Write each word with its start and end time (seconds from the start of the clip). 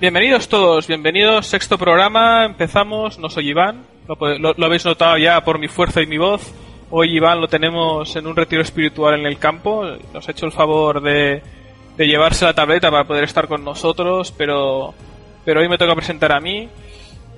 Bienvenidos 0.00 0.48
todos, 0.48 0.86
bienvenidos, 0.86 1.46
sexto 1.46 1.76
programa, 1.78 2.44
empezamos, 2.44 3.18
no 3.18 3.28
soy 3.30 3.50
Iván, 3.50 3.84
lo- 4.06 4.54
lo 4.56 4.66
habéis 4.66 4.84
notado 4.84 5.16
ya 5.18 5.40
por 5.42 5.58
mi 5.58 5.68
fuerza 5.68 6.00
y 6.00 6.06
mi 6.06 6.18
voz. 6.18 6.52
Hoy 6.90 7.16
Iván 7.16 7.40
lo 7.40 7.48
tenemos 7.48 8.14
en 8.16 8.26
un 8.26 8.36
retiro 8.36 8.62
espiritual 8.62 9.18
en 9.18 9.26
el 9.26 9.38
campo, 9.38 9.84
nos 10.14 10.26
ha 10.28 10.30
hecho 10.32 10.46
el 10.46 10.52
favor 10.52 11.02
de, 11.02 11.42
de 11.96 12.06
llevarse 12.06 12.44
la 12.44 12.54
tableta 12.54 12.90
para 12.90 13.04
poder 13.04 13.24
estar 13.24 13.48
con 13.48 13.64
nosotros, 13.64 14.32
pero, 14.36 14.94
pero 15.44 15.60
hoy 15.60 15.68
me 15.68 15.78
toca 15.78 15.94
presentar 15.94 16.32
a 16.32 16.40
mí. 16.40 16.68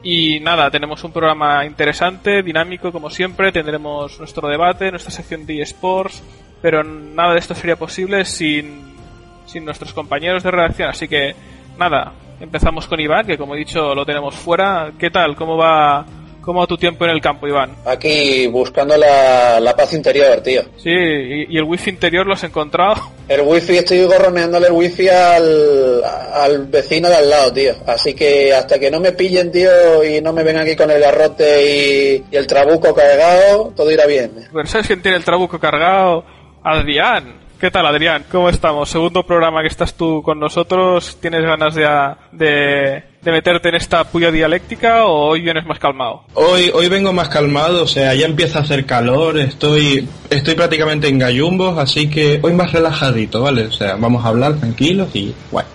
Y 0.03 0.41
nada, 0.41 0.70
tenemos 0.70 1.03
un 1.05 1.12
programa 1.12 1.67
interesante, 1.67 2.42
dinámico 2.42 2.91
como 2.92 3.11
siempre, 3.11 3.53
tendremos 3.53 4.19
nuestro 4.19 4.48
debate, 4.48 4.91
nuestra 4.91 5.11
sección 5.12 5.45
de 5.45 5.61
eSports, 5.62 6.23
pero 6.62 6.83
nada 6.84 7.33
de 7.33 7.39
esto 7.39 7.55
sería 7.55 7.77
posible 7.77 8.25
sin, 8.25 8.94
sin 9.47 9.64
nuestros 9.64 9.92
compañeros 9.92 10.42
de 10.42 10.50
redacción, 10.50 10.89
así 10.89 11.08
que 11.08 11.34
nada, 11.78 12.12
empezamos 12.41 12.86
con 12.86 13.00
Iván, 13.00 13.27
que 13.27 13.39
como 13.39 13.55
he 13.55 13.58
dicho 13.58 13.94
lo 13.94 14.05
tenemos 14.05 14.34
fuera. 14.34 14.92
¿Qué 14.98 15.11
tal? 15.11 15.36
¿Cómo 15.36 15.56
va, 15.56 16.05
cómo 16.41 16.61
va 16.61 16.67
tu 16.67 16.77
tiempo 16.77 17.05
en 17.05 17.11
el 17.12 17.20
campo, 17.20 17.47
Iván? 17.47 17.70
Aquí 17.84 18.47
buscando 18.48 18.97
la, 18.97 19.61
la 19.61 19.77
paz 19.77 19.92
interior, 19.94 20.41
tío. 20.41 20.62
Sí, 20.77 20.91
y, 20.91 21.55
y 21.55 21.58
el 21.58 21.64
wifi 21.64 21.91
interior 21.91 22.27
lo 22.27 22.33
has 22.34 22.44
encontrado. 22.44 22.97
El 23.30 23.42
wifi, 23.42 23.77
estoy 23.77 24.02
gorroneándole 24.06 24.67
el 24.67 24.72
wifi 24.72 25.08
al, 25.08 26.02
al 26.34 26.67
vecino 26.67 27.08
de 27.08 27.14
al 27.14 27.30
lado, 27.30 27.52
tío. 27.52 27.74
Así 27.86 28.12
que 28.12 28.52
hasta 28.52 28.77
que 28.77 28.91
no 28.91 28.98
me 28.98 29.12
pillen, 29.12 29.52
tío, 29.52 30.02
y 30.02 30.20
no 30.20 30.33
me 30.33 30.42
vengan 30.42 30.64
aquí 30.64 30.74
con 30.74 30.91
el 30.91 31.00
garrote 31.00 31.64
y, 31.64 32.24
y 32.28 32.36
el 32.36 32.48
trabuco 32.48 32.92
cargado, 32.92 33.72
todo 33.77 33.89
irá 33.89 34.06
bien. 34.06 34.33
Pero 34.52 34.67
¿sabes 34.67 34.89
quién 34.89 35.00
tiene 35.00 35.17
el 35.17 35.22
trabuco 35.22 35.61
cargado? 35.61 36.24
Adrián. 36.62 37.41
¿Qué 37.58 37.70
tal, 37.70 37.84
Adrián? 37.84 38.25
¿Cómo 38.33 38.48
estamos? 38.48 38.89
Segundo 38.89 39.22
programa 39.22 39.61
que 39.61 39.69
estás 39.69 39.92
tú 39.92 40.22
con 40.22 40.41
nosotros. 40.41 41.19
¿Tienes 41.20 41.42
ganas 41.42 41.75
de, 41.75 41.86
de, 42.33 43.02
de 43.20 43.33
meterte 43.33 43.69
en 43.69 43.75
esta 43.75 44.02
puya 44.05 44.30
dialéctica 44.30 45.05
o 45.05 45.28
hoy 45.28 45.42
vienes 45.42 45.67
más 45.67 45.78
calmado? 45.78 46.22
Hoy, 46.33 46.70
hoy 46.72 46.89
vengo 46.89 47.12
más 47.12 47.28
calmado, 47.28 47.83
o 47.83 47.86
sea, 47.86 48.14
ya 48.14 48.25
empieza 48.25 48.61
a 48.61 48.62
hacer 48.62 48.86
calor, 48.86 49.39
estoy, 49.39 50.08
estoy 50.30 50.55
prácticamente 50.55 51.08
en 51.08 51.18
gallumbos, 51.18 51.77
así 51.77 52.08
que 52.08 52.40
hoy 52.42 52.55
más 52.55 52.73
relajadito, 52.73 53.42
¿vale? 53.42 53.67
O 53.67 53.73
sea, 53.73 53.96
vamos 53.96 54.24
a 54.24 54.29
hablar 54.29 54.55
tranquilos 54.55 55.14
y 55.14 55.35
guay. 55.51 55.67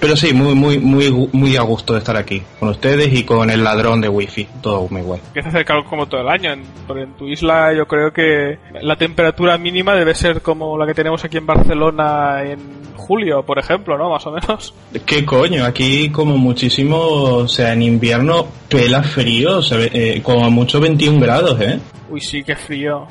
Pero 0.00 0.16
sí, 0.16 0.32
muy, 0.32 0.54
muy, 0.54 0.78
muy, 0.78 1.10
muy 1.32 1.56
a 1.56 1.62
gusto 1.62 1.92
de 1.92 1.98
estar 1.98 2.16
aquí, 2.16 2.42
con 2.60 2.68
ustedes 2.68 3.12
y 3.12 3.24
con 3.24 3.50
el 3.50 3.64
ladrón 3.64 4.00
de 4.00 4.08
wifi, 4.08 4.46
todo 4.62 4.86
muy 4.90 5.02
guay. 5.02 5.20
Empieza 5.28 5.48
a 5.48 5.50
hacer 5.50 5.64
calor 5.64 5.84
como 5.84 6.06
todo 6.06 6.20
el 6.20 6.28
año. 6.28 6.52
En, 6.52 6.62
en 6.96 7.12
tu 7.14 7.26
isla 7.26 7.72
yo 7.74 7.86
creo 7.86 8.12
que 8.12 8.58
la 8.80 8.96
temperatura 8.96 9.58
mínima 9.58 9.94
debe 9.94 10.14
ser 10.14 10.40
como 10.40 10.78
la 10.78 10.86
que 10.86 10.94
tenemos 10.94 11.24
aquí 11.24 11.38
en 11.38 11.46
Barcelona 11.46 12.44
en 12.44 12.58
julio, 12.96 13.42
por 13.42 13.58
ejemplo, 13.58 13.98
¿no? 13.98 14.10
Más 14.10 14.26
o 14.26 14.32
menos. 14.32 14.74
¿Qué 15.04 15.24
coño? 15.24 15.64
Aquí 15.64 16.10
como 16.10 16.36
muchísimo, 16.36 16.98
o 16.98 17.48
sea, 17.48 17.72
en 17.72 17.82
invierno 17.82 18.46
pela 18.68 19.02
frío, 19.02 19.58
o 19.58 19.62
sea, 19.62 19.78
eh, 19.80 20.20
como 20.22 20.48
mucho 20.50 20.80
21 20.80 21.18
grados, 21.18 21.60
¿eh? 21.60 21.80
Uy, 22.08 22.20
sí, 22.20 22.44
qué 22.44 22.54
frío. 22.54 23.06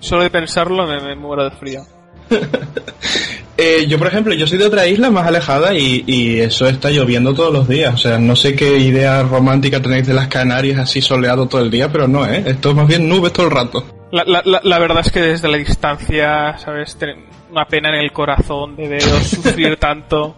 Solo 0.00 0.22
de 0.22 0.30
pensarlo 0.30 0.86
me, 0.86 1.00
me 1.00 1.16
muero 1.16 1.44
de 1.44 1.50
frío. 1.52 1.80
Eh, 3.60 3.86
yo, 3.88 3.98
por 3.98 4.06
ejemplo, 4.06 4.32
yo 4.34 4.46
soy 4.46 4.56
de 4.56 4.66
otra 4.66 4.86
isla 4.86 5.10
más 5.10 5.26
alejada 5.26 5.74
y, 5.74 6.04
y 6.06 6.38
eso 6.38 6.68
está 6.68 6.90
lloviendo 6.90 7.34
todos 7.34 7.52
los 7.52 7.66
días. 7.68 7.92
O 7.92 7.96
sea, 7.98 8.16
no 8.16 8.36
sé 8.36 8.54
qué 8.54 8.78
idea 8.78 9.22
romántica 9.24 9.82
tenéis 9.82 10.06
de 10.06 10.14
las 10.14 10.28
Canarias 10.28 10.78
así 10.78 11.00
soleado 11.00 11.46
todo 11.48 11.60
el 11.62 11.70
día, 11.70 11.90
pero 11.90 12.06
no, 12.06 12.24
¿eh? 12.24 12.44
Esto 12.46 12.70
es 12.70 12.76
más 12.76 12.86
bien 12.86 13.08
nubes 13.08 13.32
todo 13.32 13.46
el 13.46 13.52
rato. 13.52 13.84
La, 14.12 14.22
la, 14.24 14.42
la, 14.44 14.60
la 14.62 14.78
verdad 14.78 15.00
es 15.04 15.10
que 15.10 15.20
desde 15.20 15.48
la 15.48 15.56
distancia, 15.58 16.56
¿sabes? 16.58 16.96
Ten- 16.96 17.26
Una 17.50 17.64
pena 17.66 17.88
en 17.88 17.96
el 17.96 18.12
corazón 18.12 18.76
de 18.76 18.86
veros 18.88 19.26
sufrir 19.26 19.76
tanto. 19.80 20.36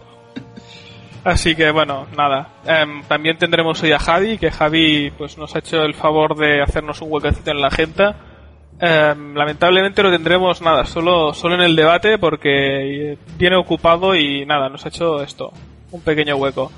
Así 1.23 1.55
que 1.55 1.69
bueno, 1.69 2.07
nada. 2.17 2.49
Em, 2.65 3.03
también 3.03 3.37
tendremos 3.37 3.83
hoy 3.83 3.91
a 3.91 3.99
Javi, 3.99 4.39
que 4.39 4.49
Javi 4.49 5.11
pues 5.15 5.37
nos 5.37 5.55
ha 5.55 5.59
hecho 5.59 5.83
el 5.83 5.93
favor 5.93 6.35
de 6.35 6.63
hacernos 6.63 6.99
un 7.01 7.11
huequecito 7.11 7.51
en 7.51 7.61
la 7.61 7.67
agenda. 7.67 8.15
Em, 8.79 9.35
lamentablemente 9.35 10.01
lo 10.01 10.11
tendremos 10.11 10.61
nada, 10.61 10.85
solo, 10.85 11.33
solo 11.33 11.55
en 11.55 11.61
el 11.61 11.75
debate 11.75 12.17
porque 12.17 13.17
viene 13.37 13.55
ocupado 13.55 14.15
y 14.15 14.45
nada, 14.45 14.69
nos 14.69 14.85
ha 14.85 14.89
hecho 14.89 15.21
esto, 15.21 15.51
un 15.91 16.01
pequeño 16.01 16.35
hueco. 16.35 16.71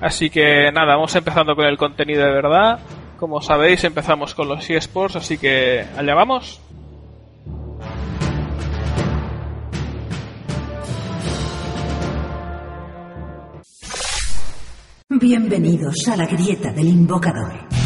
Así 0.00 0.30
que 0.30 0.72
nada, 0.72 0.94
vamos 0.94 1.14
empezando 1.14 1.54
con 1.54 1.66
el 1.66 1.76
contenido 1.76 2.24
de 2.24 2.32
verdad. 2.32 2.80
Como 3.18 3.42
sabéis, 3.42 3.84
empezamos 3.84 4.34
con 4.34 4.48
los 4.48 4.68
eSports, 4.70 5.16
así 5.16 5.36
que 5.36 5.84
allá 5.96 6.14
vamos. 6.14 6.60
Bienvenidos 15.10 16.08
a 16.08 16.16
la 16.16 16.24
grieta 16.24 16.72
del 16.72 16.88
invocador. 16.88 17.79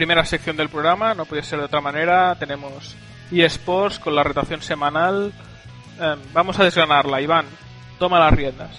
Primera 0.00 0.24
sección 0.24 0.56
del 0.56 0.70
programa, 0.70 1.12
no 1.12 1.26
puede 1.26 1.42
ser 1.42 1.58
de 1.58 1.66
otra 1.66 1.82
manera. 1.82 2.34
Tenemos 2.38 2.96
eSports 3.30 3.98
con 3.98 4.14
la 4.14 4.22
rotación 4.22 4.62
semanal. 4.62 5.30
Em, 6.00 6.18
vamos 6.32 6.58
a 6.58 6.64
desgranarla, 6.64 7.20
Iván. 7.20 7.44
Toma 7.98 8.18
las 8.18 8.32
riendas. 8.32 8.70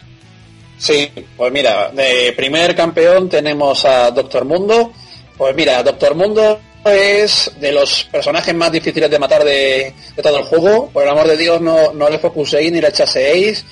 Sí, 0.80 1.12
pues 1.38 1.54
mira, 1.54 1.92
de 1.92 2.34
primer 2.36 2.76
campeón 2.76 3.30
tenemos 3.30 3.86
a 3.86 4.10
Doctor 4.10 4.46
Mundo. 4.46 4.94
Pues 5.38 5.56
mira, 5.56 5.84
Doctor 5.84 6.16
Mundo 6.16 6.60
es 6.86 7.52
de 7.60 7.72
los 7.72 8.06
personajes 8.06 8.56
más 8.56 8.72
difíciles 8.72 9.12
de 9.12 9.20
matar 9.20 9.44
de, 9.44 9.94
de 10.16 10.24
todo 10.24 10.40
el 10.40 10.46
juego. 10.46 10.90
Por 10.90 11.04
el 11.04 11.10
amor 11.10 11.28
de 11.28 11.38
Dios, 11.38 11.62
no, 11.62 11.94
no 11.94 12.10
le 12.10 12.18
focuséis 12.18 12.72
ni 12.72 12.82
le 12.82 12.88
echaseis. 12.88 13.64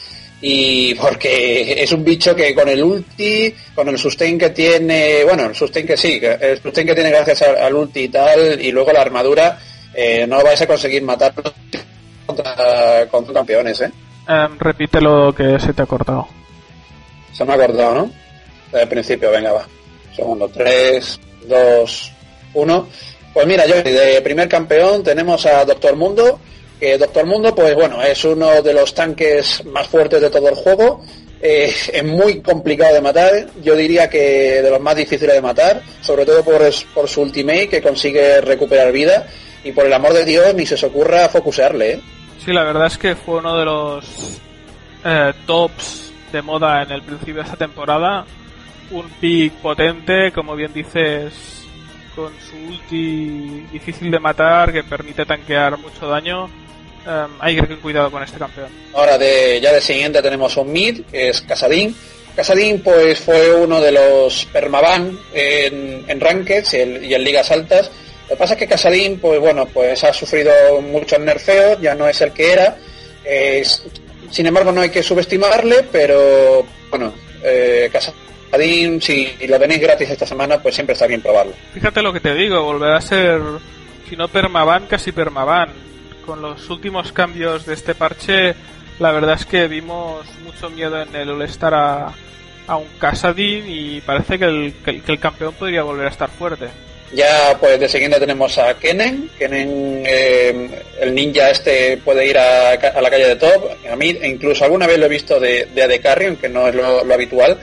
Y 0.41 0.94
porque 0.95 1.83
es 1.83 1.91
un 1.91 2.03
bicho 2.03 2.35
que 2.35 2.55
con 2.55 2.69
el 2.69 2.81
ulti, 2.81 3.53
con 3.75 3.89
el 3.89 3.97
sustain 3.97 4.38
que 4.38 4.51
tiene, 4.51 5.23
bueno, 5.25 5.45
el 5.47 5.55
sustain 5.55 5.85
que 5.85 5.97
sí, 5.97 6.19
el 6.22 6.61
sustain 6.61 6.88
que 6.88 6.95
tiene 6.95 7.09
gracias 7.09 7.41
al, 7.41 7.57
al 7.57 7.73
ulti 7.73 8.01
y 8.01 8.07
tal, 8.07 8.61
y 8.61 8.72
luego 8.72 8.94
la 8.94 9.01
armadura, 9.01 9.59
eh, 9.94 10.25
no 10.27 10.41
vais 10.44 10.61
a 10.61 10.67
conseguir 10.67 11.03
matar 11.03 11.33
contra, 12.25 13.07
contra 13.09 13.33
campeones, 13.33 13.81
¿eh? 13.81 13.91
Em, 14.27 14.59
repite 14.59 15.01
lo 15.01 15.33
que 15.33 15.59
se 15.59 15.74
te 15.74 15.81
ha 15.81 15.86
cortado. 15.86 16.27
Se 17.33 17.44
me 17.44 17.53
ha 17.53 17.56
acordado, 17.56 17.95
¿no? 17.95 18.12
Desde 18.68 18.83
el 18.83 18.89
principio, 18.89 19.31
venga, 19.31 19.51
va. 19.51 19.65
Segundo, 20.15 20.47
3, 20.47 21.19
2, 21.47 22.13
1. 22.53 22.88
Pues 23.33 23.47
mira, 23.47 23.65
yo 23.65 23.81
de 23.81 24.21
primer 24.21 24.47
campeón 24.47 25.03
tenemos 25.03 25.45
a 25.45 25.65
Doctor 25.65 25.95
Mundo. 25.95 26.39
Que 26.79 26.97
Doctor 26.97 27.25
Mundo, 27.25 27.53
pues 27.53 27.75
bueno, 27.75 28.01
es 28.01 28.23
uno 28.23 28.61
de 28.61 28.73
los 28.73 28.93
tanques 28.93 29.65
más 29.65 29.87
fuertes 29.87 30.21
de 30.21 30.29
todo 30.29 30.49
el 30.49 30.55
juego. 30.55 31.03
Eh, 31.41 31.73
es 31.93 32.03
muy 32.03 32.41
complicado 32.41 32.93
de 32.93 33.01
matar. 33.01 33.47
Yo 33.61 33.75
diría 33.75 34.09
que 34.09 34.61
de 34.61 34.69
los 34.69 34.79
más 34.79 34.95
difíciles 34.95 35.35
de 35.35 35.41
matar. 35.41 35.81
Sobre 36.01 36.25
todo 36.25 36.43
por 36.43 37.09
su 37.09 37.21
ultimate, 37.21 37.69
que 37.69 37.81
consigue 37.81 38.41
recuperar 38.41 38.91
vida. 38.91 39.27
Y 39.63 39.71
por 39.71 39.85
el 39.85 39.93
amor 39.93 40.13
de 40.13 40.25
Dios, 40.25 40.53
ni 40.55 40.65
se 40.65 40.75
os 40.75 40.83
ocurra 40.83 41.27
focusearle, 41.27 41.91
¿eh? 41.91 42.01
Sí, 42.43 42.53
la 42.53 42.63
verdad 42.63 42.87
es 42.87 42.97
que 42.97 43.15
fue 43.15 43.39
uno 43.39 43.57
de 43.57 43.65
los 43.65 44.39
eh, 45.03 45.33
tops 45.45 46.11
de 46.31 46.41
moda 46.41 46.83
en 46.83 46.91
el 46.91 47.01
principio 47.01 47.35
de 47.35 47.41
esta 47.41 47.57
temporada. 47.57 48.25
Un 48.91 49.09
pick 49.19 49.53
potente, 49.55 50.31
como 50.31 50.55
bien 50.55 50.73
dices, 50.73 51.67
con 52.15 52.31
su 52.39 52.55
ulti 52.55 53.67
difícil 53.71 54.09
de 54.09 54.19
matar, 54.19 54.71
que 54.71 54.83
permite 54.83 55.25
tanquear 55.25 55.77
mucho 55.77 56.07
daño. 56.07 56.49
Em, 57.06 57.31
hay 57.40 57.56
que 57.56 57.62
tener 57.63 57.78
cuidado 57.80 58.12
con 58.12 58.24
este 58.24 58.38
campeón. 58.38 58.68
Ahora 58.94 59.18
de 59.18 59.60
ya 59.62 59.72
de 59.74 59.81
siguiente 59.81 60.22
tenemos 60.22 60.56
un 60.57 60.72
mid, 60.72 61.01
que 61.12 61.30
es 61.30 61.42
Casadín. 61.42 61.96
Casadín 62.36 62.81
pues 62.81 63.19
fue 63.19 63.54
uno 63.54 63.81
de 63.81 63.92
los 63.92 64.46
permaban 64.54 65.18
en, 65.34 66.06
en 66.07 66.19
Rankeds 66.19 66.74
y, 66.74 66.78
el- 66.78 67.06
y 67.06 67.13
en 67.13 67.24
ligas 67.24 67.51
altas. 67.51 67.92
Lo 68.30 68.36
que 68.36 68.40
pasa 68.40 68.54
es 68.54 68.60
que 68.60 68.68
Casadín 68.68 69.19
pues 69.19 69.40
bueno 69.40 69.66
pues 69.66 70.04
ha 70.04 70.13
sufrido 70.13 70.51
muchos 70.81 71.19
nerfeos, 71.19 71.81
ya 71.81 71.96
no 71.96 72.07
es 72.07 72.22
el 72.22 72.31
que 72.31 72.51
era. 72.54 72.78
Sin 74.31 74.46
embargo 74.46 74.72
no 74.72 74.81
hay 74.81 74.90
que 74.90 75.01
subestimarle, 75.04 75.84
pero 75.92 76.63
bueno, 76.90 77.13
eh, 77.44 77.90
Casadín 77.92 79.01
si 79.01 79.28
lo 79.48 79.60
tenéis 79.60 79.81
gratis 79.81 80.10
esta 80.12 80.25
semana 80.28 80.62
pues 80.62 80.75
siempre 80.75 80.94
está 80.94 81.07
bien 81.07 81.22
probarlo. 81.22 81.54
Fíjate 81.74 82.01
lo 82.01 82.13
que 82.13 82.19
te 82.19 82.34
digo, 82.36 82.63
volverá 82.63 82.98
a 82.98 83.01
ser, 83.01 83.42
si 84.07 84.16
no 84.16 84.28
permaban, 84.28 84.86
casi 84.88 85.12
permaban. 85.12 85.69
Con 86.25 86.42
los 86.42 86.69
últimos 86.69 87.12
cambios 87.12 87.66
de 87.66 87.74
este 87.74 87.95
parche, 87.95 88.56
la 89.00 89.12
verdad 89.12 89.36
es 89.36 89.45
que 89.45 89.68
vimos 89.68 90.25
mucho 90.44 90.69
miedo 90.69 91.01
en 91.01 91.16
el 91.16 91.30
All-Star 91.30 91.74
a, 91.74 92.13
a 92.68 92.77
un 92.77 92.88
Casadin 93.00 93.66
y 93.68 94.01
parece 94.01 94.38
que 94.38 94.45
el, 94.45 94.74
que, 94.83 95.01
el, 95.12 95.19
campeón 95.19 95.54
podría 95.54 95.83
volver 95.83 96.07
a 96.07 96.12
estar 96.12 96.30
fuerte. 96.30 96.68
Ya 97.13 97.57
pues 97.60 97.80
de 97.80 97.89
siguiente 97.89 98.19
tenemos 98.19 98.57
a 98.60 98.75
Kenen. 98.75 99.31
Kenen, 99.39 100.04
eh, 100.06 100.69
el 101.01 101.16
ninja 101.16 101.50
este 101.50 101.98
puede 101.98 102.27
ir 102.27 102.38
a, 102.38 102.74
a 102.74 103.01
la 103.01 103.10
calle 103.10 103.30
de 103.30 103.36
top. 103.36 103.72
A 103.92 103.95
mí 103.95 104.15
incluso 104.24 104.63
alguna 104.63 104.86
vez 104.86 105.00
lo 105.00 105.07
he 105.07 105.10
visto 105.10 105.39
de, 105.39 105.65
de 105.74 105.83
AD 105.83 106.01
Carry, 106.01 106.27
aunque 106.27 106.50
no 106.50 106.68
es 106.68 106.75
lo, 106.75 107.04
lo 107.04 107.13
habitual. 107.13 107.57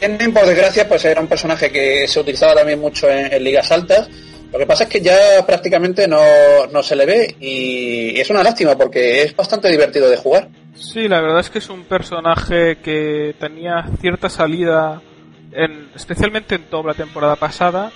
Kenen, 0.00 0.32
por 0.34 0.46
desgracia, 0.46 0.88
pues 0.88 1.04
era 1.04 1.20
un 1.20 1.28
personaje 1.28 1.70
que 1.70 2.08
se 2.08 2.18
utilizaba 2.18 2.56
también 2.56 2.80
mucho 2.80 3.08
en, 3.08 3.32
en 3.32 3.44
ligas 3.44 3.70
altas. 3.70 4.08
Lo 4.54 4.60
que 4.60 4.66
pasa 4.66 4.84
es 4.84 4.90
que 4.90 5.00
ya 5.00 5.44
prácticamente 5.44 6.06
no, 6.06 6.20
no 6.70 6.80
se 6.80 6.94
le 6.94 7.06
ve 7.06 7.34
y 7.40 8.20
es 8.20 8.30
una 8.30 8.44
lástima 8.44 8.76
porque 8.76 9.22
es 9.22 9.34
bastante 9.34 9.68
divertido 9.68 10.08
de 10.08 10.16
jugar. 10.16 10.48
Sí, 10.76 11.08
la 11.08 11.20
verdad 11.20 11.40
es 11.40 11.50
que 11.50 11.58
es 11.58 11.68
un 11.68 11.82
personaje 11.82 12.76
que 12.76 13.34
tenía 13.40 13.84
cierta 14.00 14.28
salida, 14.28 15.02
en, 15.50 15.88
especialmente 15.96 16.54
en 16.54 16.62
toda 16.66 16.84
la 16.84 16.94
temporada 16.94 17.34
pasada. 17.34 17.90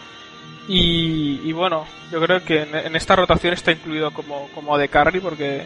Y, 0.66 1.52
bueno, 1.52 1.86
yo 2.10 2.20
creo 2.20 2.44
que 2.44 2.62
en, 2.62 2.74
en 2.74 2.96
esta 2.96 3.14
rotación 3.14 3.54
está 3.54 3.70
incluido 3.70 4.10
como, 4.10 4.48
como 4.52 4.76
de 4.76 4.88
carry 4.88 5.20
porque 5.20 5.62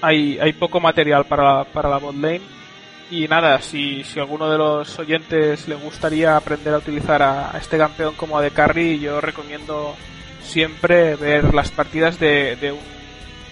hay, 0.00 0.38
hay 0.40 0.52
poco 0.52 0.78
material 0.78 1.24
para, 1.24 1.64
para 1.64 1.88
la 1.88 1.98
bot 1.98 2.14
lane. 2.14 2.42
Y 3.12 3.28
nada, 3.28 3.60
si, 3.60 4.04
si 4.04 4.18
alguno 4.18 4.50
de 4.50 4.56
los 4.56 4.98
oyentes 4.98 5.68
le 5.68 5.74
gustaría 5.74 6.34
aprender 6.34 6.72
a 6.72 6.78
utilizar 6.78 7.22
a, 7.22 7.52
este 7.60 7.76
campeón 7.76 8.14
como 8.14 8.38
AD 8.38 8.52
Carry, 8.54 9.00
yo 9.00 9.20
recomiendo 9.20 9.94
siempre 10.42 11.14
ver 11.16 11.52
las 11.52 11.70
partidas 11.70 12.18
de, 12.18 12.56
de 12.56 12.72
un 12.72 12.80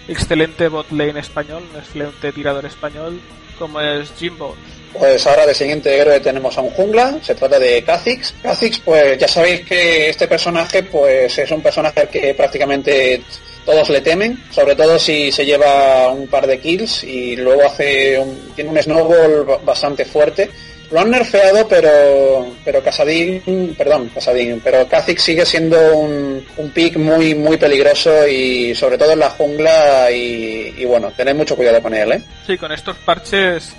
excelente 0.07 0.67
bot 0.67 0.89
lane 0.89 1.19
español, 1.19 1.63
un 1.71 1.79
excelente 1.79 2.31
tirador 2.31 2.65
español 2.65 3.21
como 3.59 3.79
es 3.79 4.11
Jimbo. 4.17 4.55
Pues 4.97 5.27
ahora 5.27 5.45
de 5.45 5.53
siguiente 5.53 5.95
héroe 5.95 6.19
tenemos 6.19 6.57
a 6.57 6.61
un 6.61 6.71
jungla, 6.71 7.19
se 7.21 7.35
trata 7.35 7.59
de 7.59 7.83
Kha'Zix. 7.83 8.33
Kha'Zix, 8.41 8.79
pues 8.79 9.19
ya 9.19 9.27
sabéis 9.27 9.61
que 9.61 10.09
este 10.09 10.27
personaje 10.27 10.81
pues 10.81 11.37
es 11.37 11.51
un 11.51 11.61
personaje 11.61 12.07
que 12.07 12.33
prácticamente 12.33 13.21
todos 13.65 13.89
le 13.89 14.01
temen, 14.01 14.41
sobre 14.51 14.75
todo 14.75 14.97
si 14.99 15.31
se 15.31 15.45
lleva 15.45 16.09
un 16.09 16.27
par 16.27 16.47
de 16.47 16.59
kills 16.59 17.03
y 17.03 17.35
luego 17.35 17.65
hace 17.65 18.17
un, 18.19 18.51
tiene 18.55 18.69
un 18.71 18.77
snowball 18.81 19.43
ba- 19.45 19.57
bastante 19.63 20.05
fuerte. 20.05 20.49
Lo 20.91 20.99
han 20.99 21.09
nerfeado, 21.11 21.65
pero 21.69 22.53
pero 22.65 22.83
Casadín, 22.83 23.75
perdón, 23.77 24.09
Casadín, 24.13 24.59
pero 24.61 24.85
Kha'Zix 24.89 25.21
sigue 25.23 25.45
siendo 25.45 25.77
un, 25.95 26.45
un 26.57 26.69
pick 26.71 26.97
muy 26.97 27.33
muy 27.33 27.55
peligroso 27.55 28.27
y 28.27 28.75
sobre 28.75 28.97
todo 28.97 29.13
en 29.13 29.19
la 29.19 29.29
jungla 29.29 30.11
y, 30.11 30.83
bueno, 30.83 31.09
tened 31.15 31.35
mucho 31.35 31.55
cuidado 31.55 31.81
con 31.81 31.93
él, 31.93 32.11
¿eh? 32.11 32.21
Sí, 32.45 32.57
con 32.57 32.73
estos 32.73 32.97
parches 32.97 33.73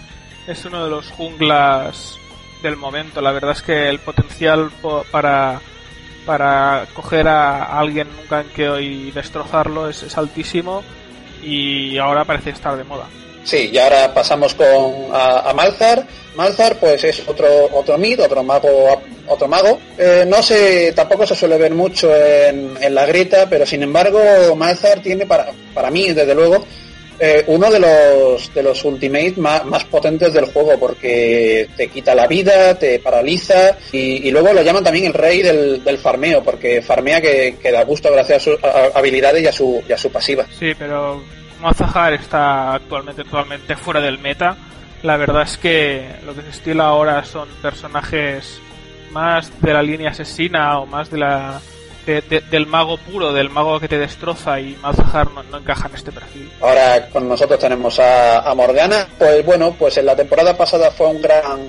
es 0.47 0.65
uno 0.65 0.85
de 0.85 0.91
los 0.91 1.11
junglas 1.11 2.15
del 2.63 2.77
momento. 2.77 3.21
La 3.21 3.33
verdad 3.33 3.53
es 3.53 3.61
que 3.63 3.91
el 3.91 3.99
potencial 3.99 4.71
po- 4.81 5.05
para 5.11 5.61
para 6.25 6.87
coger 6.95 7.29
a 7.29 7.79
alguien 7.79 8.09
en 8.09 8.19
un 8.19 8.29
ganqueo 8.29 8.81
y 8.81 9.11
destrozarlo 9.11 9.89
es, 9.89 10.03
es 10.03 10.17
altísimo 10.17 10.83
y 11.43 11.99
ahora 11.99 12.25
parece 12.25 12.51
estar 12.51 12.77
de 12.77 12.85
moda. 12.85 13.07
Sí, 13.45 13.71
y 13.73 13.79
ahora 13.79 14.15
pasamos 14.15 14.55
con 14.55 14.67
a, 15.13 15.51
a 15.51 15.55
Malzar. 15.55 16.07
Malzar, 16.37 16.77
pues 16.77 17.03
es 17.05 17.29
otro 17.29 17.47
otro 17.73 17.99
mid, 17.99 18.23
otro 18.23 18.43
mago, 18.43 19.03
otro 19.27 19.49
mago. 19.49 19.79
Eh, 19.99 20.25
no 20.27 20.43
sé, 20.43 20.93
tampoco 20.95 21.27
se 21.27 21.35
suele 21.35 21.59
ver 21.59 21.75
mucho 21.75 22.15
en, 22.15 22.77
en 22.81 22.95
la 22.95 23.05
grita, 23.05 23.47
pero 23.51 23.67
sin 23.67 23.83
embargo 23.83 24.21
Malzar 24.57 25.01
tiene 25.01 25.27
para 25.27 25.49
para 25.75 25.91
mí, 25.91 26.13
desde 26.13 26.35
luego, 26.35 26.65
eh, 27.19 27.45
uno 27.47 27.71
de 27.71 27.81
los 27.81 28.53
de 28.55 28.63
los 28.63 28.85
ultimates 28.85 29.39
más, 29.39 29.85
potentes 29.85 30.33
del 30.33 30.47
juego 30.47 30.79
porque 30.79 31.69
te 31.77 31.89
quita 31.89 32.15
la 32.15 32.27
vida, 32.27 32.79
te 32.79 32.99
paraliza 32.99 33.77
y, 33.93 34.31
luego 34.31 34.53
lo 34.53 34.63
llaman 34.63 34.85
también 34.85 35.07
el 35.07 35.15
rey 35.15 35.43
del, 35.43 35.85
del 35.85 35.99
farmeo 35.99 36.43
porque 36.43 36.83
farmea 36.83 37.21
que, 37.21 37.57
da 37.73 37.85
gusto 37.85 38.11
gracias 38.13 38.39
a 38.39 38.45
sus 38.45 38.59
habilidades 38.95 39.43
y 39.43 39.47
a 39.47 39.53
su 39.53 39.83
y 39.89 39.93
a 39.93 39.99
su 39.99 40.11
pasiva. 40.11 40.47
Sí, 40.59 40.73
pero 40.79 41.23
Mazahar 41.61 42.15
está 42.15 42.75
actualmente 42.75 43.25
totalmente 43.25 43.77
fuera 43.77 44.01
del 44.01 44.19
meta. 44.19 44.57
La 45.03 45.17
verdad 45.17 45.43
es 45.43 45.59
que 45.59 46.07
lo 46.25 46.35
que 46.35 46.43
se 46.43 46.51
estila 46.51 46.87
ahora 46.87 47.25
son 47.25 47.49
personajes 47.61 48.61
más 49.11 49.51
de 49.61 49.73
la 49.73 49.83
línea 49.83 50.11
asesina 50.11 50.79
o 50.79 50.87
más 50.87 51.11
de 51.11 51.19
la 51.19 51.61
de- 52.07 52.21
de- 52.23 52.41
del 52.41 52.67
mago 52.67 52.97
puro, 52.97 53.33
del 53.33 53.51
mago 53.51 53.79
que 53.81 53.89
te 53.89 53.99
destroza 53.99 54.59
y 54.61 54.77
Malzahar 54.83 55.31
no, 55.33 55.43
no 55.45 55.59
encaja 55.59 55.89
en 55.89 55.95
este 55.95 56.13
perfil. 56.13 56.51
Ahora 56.61 57.09
con 57.09 57.29
nosotros 57.29 57.59
tenemos 57.59 57.99
a, 58.01 58.41
a 58.41 58.55
Morgana. 58.55 59.07
Pues 59.19 59.45
bueno, 59.45 59.75
pues 59.79 59.97
en 59.99 60.07
la 60.07 60.17
temporada 60.17 60.57
pasada 60.57 60.91
fue 60.91 61.07
un 61.09 61.21
gran 61.23 61.61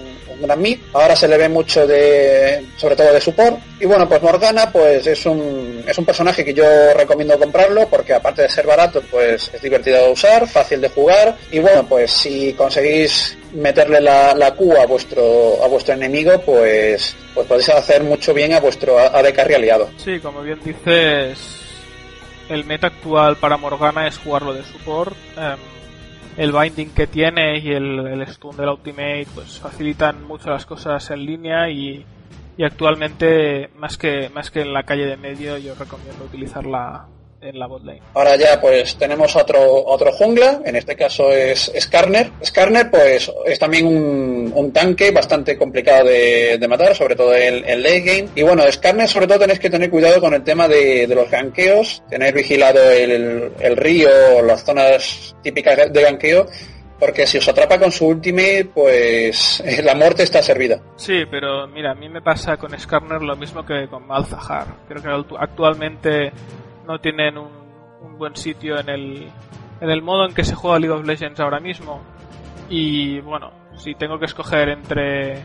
Ahora 0.94 1.16
se 1.16 1.28
le 1.28 1.38
ve 1.38 1.50
mucho 1.50 1.86
de, 1.88 2.66
sobre 2.78 2.95
todo 2.95 3.13
de 3.13 3.22
support. 3.22 3.57
Y 3.80 3.86
bueno, 3.86 4.07
pues 4.07 4.22
Morgana, 4.22 4.72
pues 4.72 5.06
es 5.07 5.25
un 5.25 5.84
es 5.88 5.98
un 5.98 6.06
personaje 6.06 6.44
que 6.45 6.54
yo 6.54 6.63
recomiendo 6.95 7.38
comprarlo 7.38 7.88
porque 7.88 8.13
aparte 8.13 8.44
de 8.44 8.50
ser 8.50 8.66
barato, 8.66 9.01
pues 9.10 9.51
es 9.54 9.62
divertido 9.62 10.06
de 10.06 10.12
usar, 10.12 10.48
fácil 10.48 10.81
de 10.81 10.90
jugar. 10.90 11.36
Y 11.51 11.60
bueno, 11.60 11.86
pues 11.88 12.12
si 12.12 12.54
conseguís 12.54 13.38
meterle 13.54 14.01
la, 14.01 14.34
la 14.34 14.54
Q 14.56 14.74
a 14.78 14.86
vuestro 14.86 15.63
a 15.63 15.68
vuestro 15.68 15.94
enemigo, 15.94 16.40
pues 16.42 17.16
pues 17.34 17.48
podéis 17.48 17.69
hacer 17.69 18.04
mucho 18.04 18.34
bien 18.34 18.54
a 18.54 18.60
vuestro 18.60 19.00
AD 19.00 19.34
carry 19.34 19.56
aliado. 19.56 19.89
Sí, 19.98 20.19
como 20.19 20.42
bien 20.42 20.60
dices, 20.63 21.38
el 22.50 22.66
meta 22.66 22.88
actual 22.88 23.38
para 23.38 23.57
Morgana 23.57 24.07
es 24.07 24.18
jugarlo 24.18 24.54
de 24.54 24.63
support. 24.63 25.16
Em, 25.38 25.73
el 26.38 26.52
binding 26.52 26.90
que 26.90 27.08
tiene 27.08 27.60
y 27.60 27.72
el, 27.72 28.00
el 28.08 28.28
stun 28.28 28.58
del 28.58 28.70
ultimate 28.70 29.28
pues 29.34 29.60
facilitan 29.60 30.24
mucho 30.25 30.50
las 30.50 30.66
cosas 30.66 31.10
en 31.12 31.25
línea 31.25 31.70
y, 31.70 32.06
y 32.58 32.63
actualmente 32.63 33.70
más 33.78 33.98
que 33.98 34.30
más 34.30 34.52
que 34.52 34.62
en 34.62 34.74
la 34.74 34.84
calle 34.84 35.06
de 35.06 35.18
medio 35.18 35.58
yo 35.58 35.75
recomiendo 35.75 36.25
utilizarla 36.25 37.08
en 37.44 37.60
la 37.60 37.68
bot 37.68 37.84
lane. 37.84 38.02
Ahora 38.14 38.36
ya 38.36 38.60
pues 38.62 38.96
tenemos 38.98 39.36
otro 39.36 39.60
otro 39.86 40.12
jungla, 40.12 40.62
en 40.66 40.76
este 40.76 40.96
caso 40.96 41.32
es 41.32 41.72
Skarner. 41.80 42.30
Skarner 42.44 42.90
pues 42.92 43.32
es 43.46 43.60
también 43.60 43.86
un, 43.86 44.52
un 44.56 44.72
tanque 44.72 45.12
bastante 45.12 45.58
complicado 45.58 46.06
de, 46.08 46.58
de 46.58 46.68
matar, 46.68 46.96
sobre 46.96 47.16
todo 47.16 47.36
en, 47.36 47.68
en 47.68 47.82
late 47.84 48.02
game. 48.02 48.30
Y 48.36 48.42
bueno, 48.44 48.64
Skarner 48.72 49.08
sobre 49.08 49.28
todo 49.28 49.40
tenéis 49.40 49.60
que 49.60 49.70
tener 49.70 49.90
cuidado 49.90 50.20
con 50.22 50.34
el 50.34 50.44
tema 50.44 50.68
de, 50.68 51.08
de 51.08 51.16
los 51.16 51.30
ganqueos, 51.30 52.04
tener 52.10 52.34
vigilado 52.34 52.82
el, 52.92 53.52
el 53.60 53.78
río 53.78 54.10
las 54.46 54.64
zonas 54.64 55.36
típicas 55.44 55.92
de 55.92 56.02
ganqueo, 56.02 56.46
porque 57.00 57.28
si 57.28 57.38
os 57.38 57.48
atrapa 57.50 57.78
con 57.80 57.92
su 57.92 58.06
ultimate 58.08 58.70
pues 58.74 59.62
la 59.84 59.94
muerte 59.96 60.24
está 60.24 60.42
servida. 60.42 60.80
Sí, 60.96 61.24
pero 61.30 61.68
mira, 61.68 61.92
a 61.92 61.96
mí 61.96 62.08
me 62.08 62.22
pasa 62.22 62.56
con 62.58 62.78
Skarner 62.80 63.22
lo 63.22 63.36
mismo 63.36 63.66
que 63.66 63.88
con 63.90 64.08
Malzahar. 64.08 64.68
Creo 64.88 65.02
que 65.02 65.10
actu- 65.10 65.38
actualmente 65.40 66.32
no 66.88 67.00
tienen 67.00 67.38
un, 67.38 67.52
un 68.02 68.18
buen 68.18 68.36
sitio 68.36 68.80
en 68.80 68.90
el, 68.90 69.32
en 69.82 69.90
el 69.90 70.02
modo 70.02 70.25
en 70.25 70.34
que 70.34 70.44
se 70.44 70.56
juega 70.56 70.80
League 70.80 70.96
of 70.96 71.06
Legends 71.06 71.40
ahora 71.40 71.60
mismo. 71.60 72.02
Y 72.70 73.20
bueno, 73.22 73.52
si 73.75 73.96
tengo 73.96 74.20
que 74.20 74.25
escoger 74.25 74.70
entre, 74.70 75.42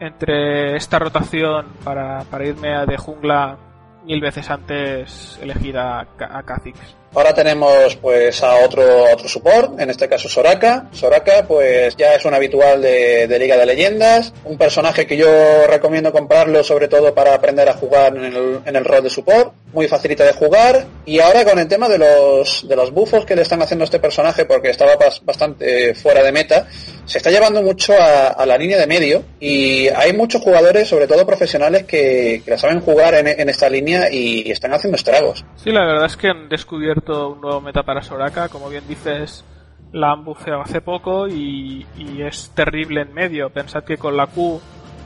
entre 0.00 0.76
esta 0.76 0.98
rotación 0.98 1.66
para, 1.84 2.24
para 2.24 2.46
irme 2.46 2.74
a 2.74 2.86
de 2.86 2.96
jungla, 2.96 3.58
mil 4.06 4.20
veces 4.20 4.48
antes 4.50 5.38
elegir 5.42 5.76
a, 5.76 6.00
a 6.00 6.42
Kha'Zix. 6.42 6.78
Ahora 7.14 7.32
tenemos 7.34 7.96
pues 7.96 8.42
a 8.42 8.56
otro 8.56 8.82
otro 9.10 9.26
support, 9.26 9.80
en 9.80 9.88
este 9.88 10.06
caso 10.08 10.28
Soraka. 10.28 10.86
Soraka 10.92 11.44
pues 11.46 11.96
ya 11.96 12.14
es 12.14 12.24
un 12.26 12.34
habitual 12.34 12.82
de, 12.82 13.26
de 13.26 13.38
Liga 13.38 13.56
de 13.56 13.64
Leyendas, 13.64 14.34
un 14.44 14.58
personaje 14.58 15.06
que 15.06 15.16
yo 15.16 15.66
recomiendo 15.66 16.12
comprarlo 16.12 16.62
sobre 16.62 16.88
todo 16.88 17.14
para 17.14 17.32
aprender 17.34 17.68
a 17.70 17.72
jugar 17.74 18.14
en 18.16 18.24
el, 18.24 18.60
en 18.66 18.76
el 18.76 18.84
rol 18.84 19.02
de 19.02 19.08
support, 19.10 19.54
muy 19.72 19.88
facilita 19.88 20.24
de 20.24 20.34
jugar 20.34 20.84
y 21.06 21.20
ahora 21.20 21.44
con 21.44 21.58
el 21.58 21.68
tema 21.68 21.88
de 21.88 21.98
los 21.98 22.68
de 22.68 22.76
los 22.76 22.90
buffos 22.92 23.24
que 23.24 23.34
le 23.34 23.42
están 23.42 23.62
haciendo 23.62 23.84
a 23.84 23.86
este 23.86 23.98
personaje 23.98 24.44
porque 24.44 24.68
estaba 24.70 24.98
bas- 24.98 25.24
bastante 25.24 25.94
fuera 25.94 26.22
de 26.22 26.32
meta, 26.32 26.66
se 27.06 27.18
está 27.18 27.30
llevando 27.30 27.62
mucho 27.62 27.94
a, 27.98 28.44
la 28.44 28.58
línea 28.58 28.78
de 28.78 28.86
medio 28.86 29.22
y 29.40 29.88
hay 29.88 30.12
muchos 30.12 30.42
jugadores, 30.42 30.88
sobre 30.88 31.06
todo 31.06 31.24
profesionales, 31.24 31.84
que, 31.84 32.42
la 32.46 32.58
saben 32.58 32.80
jugar 32.80 33.14
en, 33.14 33.48
esta 33.48 33.68
línea 33.68 34.12
y 34.12 34.50
están 34.50 34.74
haciendo 34.74 34.96
estragos. 34.96 35.44
Sí, 35.54 35.70
la 35.70 35.84
verdad 35.84 36.06
es 36.06 36.16
que 36.16 36.28
han 36.28 36.48
descubierto 36.48 37.30
un 37.30 37.40
nuevo 37.40 37.60
meta 37.60 37.84
para 37.84 38.02
Soraka, 38.02 38.48
como 38.48 38.68
bien 38.68 38.84
dices, 38.88 39.44
la 39.92 40.12
han 40.12 40.24
bufeado 40.24 40.62
hace 40.62 40.80
poco 40.80 41.28
y, 41.28 41.86
es 42.26 42.50
terrible 42.54 43.02
en 43.02 43.14
medio. 43.14 43.50
Pensad 43.50 43.84
que 43.84 43.96
con 43.96 44.16
la 44.16 44.26
Q 44.26 44.60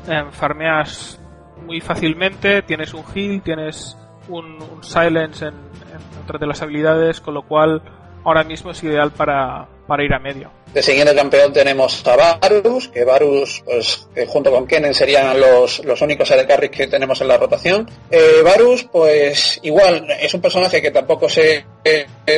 em, 0.09 0.31
farmeas 0.33 1.21
muy 1.67 1.81
fácilmente, 1.83 2.63
tienes 2.63 2.95
un 2.95 3.05
heal, 3.15 3.43
tienes 3.43 3.97
un, 4.29 4.59
silence 4.81 5.45
en, 5.45 5.55
en 5.55 6.23
otras 6.25 6.41
de 6.41 6.47
las 6.47 6.63
habilidades, 6.63 7.21
con 7.21 7.35
lo 7.35 7.43
cual 7.43 7.83
ahora 8.25 8.43
mismo 8.45 8.71
es 8.71 8.83
ideal 8.83 9.11
para, 9.11 9.69
para 9.91 10.05
ir 10.05 10.15
a 10.15 10.21
medio. 10.21 10.53
De 10.73 10.85
siguiente 10.85 11.17
campeón 11.17 11.53
tenemos 11.53 12.07
a 12.07 12.15
Varus, 12.15 12.87
que 12.91 13.03
Varus, 13.03 13.61
pues, 13.65 14.07
junto 14.29 14.53
con 14.53 14.65
Kennen 14.65 14.95
serían 14.95 15.41
los, 15.41 15.85
los 15.85 16.01
únicos 16.01 16.31
AD 16.31 16.47
que 16.71 16.87
tenemos 16.87 17.21
en 17.21 17.27
la 17.27 17.37
rotación. 17.37 17.91
Eh, 18.09 18.41
Varus, 18.45 18.85
pues, 18.85 19.59
igual, 19.65 20.07
es 20.21 20.33
un 20.33 20.41
personaje 20.41 20.81
que 20.81 20.93
tampoco 20.93 21.29
se, 21.29 21.65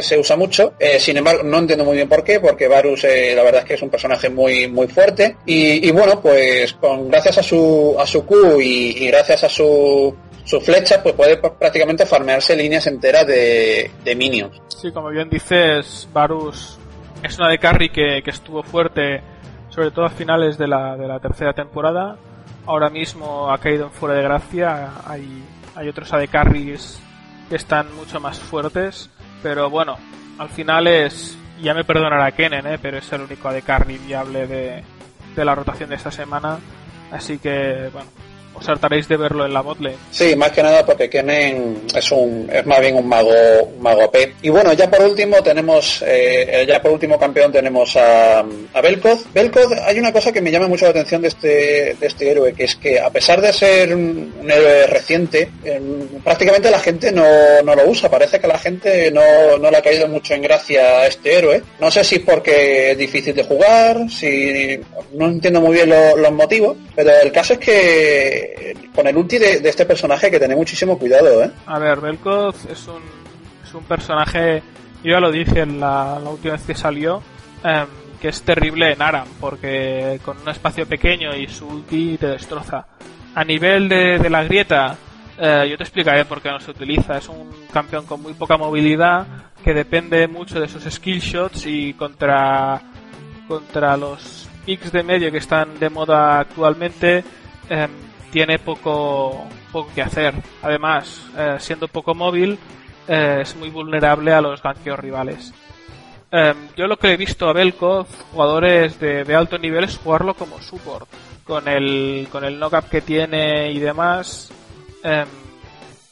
se 0.01 0.19
usa 0.19 0.35
mucho, 0.35 0.73
eh, 0.79 0.99
sin 0.99 1.19
embargo, 1.19 1.43
no 1.43 1.59
entiendo 1.59 1.85
muy 1.85 1.97
bien 1.97 2.09
por 2.09 2.25
qué, 2.25 2.41
porque 2.41 2.69
Varus, 2.69 3.05
eh, 3.05 3.35
la 3.37 3.43
verdad 3.43 3.61
es 3.61 3.69
que 3.69 3.75
es 3.75 3.83
un 3.83 3.91
personaje 3.91 4.31
muy, 4.31 4.67
muy 4.67 4.89
fuerte. 4.89 5.37
Y, 5.45 5.91
bueno, 5.91 6.19
pues, 6.23 6.73
con, 6.73 7.11
gracias 7.11 7.37
a 7.37 7.43
su, 7.43 7.97
a 7.99 8.07
su 8.07 8.25
Q 8.25 8.63
y, 8.63 9.09
gracias 9.09 9.45
a 9.45 9.51
su, 9.51 10.17
su 10.43 10.59
flecha, 10.59 11.03
pues 11.03 11.15
puede 11.15 11.37
prácticamente 11.37 12.07
farmearse 12.07 12.57
líneas 12.57 12.87
enteras 12.87 13.27
de, 13.27 13.91
de 14.03 14.17
minions. 14.17 14.59
Sí, 14.69 14.91
como 14.91 15.11
bien 15.11 15.29
dices, 15.29 16.09
Varus 16.15 16.79
es 17.23 17.39
una 17.39 17.49
de 17.49 17.59
carry 17.59 17.89
que, 17.91 18.23
estuvo 18.27 18.63
fuerte, 18.63 19.23
sobre 19.69 19.91
todo 19.91 20.05
a 20.05 20.11
finales 20.11 20.59
de 20.59 20.67
la, 20.67 20.97
de 20.97 21.07
la 21.07 21.21
tercera 21.21 21.53
temporada. 21.53 22.17
Ahora 22.67 22.91
mismo 22.91 23.53
ha 23.53 23.59
caído 23.59 23.87
en 23.87 23.93
fuera 23.93 24.15
de 24.15 24.23
gracia. 24.23 24.91
Hay, 25.07 25.45
hay 25.75 25.89
otros 25.89 26.13
AD 26.13 26.29
carries 26.29 27.01
que 27.49 27.57
están 27.57 27.95
mucho 27.97 28.21
más 28.21 28.39
fuertes. 28.39 29.11
Pero 29.43 29.71
bueno, 29.71 29.97
al 30.39 30.49
final 30.49 30.87
es. 30.87 31.39
Ya 31.61 31.75
me 31.75 31.85
perdonará 31.85 32.33
Kennen, 32.33 32.67
¿eh? 32.67 32.79
pero 32.81 32.99
es 32.99 33.13
el 33.13 33.21
único 33.21 33.49
AD 33.49 33.63
carry 33.63 33.99
viable 33.99 34.49
de, 34.49 34.83
de 35.37 35.45
la 35.45 35.55
rotación 35.55 35.91
de 35.91 35.97
esta 35.97 36.11
semana. 36.11 36.59
Así 37.13 37.39
que, 37.39 37.89
bueno, 37.93 38.09
os 38.55 38.69
hartaréis 38.69 39.09
de 39.09 39.17
verlo 39.17 39.45
en 39.45 39.53
la 39.53 39.61
botlane. 39.61 39.97
Sí, 40.11 40.37
más 40.37 40.53
que 40.53 40.63
nada 40.63 40.85
porque 40.85 41.09
Kennen 41.09 41.83
es 41.95 42.13
un 42.13 42.49
es 42.53 42.65
más 42.67 42.81
bien 42.81 42.97
un 42.97 43.07
mago 43.07 43.31
un 43.65 43.83
mago 43.83 44.05
AP. 44.05 44.17
Y 44.43 44.51
bueno, 44.51 44.73
ya 44.73 44.91
por 44.91 45.03
último 45.03 45.43
tenemos 45.43 46.03
eh, 46.07 46.65
ya 46.67 46.81
por 46.81 46.93
último 46.93 47.19
campeón 47.19 47.53
tenemos 47.53 47.97
a, 47.97 48.41
a 48.41 48.81
Belkoz. 48.81 49.25
Belkoz, 49.33 49.73
hay 49.85 49.99
una 49.99 50.13
cosa 50.13 50.33
que 50.33 50.41
me 50.41 50.51
llama 50.51 50.69
mucho 50.69 50.85
la 50.85 50.91
atención 50.91 51.23
de 51.23 51.29
este 51.29 51.97
de 51.99 52.07
este 52.07 52.31
héroe, 52.31 52.53
que 52.53 52.65
es 52.65 52.77
que 52.77 53.01
a 53.01 53.11
pesar 53.11 53.41
de 53.41 53.53
ser 53.53 53.95
un, 53.95 54.33
héroe 54.49 54.87
reciente, 54.87 55.51
prácticamente 56.23 56.71
la 56.71 56.79
gente 56.79 57.13
no, 57.13 57.63
no, 57.65 57.75
lo 57.75 57.89
usa. 57.89 58.11
Parece 58.11 58.39
que 58.39 58.47
la 58.47 58.59
gente 58.59 59.11
no, 59.11 59.59
no 59.59 59.71
le 59.71 59.77
ha 59.77 59.83
caído 59.83 60.09
mucho 60.09 60.35
en 60.35 60.43
gracia 60.43 61.01
a 61.01 61.07
este 61.07 61.39
héroe. 61.39 61.63
No 61.81 61.91
sé 61.91 62.05
si 62.05 62.17
es 62.17 62.23
porque 62.23 62.93
es 62.93 62.99
difícil 62.99 63.35
de 63.35 63.45
jugar, 63.45 64.11
si 64.11 64.79
no 65.15 65.27
entiendo 65.27 65.61
muy 65.61 65.75
bien 65.75 65.91
los 65.91 66.33
motivos, 66.33 66.77
pero 66.95 67.11
el 67.23 67.33
caso 67.33 67.55
es 67.55 67.59
que 67.59 68.42
con 68.95 69.07
el 69.07 69.17
ulti 69.17 69.39
de, 69.39 69.61
este 69.65 69.87
personaje 69.87 70.31
que 70.31 70.39
tener 70.39 70.57
muchísimo 70.57 70.99
cuidado, 70.99 71.43
¿eh? 71.43 71.51
A 71.67 71.79
ver, 71.79 72.01
Belkoz 72.01 72.67
es 72.67 72.87
un, 72.89 73.03
es 73.65 73.75
un 73.75 73.85
personaje, 73.85 74.63
yo 75.03 75.13
ya 75.13 75.21
lo 75.21 75.31
dije 75.31 75.61
en 75.61 75.81
la, 75.81 76.19
última 76.25 76.55
vez 76.55 76.63
que 76.63 76.75
salió, 76.75 77.23
em, 77.65 77.87
que 78.21 78.29
es 78.29 78.43
terrible 78.43 78.93
en 78.93 79.03
Aram, 79.03 79.27
porque 79.41 80.21
con 80.25 80.39
un 80.39 80.49
espacio 80.49 80.87
pequeño 80.87 81.35
y 81.35 81.49
su 81.49 81.67
ulti 81.67 82.19
te 82.19 82.29
destroza. 82.29 82.87
A 83.35 83.45
nivel 83.45 83.89
de, 83.89 84.31
la 84.31 84.45
grieta, 84.45 84.97
eh, 85.39 85.67
yo 85.71 85.77
te 85.77 85.83
explicaré 85.83 86.25
por 86.25 86.41
qué 86.41 86.51
no 86.51 86.61
se 86.61 86.71
utiliza. 86.71 87.17
Es 87.17 87.29
un 87.29 87.51
campeón 87.73 88.05
con 88.07 88.23
muy 88.23 88.35
poca 88.35 88.57
movilidad, 88.57 89.27
que 89.65 89.73
depende 89.73 90.29
mucho 90.29 90.61
de 90.61 90.69
sus 90.69 90.85
skill 90.85 91.21
shots 91.21 91.67
y 91.67 91.95
contra, 91.95 92.81
contra 93.49 93.97
los 93.97 94.49
picks 94.67 94.93
de 94.93 95.03
medio 95.03 95.31
que 95.31 95.39
están 95.39 95.79
de 95.79 95.91
moda 95.91 96.41
actualmente, 96.41 97.25
em, 97.69 97.91
tiene 98.33 98.59
poco, 98.59 99.47
poco 99.71 99.91
que 99.95 100.03
hacer. 100.03 100.35
Además, 100.63 101.25
eh, 101.37 101.57
siendo 101.61 101.87
poco 101.87 102.15
móvil, 102.15 102.59
eh, 103.07 103.41
es 103.43 103.55
muy 103.57 103.69
vulnerable 103.69 104.33
a 104.33 104.41
los 104.41 104.61
ganqueos 104.63 104.99
rivales. 104.99 105.53
Em, 106.31 106.57
yo 106.75 106.87
lo 106.87 106.97
que 106.97 107.13
he 107.13 107.17
visto 107.19 107.47
a 107.47 107.53
Belko, 107.53 108.07
jugadores 108.33 108.99
de, 108.99 109.25
de, 109.25 109.35
alto 109.35 109.59
nivel, 109.59 109.85
es 109.85 109.99
jugarlo 109.99 110.35
como 110.35 110.61
support. 110.63 111.07
Con 111.45 111.69
el, 111.69 112.29
con 112.33 112.45
el 112.45 112.59
knock-up 112.59 112.89
que 112.89 113.03
tiene 113.03 113.71
y 113.71 113.79
demás. 113.79 114.51
Em, 115.05 115.27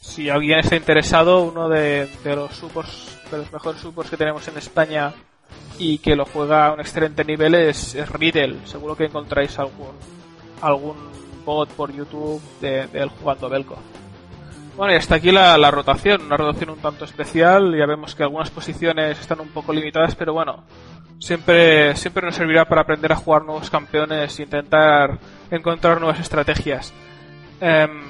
si 0.00 0.28
alguien 0.28 0.58
está 0.58 0.76
interesado, 0.76 1.40
uno 1.40 1.68
de, 1.68 2.06
de, 2.22 2.36
los 2.36 2.54
supports, 2.54 3.18
de 3.30 3.38
los 3.38 3.52
mejores 3.52 3.80
supports 3.80 4.10
que 4.10 4.16
tenemos 4.16 4.46
en 4.48 4.58
España 4.58 5.14
y 5.78 5.98
que 5.98 6.16
lo 6.16 6.26
juega 6.26 6.66
a 6.66 6.72
un 6.74 6.80
excelente 6.80 7.24
nivel 7.24 7.54
es, 7.54 7.94
es 7.94 8.08
Riddle. 8.10 8.66
Seguro 8.66 8.96
que 8.96 9.04
encontráis 9.04 9.58
algún, 9.58 9.94
algún 10.60 11.19
por 11.44 11.92
YouTube 11.92 12.40
de, 12.60 12.88
él 12.92 13.10
jugando 13.20 13.48
Belko. 13.48 13.76
Bueno, 14.76 14.94
y 14.94 14.96
hasta 14.96 15.16
aquí 15.16 15.30
la, 15.30 15.70
rotación, 15.70 16.22
una 16.22 16.36
rotación 16.36 16.70
un 16.70 16.78
tanto 16.78 17.04
especial. 17.04 17.76
Ya 17.76 17.86
vemos 17.86 18.14
que 18.14 18.22
algunas 18.22 18.50
posiciones 18.50 19.18
están 19.20 19.40
un 19.40 19.48
poco 19.48 19.72
limitadas, 19.72 20.14
pero 20.14 20.32
bueno, 20.32 20.64
siempre, 21.18 21.94
siempre 21.96 22.24
nos 22.24 22.36
servirá 22.36 22.64
para 22.64 22.82
aprender 22.82 23.12
a 23.12 23.16
jugar 23.16 23.44
nuevos 23.44 23.68
campeones 23.68 24.38
e 24.38 24.42
intentar 24.42 25.18
encontrar 25.50 26.00
nuevas 26.00 26.20
estrategias. 26.20 26.94
Em, 27.60 28.00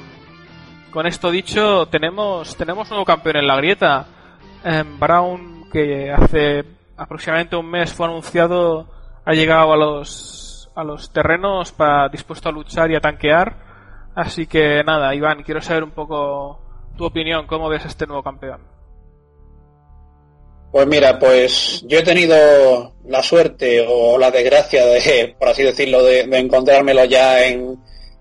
con 0.92 1.06
esto 1.06 1.30
dicho, 1.30 1.86
tenemos, 1.86 2.56
tenemos 2.56 2.88
nuevo 2.90 3.04
campeón 3.04 3.36
en 3.36 3.46
la 3.46 3.56
grieta. 3.56 4.06
Em, 4.62 4.98
Brown, 4.98 5.68
que 5.72 6.12
hace 6.12 6.64
aproximadamente 6.96 7.56
un 7.56 7.70
mes 7.70 7.92
fue 7.92 8.06
anunciado, 8.06 8.86
ha 9.24 9.32
llegado 9.32 9.72
a 9.72 9.76
los 9.76 10.49
a 10.74 10.84
los 10.84 11.12
terrenos 11.12 11.72
para 11.72 12.08
dispuesto 12.08 12.48
a 12.48 12.52
luchar 12.52 12.90
y 12.90 12.96
a 12.96 13.00
tanquear. 13.00 13.56
Así 14.14 14.46
que 14.46 14.82
nada, 14.84 15.14
Iván, 15.14 15.42
quiero 15.42 15.60
saber 15.60 15.84
un 15.84 15.92
poco 15.92 16.60
tu 16.96 17.04
opinión, 17.04 17.46
¿cómo 17.46 17.68
ves 17.68 17.84
este 17.84 18.06
nuevo 18.06 18.22
campeón? 18.22 18.60
Pues 20.72 20.86
mira, 20.86 21.18
pues 21.18 21.84
yo 21.86 21.98
he 21.98 22.02
tenido 22.02 22.94
la 23.06 23.22
suerte 23.22 23.84
o 23.88 24.16
la 24.18 24.30
desgracia 24.30 24.86
de, 24.86 25.34
por 25.38 25.48
así 25.48 25.64
decirlo, 25.64 26.04
de, 26.04 26.20
encontrármelo 26.20 27.04
ya 27.06 27.44
en, 27.44 27.76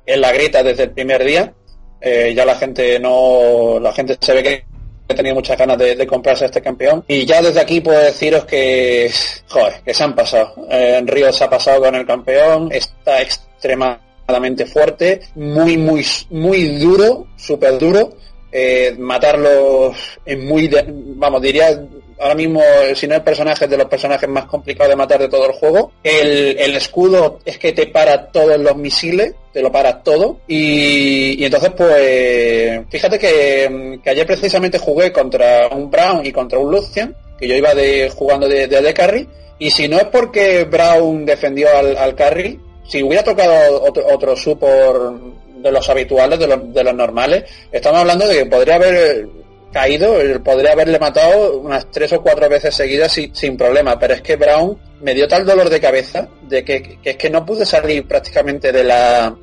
en, 0.06 0.22
la 0.22 0.32
grieta 0.32 0.64
desde 0.64 0.84
el 0.84 0.92
primer 0.92 1.24
día. 1.24 1.54
Eh, 2.02 2.34
ya 2.36 2.46
la 2.46 2.56
gente 2.56 3.00
no, 3.00 3.80
la 3.80 3.94
gente 3.94 4.18
se 4.20 4.34
ve 4.34 4.44
que 4.44 4.66
he 5.10 5.16
tenido 5.16 5.36
muchas 5.36 5.58
ganas 5.58 5.78
de, 5.78 6.08
comprarse 6.08 6.46
este 6.46 6.62
campeón. 6.62 7.04
Y 7.08 7.26
ya 7.26 7.42
desde 7.42 7.60
aquí 7.60 7.82
puedo 7.82 8.00
deciros 8.00 8.46
que, 8.46 9.12
joder, 9.48 9.82
que 9.84 9.94
se 9.94 10.04
han 10.04 10.16
pasado. 10.16 10.54
en 10.70 11.08
Río 11.08 11.34
se 11.34 11.44
ha 11.44 11.50
pasado 11.50 11.82
con 11.82 11.96
el 11.96 12.06
campeón, 12.06 12.70
está 12.72 13.22
extremadamente 13.22 14.68
fuerte, 14.68 15.22
muy, 15.36 15.78
muy, 15.78 16.06
muy 16.30 16.78
duro, 16.78 17.28
súper 17.36 17.80
duro. 17.80 18.12
Eh, 18.52 18.96
matarlo 18.98 19.94
es 20.26 20.40
muy, 20.40 20.70
vamos, 21.16 21.42
diría 21.42 21.80
ahora 22.20 22.36
mismo, 22.36 22.62
si 22.96 23.08
no 23.08 23.16
el 23.16 23.22
personaje 23.24 23.66
es 23.66 23.72
de 23.72 23.78
los 23.78 23.88
personajes 23.88 24.28
más 24.28 24.46
complicados 24.46 24.90
de 24.90 24.96
matar 24.96 25.20
de 25.20 25.30
todo 25.30 25.46
el 25.46 25.54
juego. 25.54 25.92
El, 26.04 26.76
escudo 26.76 27.40
es 27.46 27.58
que 27.58 27.72
te 27.72 27.88
para 27.88 28.28
todos 28.28 28.60
los 28.60 28.76
misiles, 28.76 29.34
te 29.54 29.62
lo 29.62 29.72
para 29.72 30.02
todo. 30.04 30.40
Y, 30.48 31.44
entonces, 31.44 31.72
pues, 31.76 32.82
fíjate 32.90 33.20
que, 33.20 34.00
ayer 34.06 34.28
precisamente 34.28 34.78
jugué 34.78 35.12
contra 35.12 35.68
un 35.70 35.90
Brown 35.90 36.26
y 36.26 36.32
contra 36.32 36.60
un 36.60 36.72
Lucian, 36.72 37.16
que 37.40 37.48
yo 37.48 37.56
iba 37.56 37.74
de, 37.74 38.10
jugando 38.10 38.48
de, 38.48 38.68
de, 38.68 38.94
carry. 38.94 39.28
Y 39.58 39.72
si 39.72 39.88
no 39.88 39.98
es 39.98 40.06
porque 40.06 40.64
Brown 40.66 41.26
defendió 41.26 41.68
al, 41.76 42.16
carry, 42.16 42.60
si 42.88 43.04
hubiera 43.04 43.24
tocado 43.24 43.84
otro, 43.84 44.06
otro 44.08 44.36
support 44.36 45.22
de 45.62 45.72
los 45.72 45.90
habituales, 45.90 46.40
de 46.40 46.48
los, 46.48 46.74
de 46.74 46.84
los 46.84 46.94
normales, 46.94 47.44
estamos 47.72 48.00
hablando 48.00 48.28
de 48.28 48.38
que 48.38 48.46
podría 48.46 48.76
haber 48.76 49.28
caído, 49.72 50.16
podría 50.44 50.74
haberle 50.74 51.00
matado 51.00 51.60
unas 51.60 51.90
tres 51.92 52.12
o 52.14 52.22
cuatro 52.22 52.50
veces 52.50 52.76
seguidas 52.76 53.12
sin, 53.12 53.58
problema, 53.58 53.98
pero 54.00 54.14
es 54.14 54.22
que 54.22 54.36
Brown 54.36 54.78
me 55.02 55.14
dio 55.14 55.28
tal 55.28 55.46
dolor 55.46 55.70
de 55.70 55.80
cabeza 55.80 56.28
de 56.44 56.64
que, 56.64 56.98
es 57.04 57.18
que 57.18 57.30
no 57.30 57.46
pude 57.46 57.66
salir 57.66 58.08
prácticamente 58.08 58.72
de 58.72 58.84
la 58.84 59.36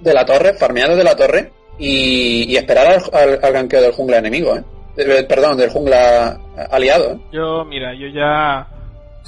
de 0.00 0.14
la 0.14 0.24
torre, 0.24 0.54
farmeando 0.54 0.96
de 0.96 1.04
la 1.04 1.14
torre 1.14 1.52
y, 1.78 2.56
esperar 2.56 3.00
al, 3.12 3.38
al, 3.42 3.52
ganqueo 3.52 3.82
del 3.82 3.92
jungla 3.92 4.18
enemigo, 4.18 4.56
¿eh? 4.56 5.24
perdón, 5.28 5.56
del 5.56 5.70
jungla 5.70 6.38
aliado. 6.70 7.12
¿eh? 7.12 7.18
Yo, 7.32 7.64
mira, 7.64 7.94
yo 7.94 8.08
ya 8.08 8.66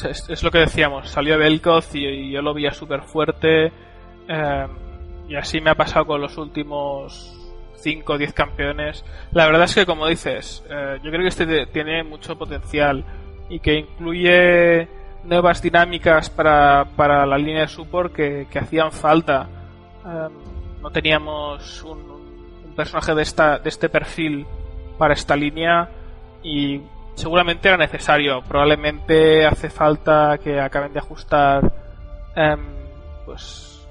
es, 0.08 0.42
lo 0.42 0.50
que 0.50 0.58
decíamos, 0.58 1.08
salió 1.10 1.38
Belkoz 1.38 1.94
y, 1.94 2.30
yo 2.30 2.42
lo 2.42 2.54
veía 2.54 2.72
súper 2.72 3.02
fuerte 3.02 3.66
eh, 3.66 4.66
y 5.28 5.36
así 5.36 5.60
me 5.60 5.70
ha 5.70 5.74
pasado 5.74 6.06
con 6.06 6.20
los 6.20 6.36
últimos 6.36 7.38
5 7.82 8.12
o 8.12 8.18
10 8.18 8.32
campeones. 8.32 9.04
La 9.32 9.46
verdad 9.46 9.64
es 9.64 9.74
que, 9.74 9.86
como 9.86 10.06
dices, 10.06 10.64
eh, 10.70 10.98
yo 11.02 11.10
creo 11.10 11.22
que 11.22 11.28
este 11.28 11.66
tiene 11.66 12.04
mucho 12.04 12.38
potencial 12.38 13.04
y 13.48 13.60
que 13.60 13.74
incluye 13.74 14.88
nuevas 15.24 15.62
dinámicas 15.62 16.30
para, 16.30 16.86
para 16.96 17.26
la 17.26 17.38
línea 17.38 17.62
de 17.62 17.68
support 17.68 18.12
que, 18.14 18.46
que 18.50 18.58
hacían 18.58 18.92
falta. 18.92 19.48
Em, 20.04 20.32
no 20.80 20.90
teníamos 20.90 21.82
un, 21.82 21.98
un, 22.64 22.74
personaje 22.74 23.14
de, 23.14 23.22
esta, 23.22 23.58
de 23.58 23.68
este 23.68 23.88
perfil 23.88 24.46
para 24.98 25.14
esta 25.14 25.36
línea 25.36 25.88
y 26.42 26.80
seguramente 27.14 27.68
era 27.68 27.76
necesario. 27.76 28.42
Probablemente 28.42 29.46
hace 29.46 29.70
falta 29.70 30.38
que 30.42 30.60
acaben 30.60 30.92
de 30.92 30.98
ajustar 30.98 31.72
em, 32.34 32.60
pues 33.24 33.86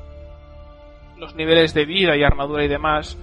los 1.17 1.36
niveles 1.36 1.74
de 1.74 1.86
vida 1.86 2.17
y 2.17 2.24
armadura 2.24 2.63
y 2.63 2.67
demás, 2.67 3.17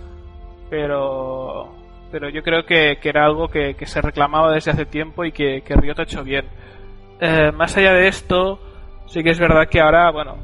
pero 0.71 1.75
pero 2.11 2.31
yo 2.31 2.43
creo 2.43 2.65
que, 2.65 2.99
que 3.01 3.09
era 3.09 3.25
algo 3.25 3.49
que, 3.49 3.75
que, 3.75 3.87
se 3.87 4.01
reclamaba 4.01 4.53
desde 4.53 4.71
hace 4.71 4.87
tiempo 4.87 5.25
y 5.25 5.33
que, 5.33 5.61
que 5.63 5.75
Riot 5.75 5.99
ha 5.99 6.05
hecho 6.05 6.25
bien. 6.25 6.47
Eh, 7.21 7.53
más 7.53 7.77
allá 7.77 7.93
de 7.93 8.09
esto, 8.09 8.59
sí 9.07 9.23
que 9.23 9.31
es 9.31 9.39
verdad 9.39 9.69
que 9.69 9.81
ahora, 9.81 10.11
bueno, 10.11 10.37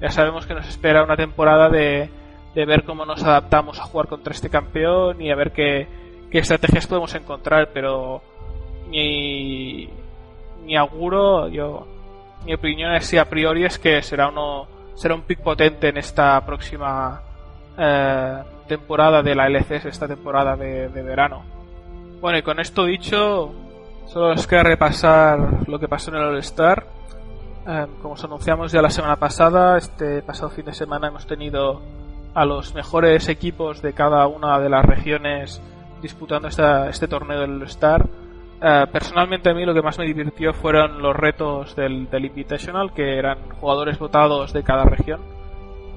ya 0.00 0.10
sabemos 0.10 0.46
que 0.46 0.54
nos 0.54 0.68
espera 0.68 1.02
una 1.02 1.16
temporada 1.16 1.68
de, 1.68 2.08
de 2.54 2.64
ver 2.66 2.84
cómo 2.84 3.04
nos 3.04 3.22
adaptamos 3.24 3.78
a 3.80 3.84
jugar 3.84 4.06
contra 4.06 4.32
este 4.32 4.48
campeón 4.48 5.20
y 5.20 5.30
a 5.30 5.36
ver 5.36 5.52
qué, 5.52 5.88
qué 6.30 6.38
estrategias 6.38 6.86
podemos 6.86 7.14
encontrar, 7.14 7.70
pero 7.72 8.22
mi, 8.88 9.88
mi 10.64 10.76
auguro, 10.76 11.48
yo, 11.48 11.86
mi 12.44 12.54
opinión 12.54 12.94
es 12.94 13.12
a 13.14 13.24
priori 13.24 13.64
es 13.64 13.78
que 13.78 14.02
será 14.02 14.28
uno 14.28 14.68
será 14.94 15.14
un 15.14 15.22
pick 15.22 15.40
potente 15.40 15.88
en 15.88 15.96
esta 15.96 16.44
próxima 16.44 17.22
eh, 17.78 18.42
temporada 18.66 19.22
de 19.22 19.34
la 19.34 19.46
LCS, 19.46 19.86
esta 19.86 20.08
temporada 20.08 20.56
de, 20.56 20.88
de, 20.88 21.02
verano. 21.02 21.42
Bueno, 22.20 22.38
y 22.38 22.42
con 22.42 22.58
esto 22.58 22.84
dicho, 22.84 23.52
solo 24.06 24.32
os 24.32 24.46
queda 24.46 24.64
repasar 24.64 25.68
lo 25.68 25.78
que 25.78 25.88
pasó 25.88 26.10
en 26.10 26.16
el 26.16 26.24
All-Star. 26.24 26.86
Eh, 27.66 27.86
como 28.02 28.14
os 28.14 28.24
anunciamos 28.24 28.72
ya 28.72 28.82
la 28.82 28.90
semana 28.90 29.16
pasada, 29.16 29.78
este 29.78 30.22
pasado 30.22 30.50
fin 30.50 30.64
de 30.64 30.74
semana 30.74 31.08
hemos 31.08 31.26
tenido 31.26 31.80
a 32.34 32.44
los 32.44 32.74
mejores 32.74 33.28
equipos 33.28 33.80
de 33.80 33.92
cada 33.92 34.26
una 34.26 34.58
de 34.58 34.68
las 34.68 34.84
regiones 34.84 35.62
disputando 36.02 36.48
esta, 36.48 36.88
este 36.88 37.08
torneo 37.08 37.40
del 37.40 37.62
All-Star. 37.62 38.06
Uh, 38.60 38.90
personalmente 38.90 39.50
a 39.50 39.54
mí 39.54 39.64
lo 39.64 39.72
que 39.72 39.82
más 39.82 39.98
me 39.98 40.04
divirtió 40.04 40.52
fueron 40.52 41.00
los 41.00 41.14
retos 41.14 41.76
del, 41.76 42.10
del, 42.10 42.24
Invitational, 42.24 42.92
que 42.92 43.16
eran 43.16 43.38
jugadores 43.60 44.00
votados 44.00 44.52
de 44.52 44.64
cada 44.64 44.84
región. 44.84 45.37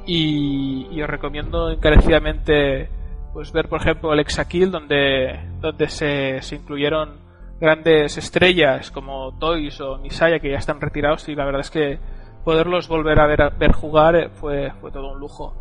Y, 0.05 1.01
os 1.01 1.09
recomiendo 1.09 1.69
encarecidamente 1.69 2.89
pues 3.33 3.51
ver, 3.53 3.69
por 3.69 3.79
ejemplo, 3.79 4.11
el 4.13 4.19
Exakill, 4.19 4.71
donde, 4.71 5.39
donde 5.61 5.87
se, 5.87 6.41
se, 6.41 6.55
incluyeron 6.57 7.21
grandes 7.61 8.17
estrellas 8.17 8.91
como 8.91 9.37
Toys 9.39 9.79
o 9.79 9.97
Misaya, 9.99 10.39
que 10.39 10.51
ya 10.51 10.57
están 10.57 10.81
retirados, 10.81 11.29
y 11.29 11.35
la 11.35 11.45
verdad 11.45 11.61
es 11.61 11.71
que 11.71 11.99
poderlos 12.43 12.87
volver 12.87 13.19
a 13.19 13.27
ver, 13.27 13.71
jugar 13.71 14.31
fue, 14.33 14.71
fue 14.81 14.91
todo 14.91 15.13
un 15.13 15.19
lujo. 15.19 15.55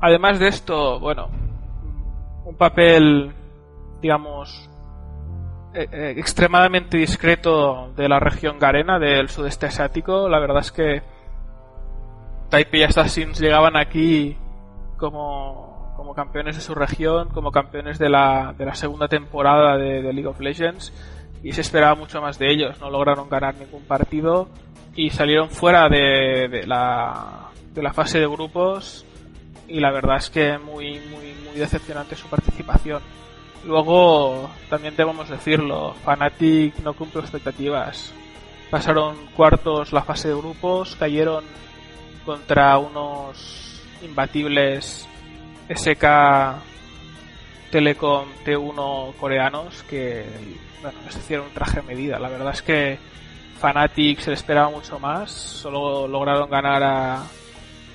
Además 0.00 0.38
de 0.38 0.48
esto, 0.48 1.00
bueno, 1.00 1.28
un 2.44 2.56
papel, 2.56 3.32
digamos, 4.00 4.70
eh, 5.74 6.14
extremadamente 6.16 6.96
discreto 6.96 7.92
de 7.96 8.08
la 8.08 8.20
región 8.20 8.58
Garena 8.58 8.98
del 8.98 9.28
sudeste 9.28 9.66
asiático. 9.66 10.28
La 10.28 10.38
verdad 10.38 10.60
es 10.60 10.72
que 10.72 11.02
Taipei 12.50 12.82
Assassins 12.82 13.38
llegaban 13.38 13.76
aquí 13.76 14.36
como, 14.96 15.92
como 15.96 16.14
campeones 16.14 16.56
de 16.56 16.62
su 16.62 16.74
región, 16.74 17.28
como 17.28 17.52
campeones 17.52 17.98
de 17.98 18.08
la, 18.08 18.54
de 18.56 18.64
la 18.64 18.74
segunda 18.74 19.08
temporada 19.08 19.76
de, 19.76 20.02
de, 20.02 20.12
League 20.12 20.28
of 20.28 20.40
Legends 20.40 20.92
y 21.42 21.52
se 21.52 21.60
esperaba 21.60 21.94
mucho 21.94 22.20
más 22.22 22.38
de 22.38 22.50
ellos. 22.50 22.80
No 22.80 22.90
lograron 22.90 23.28
ganar 23.28 23.54
ningún 23.56 23.84
partido 23.84 24.48
y 24.94 25.10
salieron 25.10 25.50
fuera 25.50 25.88
de, 25.88 26.48
de 26.48 26.66
la, 26.66 27.50
de 27.74 27.82
la 27.82 27.92
fase 27.92 28.18
de 28.18 28.26
grupos 28.26 29.04
y 29.68 29.80
la 29.80 29.92
verdad 29.92 30.16
es 30.16 30.30
que 30.30 30.58
muy, 30.58 30.98
muy, 31.10 31.34
muy 31.44 31.58
decepcionante 31.58 32.16
su 32.16 32.28
participación. 32.28 33.02
Luego, 33.64 34.48
también 34.70 34.96
debemos 34.96 35.28
decirlo, 35.28 35.94
Fnatic 36.04 36.78
no 36.78 36.94
cumple 36.94 37.20
expectativas. 37.20 38.14
Pasaron 38.70 39.16
cuartos 39.36 39.92
la 39.92 40.02
fase 40.02 40.28
de 40.28 40.34
grupos, 40.34 40.96
cayeron 40.96 41.44
contra 42.28 42.76
unos 42.76 43.80
imbatibles 44.02 45.08
SK 45.74 46.04
Telecom 47.70 48.28
T1 48.44 49.14
coreanos 49.14 49.82
que 49.84 50.26
bueno, 50.82 50.98
les 51.06 51.16
hicieron 51.16 51.46
un 51.46 51.54
traje 51.54 51.78
a 51.78 51.82
medida. 51.82 52.18
La 52.18 52.28
verdad 52.28 52.52
es 52.52 52.60
que 52.60 52.98
Fnatic 53.58 54.20
se 54.20 54.28
le 54.28 54.34
esperaba 54.34 54.68
mucho 54.68 54.98
más, 54.98 55.30
solo 55.30 56.06
lograron 56.06 56.50
ganar 56.50 56.82
a, 56.82 57.22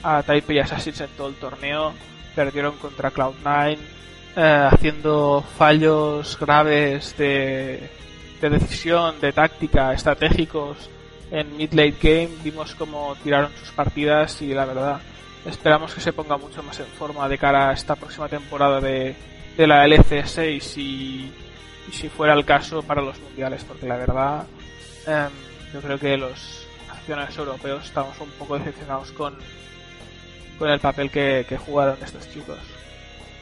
a 0.02 0.24
Taipei 0.24 0.58
Assassins 0.58 1.02
en 1.02 1.10
todo 1.10 1.28
el 1.28 1.36
torneo, 1.36 1.94
perdieron 2.34 2.76
contra 2.78 3.14
Cloud9 3.14 3.78
eh, 4.36 4.68
haciendo 4.72 5.44
fallos 5.60 6.40
graves 6.40 7.16
de, 7.20 7.88
de, 8.42 8.50
decisión, 8.50 9.22
de 9.22 9.32
táctica, 9.32 9.94
estratégicos 9.94 10.90
en 11.34 11.58
mid-late 11.58 11.96
game. 12.00 12.30
Vimos 12.44 12.76
cómo 12.76 13.16
tiraron 13.24 13.52
sus 13.60 13.72
partidas 13.72 14.42
y 14.42 14.54
la 14.54 14.66
verdad 14.66 15.02
esperamos 15.46 15.94
que 15.94 16.00
se 16.00 16.14
ponga 16.14 16.38
mucho 16.38 16.62
más 16.64 16.80
en 16.80 16.86
forma 16.86 17.28
de 17.28 17.38
cara 17.38 17.70
a 17.70 17.74
esta 17.74 17.96
próxima 17.96 18.30
temporada 18.30 18.80
de, 18.80 19.16
de 19.58 19.68
la 19.68 19.86
LC6 19.86 20.78
y, 20.78 21.32
si 21.92 22.08
fuera 22.08 22.34
el 22.34 22.46
caso 22.46 22.82
para 22.84 23.02
los 23.02 23.20
mundiales, 23.20 23.64
porque 23.66 23.88
la 23.88 23.98
verdad 23.98 24.46
eh, 25.06 25.28
yo 25.74 25.82
creo 25.82 26.00
que 26.00 26.18
los 26.18 26.66
nacionales 26.88 27.38
europeos 27.38 27.86
estamos 27.86 28.18
un 28.20 28.30
poco 28.32 28.58
decepcionados 28.58 29.12
con, 29.12 29.36
con 30.58 30.70
el 30.70 30.80
papel 30.80 31.10
que, 31.10 31.46
jugaron 31.66 31.98
estos 32.02 32.32
chicos. 32.32 32.60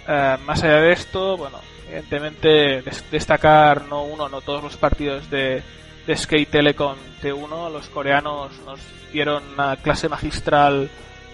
Uh, 0.07 0.41
más 0.45 0.63
allá 0.63 0.77
de 0.77 0.93
esto, 0.93 1.37
bueno, 1.37 1.59
evidentemente 1.87 2.81
des 2.81 3.03
destacar 3.11 3.83
no 3.83 4.03
uno, 4.03 4.27
no 4.27 4.41
todos 4.41 4.63
los 4.63 4.75
partidos 4.75 5.29
de, 5.29 5.61
de 6.07 6.15
Skate 6.15 6.49
Telecom 6.49 6.95
T1. 7.21 7.71
Los 7.71 7.89
coreanos 7.89 8.51
nos 8.65 8.79
dieron 9.11 9.43
una 9.53 9.75
clase 9.77 10.09
magistral 10.09 10.89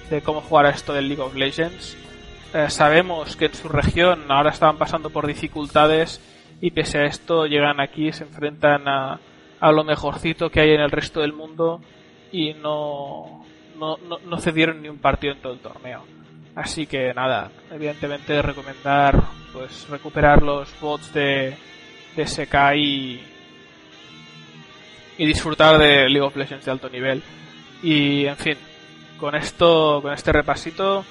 de 0.09 0.21
cómo 0.21 0.41
jugar 0.41 0.65
a 0.65 0.69
esto 0.71 0.93
del 0.93 1.07
League 1.07 1.21
of 1.21 1.35
Legends. 1.35 1.97
Uh, 2.53 2.69
sabemos 2.69 3.35
que 3.35 3.45
en 3.45 3.53
su 3.53 3.67
región 3.67 4.25
ahora 4.29 4.51
estaban 4.51 4.77
pasando 4.77 5.09
por 5.09 5.27
dificultades 5.27 6.21
y 6.61 6.71
pese 6.71 6.99
a 6.99 7.05
esto 7.05 7.45
llegan 7.45 7.79
aquí, 7.79 8.11
se 8.11 8.23
enfrentan 8.23 8.87
a, 8.87 9.19
a 9.59 9.71
lo 9.71 9.83
mejorcito 9.83 10.49
que 10.49 10.61
hay 10.61 10.71
en 10.71 10.81
el 10.81 10.91
resto 10.91 11.19
del 11.19 11.33
mundo 11.33 11.81
y 12.31 12.53
no, 12.53 13.45
no, 13.77 13.97
no, 13.97 14.19
no 14.19 14.37
cedieron 14.39 14.81
ni 14.81 14.89
un 14.89 14.99
partido 14.99 15.33
en 15.33 15.41
todo 15.41 15.53
el 15.53 15.59
torneo. 15.59 16.03
Así 16.55 16.87
que 16.87 17.13
nada, 17.13 17.51
evidentemente 17.71 18.41
recomendar 18.41 19.21
pues 19.53 19.87
recuperar 19.89 20.41
los 20.41 20.69
bots 20.79 21.13
de, 21.13 21.55
de 22.15 22.27
SK 22.27 22.55
y, 22.75 23.21
y 25.17 25.25
disfrutar 25.25 25.77
de 25.77 26.09
League 26.09 26.21
of 26.21 26.35
Legends 26.35 26.65
de 26.65 26.71
alto 26.71 26.89
nivel. 26.89 27.23
Y 27.81 28.25
en 28.25 28.37
fin, 28.37 28.57
con 29.19 29.35
esto, 29.35 29.99
con 30.01 30.13
este 30.13 30.31
repasito, 30.31 31.05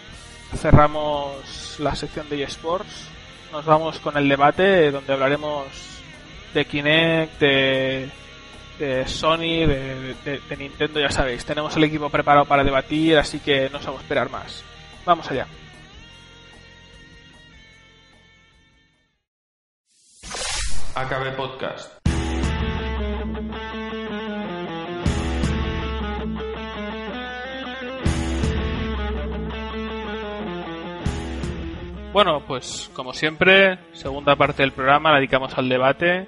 cerramos 0.57 1.77
la 1.79 1.95
sección 1.95 2.29
de 2.29 2.43
eSports. 2.43 3.09
Nos 3.53 3.65
vamos 3.65 3.99
con 4.01 4.17
el 4.17 4.29
debate 4.29 4.91
donde 4.91 5.13
hablaremos 5.13 5.67
de 6.55 6.65
Kinect, 6.65 7.39
de, 7.41 8.11
de 8.79 9.07
Sony, 9.07 9.67
de, 9.67 10.57
Nintendo, 10.59 11.01
ya 11.01 11.11
sabéis. 11.11 11.45
Tenemos 11.45 11.77
el 11.77 11.85
equipo 11.85 12.11
preparado 12.11 12.45
para 12.45 12.65
debatir, 12.65 13.19
así 13.19 13.41
que 13.41 13.69
no 13.71 13.79
os 13.79 13.87
hago 13.87 13.99
esperar 13.99 14.31
más. 14.31 14.63
Vamos 15.05 15.31
allá. 15.31 15.47
AKB 20.95 21.37
Podcast. 21.37 21.96
Bueno, 32.17 32.41
pues 32.47 32.91
como 32.95 33.13
siempre, 33.13 33.79
segunda 33.93 34.37
parte 34.37 34.63
del 34.63 34.73
programa 34.73 35.11
la 35.11 35.19
dedicamos 35.19 35.53
al 35.59 35.69
debate. 35.69 36.27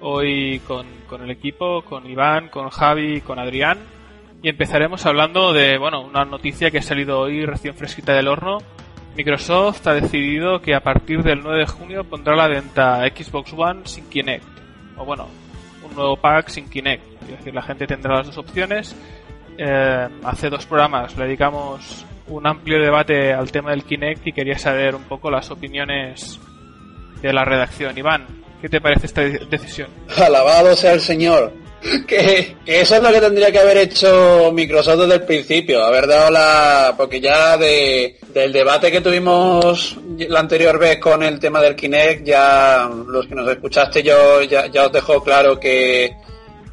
Hoy 0.00 0.60
con, 0.60 0.86
con 1.08 1.20
el 1.20 1.32
equipo, 1.32 1.82
con 1.82 2.08
Iván, 2.08 2.48
con 2.48 2.70
Javi, 2.70 3.22
con 3.22 3.40
Adrián 3.40 3.76
y 4.40 4.48
empezaremos 4.48 5.04
hablando 5.04 5.52
de, 5.52 5.78
bueno, 5.78 6.02
una 6.02 6.24
noticia 6.24 6.70
que 6.70 6.78
ha 6.78 6.82
salido 6.82 7.18
hoy 7.18 7.44
recién 7.44 7.74
fresquita 7.74 8.12
del 8.12 8.28
horno. 8.28 8.58
Microsoft 9.16 9.84
ha 9.88 9.94
decidido 9.94 10.60
que 10.60 10.76
a 10.76 10.80
partir 10.80 11.24
del 11.24 11.42
9 11.42 11.58
de 11.58 11.66
junio 11.66 12.04
pondrá 12.04 12.36
la 12.36 12.46
venta 12.46 13.00
Xbox 13.08 13.52
One 13.52 13.80
sin 13.82 14.08
Kinect. 14.08 14.46
O 14.96 15.04
bueno, 15.04 15.26
un 15.82 15.92
nuevo 15.96 16.16
pack 16.16 16.50
sin 16.50 16.70
Kinect. 16.70 17.02
Es 17.22 17.38
decir, 17.38 17.52
la 17.52 17.62
gente 17.62 17.88
tendrá 17.88 18.18
las 18.18 18.28
dos 18.28 18.38
opciones. 18.38 18.94
Eh, 19.58 20.08
hace 20.22 20.50
dos 20.50 20.66
programas 20.66 21.18
le 21.18 21.24
dedicamos 21.24 22.06
un 22.28 22.46
amplio 22.46 22.80
debate 22.80 23.32
al 23.32 23.50
tema 23.50 23.70
del 23.70 23.84
Kinect 23.84 24.26
y 24.26 24.32
quería 24.32 24.58
saber 24.58 24.94
un 24.94 25.04
poco 25.04 25.30
las 25.30 25.50
opiniones 25.50 26.40
de 27.22 27.32
la 27.32 27.44
redacción. 27.44 27.96
Iván, 27.96 28.26
¿qué 28.60 28.68
te 28.68 28.80
parece 28.80 29.06
esta 29.06 29.22
decisión? 29.22 29.88
Alabado 30.16 30.74
sea 30.76 30.92
el 30.92 31.00
Señor. 31.00 31.52
que, 32.06 32.56
eso 32.66 32.96
es 32.96 33.02
lo 33.02 33.12
que 33.12 33.20
tendría 33.20 33.52
que 33.52 33.58
haber 33.58 33.76
hecho 33.78 34.50
Microsoft 34.52 35.00
desde 35.00 35.14
el 35.14 35.22
principio, 35.24 35.84
haber 35.84 36.06
dado 36.06 36.30
la... 36.30 36.94
porque 36.96 37.20
ya 37.20 37.56
de, 37.56 38.18
del 38.32 38.52
debate 38.52 38.90
que 38.90 39.00
tuvimos 39.00 39.96
la 40.16 40.40
anterior 40.40 40.78
vez 40.78 40.98
con 40.98 41.22
el 41.22 41.38
tema 41.38 41.60
del 41.60 41.76
Kinect, 41.76 42.24
ya 42.24 42.88
los 43.06 43.26
que 43.26 43.34
nos 43.34 43.48
escuchaste 43.48 44.02
yo 44.02 44.42
ya, 44.42 44.66
ya 44.66 44.86
os 44.86 44.92
dejó 44.92 45.22
claro 45.22 45.60
que 45.60 46.16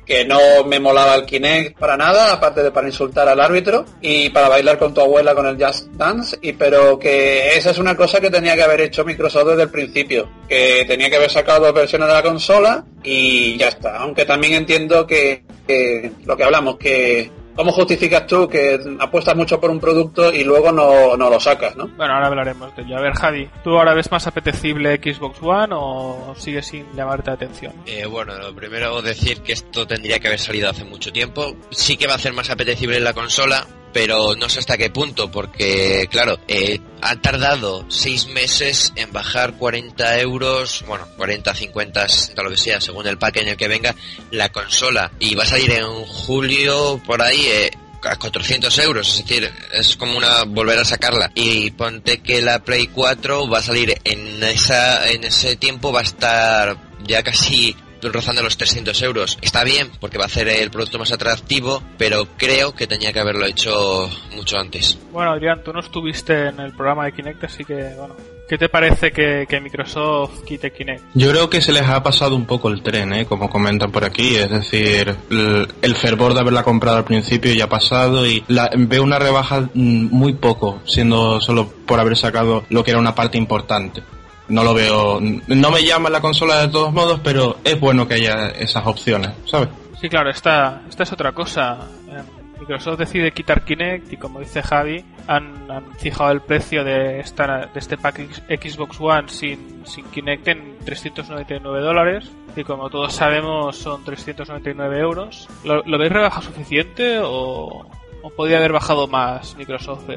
que 0.05 0.25
no 0.25 0.63
me 0.65 0.79
molaba 0.79 1.15
el 1.15 1.25
Kinect 1.25 1.77
para 1.77 1.97
nada, 1.97 2.33
aparte 2.33 2.63
de 2.63 2.71
para 2.71 2.87
insultar 2.87 3.27
al 3.27 3.39
árbitro 3.39 3.85
y 4.01 4.29
para 4.29 4.49
bailar 4.49 4.77
con 4.77 4.93
tu 4.93 5.01
abuela 5.01 5.33
con 5.33 5.45
el 5.45 5.63
Just 5.63 5.87
Dance, 5.93 6.37
y 6.41 6.53
pero 6.53 6.99
que 6.99 7.55
esa 7.55 7.71
es 7.71 7.77
una 7.77 7.95
cosa 7.95 8.19
que 8.19 8.29
tenía 8.29 8.55
que 8.55 8.63
haber 8.63 8.81
hecho 8.81 9.05
Microsoft 9.05 9.49
desde 9.49 9.63
el 9.63 9.69
principio, 9.69 10.29
que 10.47 10.85
tenía 10.87 11.09
que 11.09 11.17
haber 11.17 11.29
sacado 11.29 11.65
dos 11.65 11.73
versiones 11.73 12.07
de 12.07 12.13
la 12.13 12.23
consola 12.23 12.85
y 13.03 13.57
ya 13.57 13.69
está. 13.69 13.97
Aunque 13.97 14.25
también 14.25 14.53
entiendo 14.53 15.07
que, 15.07 15.43
que 15.67 16.11
lo 16.25 16.35
que 16.35 16.43
hablamos, 16.43 16.77
que 16.77 17.31
¿Cómo 17.55 17.71
justificas 17.71 18.25
tú 18.27 18.47
que 18.47 18.79
apuestas 18.99 19.35
mucho 19.35 19.59
por 19.59 19.69
un 19.69 19.79
producto 19.79 20.31
y 20.33 20.43
luego 20.43 20.71
no, 20.71 21.15
no, 21.15 21.29
lo 21.29 21.39
sacas, 21.39 21.75
no? 21.75 21.87
Bueno, 21.87 22.13
ahora 22.13 22.27
hablaremos 22.27 22.75
de 22.75 22.83
ello. 22.83 22.97
A 22.97 23.01
ver, 23.01 23.13
Javi, 23.13 23.49
¿tú 23.63 23.77
ahora 23.77 23.93
ves 23.93 24.11
más 24.11 24.25
apetecible 24.25 24.97
Xbox 24.97 25.37
One 25.41 25.73
o 25.77 26.33
sigue 26.37 26.63
sin 26.63 26.85
llamarte 26.95 27.29
la 27.29 27.35
atención? 27.35 27.73
Eh, 27.85 28.05
bueno, 28.05 28.37
lo 28.37 28.55
primero 28.55 29.01
decir 29.01 29.41
que 29.41 29.53
esto 29.53 29.85
tendría 29.85 30.19
que 30.19 30.27
haber 30.27 30.39
salido 30.39 30.69
hace 30.69 30.83
mucho 30.83 31.11
tiempo. 31.11 31.55
Sí 31.69 31.97
que 31.97 32.07
va 32.07 32.15
a 32.15 32.19
ser 32.19 32.33
más 32.33 32.49
apetecible 32.49 32.99
la 32.99 33.13
consola, 33.13 33.67
pero 33.93 34.35
no 34.35 34.49
sé 34.49 34.59
hasta 34.59 34.77
qué 34.77 34.89
punto, 34.89 35.31
porque 35.31 36.07
claro, 36.11 36.39
eh, 36.47 36.79
ha 37.01 37.15
tardado 37.17 37.85
seis 37.89 38.27
meses 38.27 38.91
en 38.95 39.11
bajar 39.13 39.57
40 39.57 40.19
euros, 40.19 40.83
bueno, 40.87 41.07
40, 41.15 41.53
50, 41.53 42.09
60, 42.09 42.43
lo 42.43 42.49
que 42.49 42.57
sea, 42.57 42.81
según 42.81 43.07
el 43.07 43.17
pack 43.17 43.37
en 43.37 43.49
el 43.49 43.57
que 43.57 43.67
venga 43.67 43.95
la 44.31 44.49
consola, 44.49 45.11
y 45.19 45.35
va 45.35 45.43
a 45.43 45.47
salir 45.47 45.71
en 45.71 45.87
julio 46.05 47.01
por 47.05 47.21
ahí. 47.21 47.45
Eh, 47.45 47.71
a 48.05 48.17
400 48.17 48.77
euros, 48.79 49.07
es 49.07 49.25
decir, 49.25 49.49
es 49.71 49.95
como 49.95 50.17
una 50.17 50.43
volver 50.43 50.77
a 50.77 50.83
sacarla. 50.83 51.31
Y 51.35 51.71
ponte 51.71 52.21
que 52.21 52.41
la 52.41 52.59
Play 52.59 52.87
4 52.87 53.47
va 53.47 53.59
a 53.59 53.63
salir 53.63 53.97
en 54.03 54.43
esa 54.43 55.09
en 55.09 55.23
ese 55.23 55.55
tiempo 55.55 55.93
va 55.93 56.01
a 56.01 56.03
estar 56.03 56.77
ya 57.05 57.23
casi 57.23 57.77
rozando 58.11 58.41
los 58.41 58.57
300 58.57 59.01
euros. 59.03 59.37
Está 59.41 59.63
bien 59.63 59.89
porque 59.99 60.17
va 60.17 60.25
a 60.25 60.27
hacer 60.27 60.47
el 60.47 60.71
producto 60.71 60.99
más 60.99 61.11
atractivo, 61.11 61.81
pero 61.97 62.27
creo 62.37 62.73
que 62.73 62.87
tenía 62.87 63.13
que 63.13 63.19
haberlo 63.19 63.45
hecho 63.45 64.09
mucho 64.35 64.57
antes. 64.57 64.97
Bueno, 65.11 65.31
Adrián, 65.31 65.61
tú 65.63 65.71
no 65.71 65.79
estuviste 65.79 66.47
en 66.47 66.59
el 66.59 66.73
programa 66.73 67.05
de 67.05 67.13
Kinect, 67.13 67.43
así 67.43 67.63
que, 67.63 67.93
bueno, 67.97 68.15
¿qué 68.49 68.57
te 68.57 68.69
parece 68.69 69.11
que, 69.11 69.45
que 69.47 69.61
Microsoft 69.61 70.43
quite 70.43 70.71
Kinect? 70.71 71.03
Yo 71.13 71.29
creo 71.29 71.49
que 71.49 71.61
se 71.61 71.71
les 71.71 71.83
ha 71.83 72.01
pasado 72.03 72.35
un 72.35 72.45
poco 72.45 72.69
el 72.69 72.81
tren, 72.81 73.13
¿eh? 73.13 73.25
como 73.25 73.49
comentan 73.49 73.91
por 73.91 74.03
aquí, 74.03 74.35
es 74.35 74.49
decir, 74.49 75.15
el, 75.29 75.67
el 75.81 75.95
fervor 75.95 76.33
de 76.33 76.41
haberla 76.41 76.63
comprado 76.63 76.97
al 76.97 77.05
principio 77.05 77.53
ya 77.53 77.65
ha 77.65 77.69
pasado 77.69 78.25
y 78.25 78.43
la, 78.47 78.69
veo 78.75 79.03
una 79.03 79.19
rebaja 79.19 79.61
mm, 79.73 80.07
muy 80.11 80.33
poco, 80.33 80.81
siendo 80.85 81.39
solo 81.41 81.67
por 81.85 81.99
haber 81.99 82.17
sacado 82.17 82.63
lo 82.69 82.83
que 82.83 82.91
era 82.91 82.99
una 82.99 83.15
parte 83.15 83.37
importante 83.37 84.03
no 84.47 84.63
lo 84.63 84.73
veo, 84.73 85.19
no 85.21 85.71
me 85.71 85.83
llama 85.83 86.09
la 86.09 86.21
consola 86.21 86.61
de 86.61 86.67
todos 86.67 86.93
modos, 86.93 87.19
pero 87.23 87.57
es 87.63 87.79
bueno 87.79 88.07
que 88.07 88.15
haya 88.15 88.49
esas 88.49 88.85
opciones, 88.85 89.31
¿sabes? 89.45 89.69
Sí, 89.99 90.09
claro, 90.09 90.29
esta, 90.29 90.81
esta 90.89 91.03
es 91.03 91.11
otra 91.13 91.31
cosa. 91.31 91.77
Eh, 92.09 92.21
Microsoft 92.59 92.99
decide 92.99 93.31
quitar 93.31 93.63
Kinect 93.63 94.13
y 94.13 94.17
como 94.17 94.39
dice 94.39 94.61
Javi, 94.61 95.03
han, 95.27 95.53
fijado 95.97 96.31
el 96.31 96.41
precio 96.41 96.83
de, 96.83 97.19
esta, 97.19 97.69
de 97.73 97.79
este 97.79 97.97
pack 97.97 98.19
Xbox 98.47 98.99
One 98.99 99.27
sin, 99.27 99.85
sin 99.85 100.05
Kinect 100.05 100.47
en 100.47 100.77
399 100.85 101.81
dólares 101.81 102.29
y 102.55 102.63
como 102.63 102.89
todos 102.89 103.13
sabemos 103.13 103.77
son 103.77 104.03
399 104.03 104.99
euros. 104.99 105.47
¿Lo, 105.63 105.83
lo 105.83 105.97
veis 105.97 106.11
rebaja 106.11 106.41
suficiente 106.41 107.19
o, 107.21 107.85
o 108.21 108.29
podría 108.29 108.57
haber 108.57 108.71
bajado 108.71 109.07
más 109.07 109.55
Microsoft? 109.57 110.09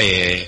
Eh, 0.00 0.46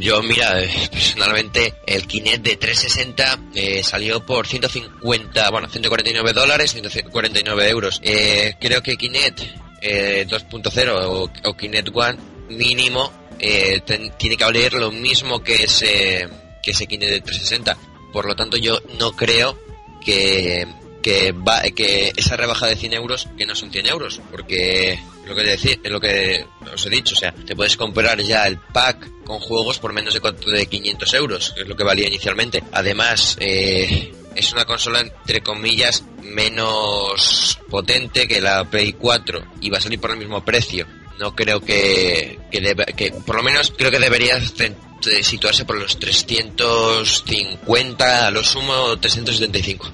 yo, 0.00 0.22
mira, 0.22 0.58
personalmente 0.90 1.74
el 1.86 2.06
Kinect 2.06 2.42
de 2.42 2.56
360 2.56 3.38
eh, 3.54 3.82
salió 3.82 4.24
por 4.24 4.46
150, 4.46 5.50
bueno, 5.50 5.68
149 5.68 6.32
dólares, 6.32 6.72
149 6.72 7.68
euros. 7.68 8.00
Eh, 8.02 8.54
creo 8.58 8.82
que 8.82 8.96
Kinect 8.96 9.40
2.0 9.82 10.90
o, 11.04 11.30
o, 11.44 11.56
Kinect 11.56 11.90
One 11.94 12.18
mínimo 12.48 13.12
ten, 13.38 14.12
tiene 14.16 14.36
que 14.36 14.44
valer 14.44 14.72
lo 14.72 14.90
mismo 14.90 15.42
que 15.42 15.64
ese, 15.64 16.26
que 16.62 16.70
ese 16.70 16.86
Kinect 16.86 17.12
de 17.12 17.20
360. 17.20 17.76
Por 18.12 18.26
lo 18.26 18.34
tanto, 18.34 18.56
yo 18.56 18.80
no 18.98 19.12
creo 19.12 19.58
que 20.04 20.66
que 21.02 21.30
va 21.30 21.62
que 21.62 22.12
esa 22.16 22.36
rebaja 22.36 22.66
de 22.66 22.74
100 22.74 22.94
euros 22.94 23.28
que 23.38 23.46
no 23.46 23.54
son 23.54 23.70
100 23.70 23.86
euros 23.86 24.20
porque 24.28 24.98
lo 25.26 25.34
que 25.34 25.42
decir 25.42 25.80
lo 25.84 26.00
que 26.00 26.46
os 26.72 26.86
he 26.86 26.90
dicho 26.90 27.14
o 27.14 27.18
sea 27.18 27.32
te 27.32 27.56
puedes 27.56 27.76
comprar 27.76 28.20
ya 28.22 28.46
el 28.46 28.58
pack 28.58 29.24
con 29.24 29.40
juegos 29.40 29.78
por 29.78 29.92
menos 29.92 30.14
de, 30.14 30.20
de 30.52 30.66
500 30.66 31.14
euros 31.14 31.52
que 31.54 31.62
es 31.62 31.68
lo 31.68 31.76
que 31.76 31.84
valía 31.84 32.08
inicialmente. 32.08 32.62
Además 32.72 33.36
eh, 33.40 34.14
es 34.34 34.52
una 34.52 34.64
consola 34.64 35.00
entre 35.00 35.42
comillas 35.42 36.04
menos 36.22 37.58
potente 37.68 38.26
que 38.28 38.40
la 38.40 38.64
Play 38.64 38.94
4 38.94 39.44
y 39.60 39.68
va 39.70 39.78
a 39.78 39.80
salir 39.80 40.00
por 40.00 40.12
el 40.12 40.18
mismo 40.18 40.44
precio. 40.44 40.86
No 41.18 41.34
creo 41.34 41.60
que 41.60 42.38
que, 42.50 42.60
debe, 42.60 42.84
que 42.96 43.10
por 43.10 43.34
lo 43.36 43.42
menos 43.42 43.72
creo 43.76 43.90
que 43.90 43.98
debería 43.98 44.38
situarse 45.22 45.64
por 45.64 45.78
los 45.78 45.98
350 45.98 48.26
a 48.26 48.30
lo 48.30 48.44
sumo 48.44 48.96
375 48.98 49.92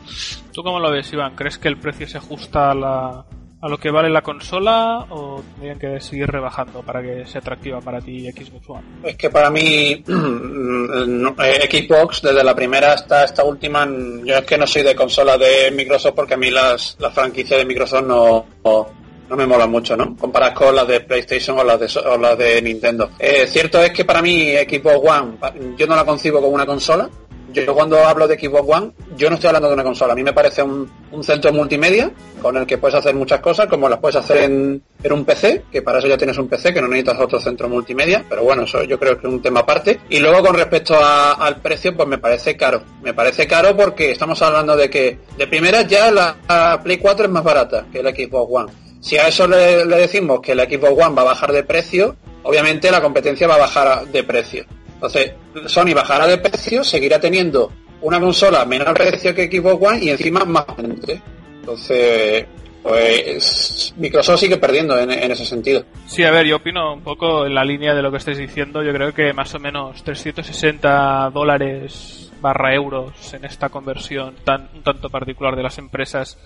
¿Tú 0.53 0.63
cómo 0.63 0.79
lo 0.81 0.91
ves, 0.91 1.11
Iván? 1.13 1.35
¿Crees 1.35 1.59
que 1.59 1.69
el 1.69 1.79
precio 1.79 2.07
se 2.07 2.19
ajusta 2.19 2.73
a, 2.73 2.75
la, 2.75 3.25
a 3.63 3.69
lo 3.69 3.79
que 3.79 3.91
vale 3.93 4.11
la 4.11 4.23
consola 4.23 5.07
o 5.11 5.41
tendrían 5.53 5.79
que 5.79 6.01
seguir 6.01 6.27
rebajando 6.27 6.83
para 6.83 7.01
que 7.01 7.25
sea 7.27 7.41
atractiva 7.41 7.81
para 7.81 8.01
ti 8.01 8.29
Xbox 8.33 8.69
One? 8.69 8.83
Es 9.05 9.17
que 9.17 9.31
para 9.31 9.51
mí 9.51 10.03
Xbox 10.05 12.23
desde 12.23 12.43
la 12.43 12.57
primera 12.57 12.93
hasta 12.93 13.23
esta 13.25 13.45
última, 13.45 13.89
yo 14.25 14.37
es 14.37 14.45
que 14.45 14.59
no 14.59 14.67
soy 14.67 14.83
de 14.83 14.97
consola 14.97 15.39
de 15.39 15.71
Microsoft 15.71 16.15
porque 16.15 16.35
a 16.35 16.37
mí 16.37 16.51
las, 16.51 16.97
las 16.99 17.15
franquicias 17.15 17.61
de 17.61 17.65
Microsoft 17.65 18.05
no, 18.05 18.47
no, 18.65 19.37
me 19.37 19.47
molan 19.47 19.71
mucho, 19.71 19.97
¿no? 19.97 20.17
Comparas 20.17 20.55
con 20.55 20.75
las 20.75 20.89
de 20.89 20.99
PlayStation 21.01 21.57
o 21.57 21.63
las 21.63 21.79
de, 21.79 21.89
o 22.01 22.19
las 22.19 22.37
de 22.37 22.61
Nintendo. 22.61 23.11
Eh, 23.17 23.47
cierto 23.47 23.81
es 23.81 23.93
que 23.93 24.05
para 24.05 24.21
mí 24.21 24.55
Xbox 24.57 25.09
One, 25.09 25.37
yo 25.77 25.87
no 25.87 25.95
la 25.95 26.05
concibo 26.05 26.41
como 26.41 26.53
una 26.53 26.67
consola, 26.67 27.09
yo 27.53 27.75
cuando 27.75 27.99
hablo 28.05 28.27
de 28.27 28.39
Xbox 28.39 28.65
One, 28.67 28.93
yo 29.17 29.29
no 29.29 29.35
estoy 29.35 29.49
hablando 29.49 29.69
de 29.69 29.75
una 29.75 29.85
consola. 29.85 30.13
A 30.13 30.17
mí 30.17 30.23
me 30.23 30.33
parece 30.33 30.63
un, 30.63 30.91
centro 31.23 31.53
multimedia 31.53 32.11
con 32.41 32.57
el 32.57 32.67
que 32.67 32.79
puedes 32.79 32.97
hacer 32.97 33.15
muchas 33.15 33.41
cosas, 33.41 33.67
como 33.67 33.89
las 33.89 34.01
puedes 34.01 34.17
hacer 34.17 34.39
en, 34.39 34.83
un 35.11 35.25
PC, 35.25 35.65
que 35.71 35.83
para 35.83 35.99
eso 35.99 36.09
ya 36.09 36.17
tienes 36.17 36.39
un 36.39 36.49
PC, 36.49 36.73
que 36.73 36.81
no 36.81 36.89
necesitas 36.89 37.21
otro 37.21 37.39
centro 37.39 37.69
multimedia. 37.69 38.25
Pero 38.29 38.43
bueno, 38.43 38.63
eso 38.63 38.83
yo 38.85 38.99
creo 38.99 39.19
que 39.19 39.27
es 39.27 39.33
un 39.33 39.43
tema 39.43 39.61
aparte. 39.61 40.01
Y 40.09 40.19
luego 40.19 40.43
con 40.43 40.57
respecto 40.57 40.99
al 40.99 41.61
precio, 41.61 41.97
pues 41.97 42.09
me 42.09 42.19
parece 42.19 42.57
caro. 42.57 42.83
Me 43.03 43.15
parece 43.15 43.47
caro 43.47 43.77
porque 43.77 44.11
estamos 44.11 44.41
hablando 44.43 44.77
de 44.77 44.91
que 44.91 45.19
de 45.37 45.47
primera 45.47 45.83
ya 45.83 46.11
la, 46.11 46.37
la 46.49 46.81
Play 46.83 46.99
4 46.99 47.27
es 47.27 47.31
más 47.31 47.45
barata 47.45 47.87
que 47.93 48.03
la 48.03 48.11
Xbox 48.11 48.51
One. 48.53 48.73
Si 49.01 49.19
a 49.19 49.29
eso 49.29 49.47
le, 49.47 49.85
le 49.85 49.97
decimos 49.97 50.41
que 50.41 50.55
la 50.55 50.65
Xbox 50.65 50.93
One 50.93 51.15
va 51.15 51.23
a 51.23 51.27
bajar 51.27 51.53
de 51.53 51.65
precio, 51.65 52.17
obviamente 52.43 52.91
la 52.91 53.01
competencia 53.01 53.47
va 53.47 53.57
a 53.57 53.59
bajar 53.59 54.07
de 54.07 54.23
precio. 54.23 54.65
Entonces, 55.03 55.33
Sony 55.67 55.95
bajará 55.95 56.29
de 56.29 56.39
precio, 56.39 56.85
seguirá 56.85 57.19
teniendo 57.19 57.73
una 58.03 58.21
consola 58.21 58.65
menor 58.65 58.95
precio 58.95 59.35
que 59.35 59.51
Xbox 59.51 59.85
One 59.85 60.05
y 60.05 60.11
encima 60.11 60.45
más 60.45 60.65
potente. 60.65 61.21
Entonces, 61.61 62.47
pues 62.85 63.93
Microsoft 63.97 64.39
sigue 64.39 64.59
perdiendo 64.59 64.97
en, 64.97 65.11
en, 65.11 65.31
ese 65.33 65.45
sentido. 65.45 65.85
Sí, 66.07 66.23
a 66.23 66.31
ver, 66.31 66.47
yo 66.47 66.57
opino 66.57 66.95
un 66.95 67.03
poco 67.03 67.47
en 67.47 67.55
la 67.55 67.65
línea 67.65 67.95
de 67.95 68.03
lo 68.03 68.13
que 68.13 68.19
estáis 68.19 68.39
diciendo. 68.39 68.81
Yo 68.85 68.93
creo 68.93 69.13
que 69.13 69.33
más 69.33 69.53
o 69.57 69.59
menos 69.59 70.05
360 70.05 71.31
dólares 71.35 72.31
barra 72.41 72.73
euros 72.73 73.35
en 73.35 73.45
esta 73.45 73.71
conversión 73.71 74.37
tan 74.45 74.69
un 74.73 74.83
tanto 74.85 75.11
particular 75.11 75.57
de 75.57 75.63
las 75.63 75.79
empresas 75.79 76.39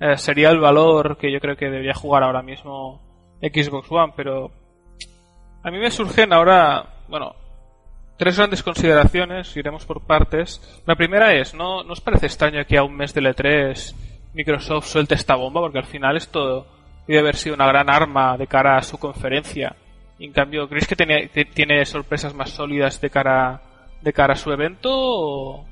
eh, 0.00 0.16
sería 0.16 0.50
el 0.50 0.58
valor 0.58 1.16
que 1.18 1.32
yo 1.32 1.38
creo 1.38 1.56
que 1.56 1.66
debería 1.66 1.94
jugar 1.94 2.24
ahora 2.24 2.42
mismo 2.42 3.00
Xbox 3.40 3.90
One, 3.90 4.12
pero 4.16 4.50
a 5.62 5.70
mí 5.70 5.78
me 5.78 5.90
surgen 5.90 6.32
ahora, 6.32 6.84
bueno, 7.08 7.34
tres 8.16 8.36
grandes 8.36 8.62
consideraciones, 8.62 9.56
iremos 9.56 9.84
por 9.84 10.02
partes. 10.02 10.82
La 10.86 10.96
primera 10.96 11.34
es, 11.34 11.54
¿no, 11.54 11.82
¿no 11.82 11.92
os 11.92 12.00
parece 12.00 12.26
extraño 12.26 12.64
que 12.66 12.78
a 12.78 12.84
un 12.84 12.96
mes 12.96 13.14
del 13.14 13.26
E3 13.26 13.94
Microsoft 14.34 14.86
suelte 14.86 15.14
esta 15.14 15.34
bomba? 15.34 15.60
Porque 15.60 15.78
al 15.78 15.86
final 15.86 16.16
esto 16.16 16.66
debe 17.06 17.20
haber 17.20 17.36
sido 17.36 17.54
una 17.54 17.66
gran 17.66 17.90
arma 17.90 18.36
de 18.36 18.46
cara 18.46 18.76
a 18.76 18.82
su 18.82 18.98
conferencia. 18.98 19.74
En 20.18 20.32
cambio, 20.32 20.68
¿creéis 20.68 20.86
que 20.86 20.96
tiene, 20.96 21.28
tiene 21.52 21.84
sorpresas 21.84 22.34
más 22.34 22.50
sólidas 22.50 23.00
de 23.00 23.10
cara, 23.10 23.60
de 24.00 24.12
cara 24.12 24.34
a 24.34 24.36
su 24.36 24.52
evento? 24.52 24.90
¿O, 24.92 25.66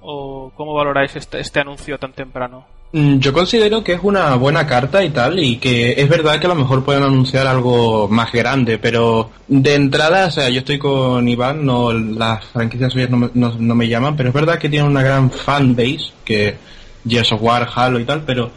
o 0.00 0.52
cómo 0.54 0.74
valoráis 0.74 1.16
este, 1.16 1.40
este 1.40 1.60
anuncio 1.60 1.98
tan 1.98 2.12
temprano? 2.12 2.75
Yo 2.98 3.34
considero 3.34 3.84
que 3.84 3.92
es 3.92 4.00
una 4.02 4.36
buena 4.36 4.66
carta 4.66 5.04
y 5.04 5.10
tal, 5.10 5.38
y 5.38 5.58
que 5.58 5.92
es 5.98 6.08
verdad 6.08 6.40
que 6.40 6.46
a 6.46 6.48
lo 6.48 6.54
mejor 6.54 6.82
pueden 6.82 7.02
anunciar 7.02 7.46
algo 7.46 8.08
más 8.08 8.32
grande, 8.32 8.78
pero 8.78 9.32
de 9.46 9.74
entrada, 9.74 10.28
o 10.28 10.30
sea, 10.30 10.48
yo 10.48 10.60
estoy 10.60 10.78
con 10.78 11.28
Iván, 11.28 11.66
no 11.66 11.92
las 11.92 12.46
franquicias 12.46 12.90
suyas 12.90 13.10
no, 13.10 13.30
no, 13.34 13.54
no 13.58 13.74
me 13.74 13.86
llaman, 13.86 14.16
pero 14.16 14.30
es 14.30 14.34
verdad 14.34 14.58
que 14.58 14.70
tienen 14.70 14.90
una 14.90 15.02
gran 15.02 15.30
fanbase, 15.30 16.10
que 16.24 16.56
Gears 17.06 17.32
of 17.32 17.42
War, 17.42 17.68
Halo 17.74 18.00
y 18.00 18.06
tal, 18.06 18.22
pero 18.22 18.50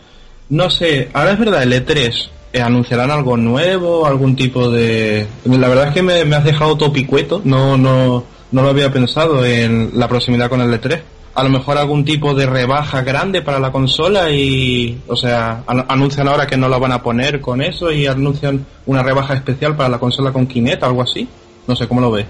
no 0.48 0.70
sé, 0.70 1.10
ahora 1.12 1.34
es 1.34 1.40
verdad, 1.40 1.64
el 1.64 1.74
E3, 1.74 2.30
eh, 2.54 2.62
¿anunciarán 2.62 3.12
algo 3.12 3.36
nuevo, 3.36 4.06
algún 4.06 4.38
tipo 4.38 4.70
de... 4.70 5.28
La 5.44 5.68
verdad 5.68 5.90
es 5.90 5.94
que 5.94 6.02
me, 6.02 6.24
me 6.24 6.38
has 6.38 6.46
dejado 6.46 6.78
topicueto, 6.78 7.42
no, 7.44 7.78
no, 7.78 8.24
no 8.54 8.62
lo 8.62 8.70
había 8.70 8.90
pensado 8.90 9.44
en 9.44 9.92
la 9.96 10.08
proximidad 10.08 10.48
con 10.48 10.62
el 10.62 10.72
E3. 10.72 11.02
A 11.36 11.44
lo 11.44 11.50
mejor 11.50 11.78
algún 11.78 12.04
tipo 12.04 12.34
de 12.34 12.46
rebaja 12.46 13.02
grande 13.04 13.42
para 13.42 13.60
la 13.60 13.72
consola 13.72 14.30
y, 14.32 15.02
o 15.08 15.16
sea, 15.16 15.64
an- 15.68 15.86
anuncian 15.88 16.28
ahora 16.28 16.48
que 16.48 16.58
no 16.58 16.68
la 16.68 16.78
van 16.78 16.92
a 16.92 17.02
poner 17.04 17.40
con 17.40 17.62
eso 17.62 17.92
y 17.92 18.08
anuncian 18.08 18.66
una 18.88 19.04
rebaja 19.04 19.36
especial 19.36 19.76
para 19.76 19.90
la 19.90 20.00
consola 20.00 20.32
con 20.34 20.48
Kinect, 20.48 20.84
algo 20.84 21.02
así. 21.02 21.30
No 21.68 21.76
sé 21.76 21.88
cómo 21.88 22.02
lo 22.02 22.12
ves. 22.12 22.26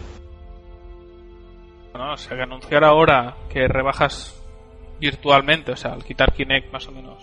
No, 1.94 2.14
o 2.14 2.18
sea, 2.18 2.36
que 2.38 2.44
anunciar 2.44 2.84
ahora 2.84 3.36
que 3.52 3.68
rebajas 3.68 4.36
virtualmente, 5.00 5.72
o 5.72 5.76
sea, 5.78 5.94
al 5.94 6.04
quitar 6.04 6.34
Kinect 6.34 6.72
más 6.72 6.88
o 6.88 6.92
menos, 6.92 7.18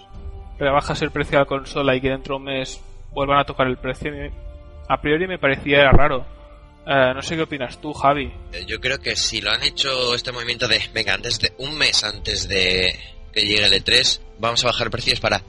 rebajas 0.58 1.00
el 1.02 1.10
precio 1.10 1.38
de 1.38 1.44
la 1.44 1.48
consola 1.48 1.94
y 1.94 2.00
que 2.00 2.08
dentro 2.10 2.34
de 2.34 2.38
un 2.38 2.44
mes 2.44 2.82
vuelvan 3.12 3.38
a 3.38 3.44
tocar 3.44 3.66
el 3.66 3.76
precio, 3.76 4.10
a 4.88 5.00
priori 5.00 5.26
me 5.28 5.38
parecía 5.38 5.90
raro. 5.90 6.24
Eh, 6.86 7.12
no 7.14 7.20
sé 7.22 7.34
qué 7.36 7.42
opinas 7.42 7.80
tú, 7.80 7.92
Javi. 7.92 8.32
Eh, 8.52 8.64
Yo 8.66 8.80
creo 8.80 8.98
que 8.98 9.16
si 9.16 9.40
lo 9.40 9.50
han 9.50 9.62
hecho 9.62 10.14
este 10.14 10.30
movimiento 10.30 10.68
de, 10.68 10.80
venga, 10.94 11.14
antes 11.14 11.38
de 11.40 11.52
un 11.58 11.76
mes 11.76 12.04
antes 12.04 12.46
de 12.46 12.96
que 13.32 13.40
llegue 13.42 13.66
el 13.66 13.72
E3, 13.84 14.20
vamos 14.38 14.62
a 14.62 14.68
bajar 14.68 14.88
precios 14.90 15.18
para, 15.20 15.42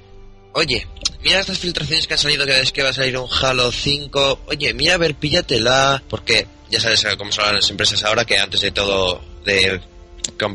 oye, 0.53 0.87
mira 1.23 1.39
estas 1.39 1.59
filtraciones 1.59 2.07
que 2.07 2.15
han 2.15 2.19
salido, 2.19 2.45
que 2.45 2.59
es 2.59 2.71
que 2.71 2.83
va 2.83 2.89
a 2.89 2.93
salir 2.93 3.17
un 3.17 3.29
Halo 3.31 3.71
5, 3.71 4.39
oye, 4.47 4.73
mira 4.73 4.95
a 4.95 4.97
ver, 4.97 5.13
píllatela, 5.15 6.03
porque 6.09 6.47
ya 6.69 6.79
sabes 6.79 7.05
cómo 7.17 7.31
son 7.31 7.55
las 7.55 7.69
empresas 7.69 8.03
ahora, 8.03 8.25
que 8.25 8.39
antes 8.39 8.59
de 8.61 8.71
todo, 8.71 9.21
de, 9.45 9.79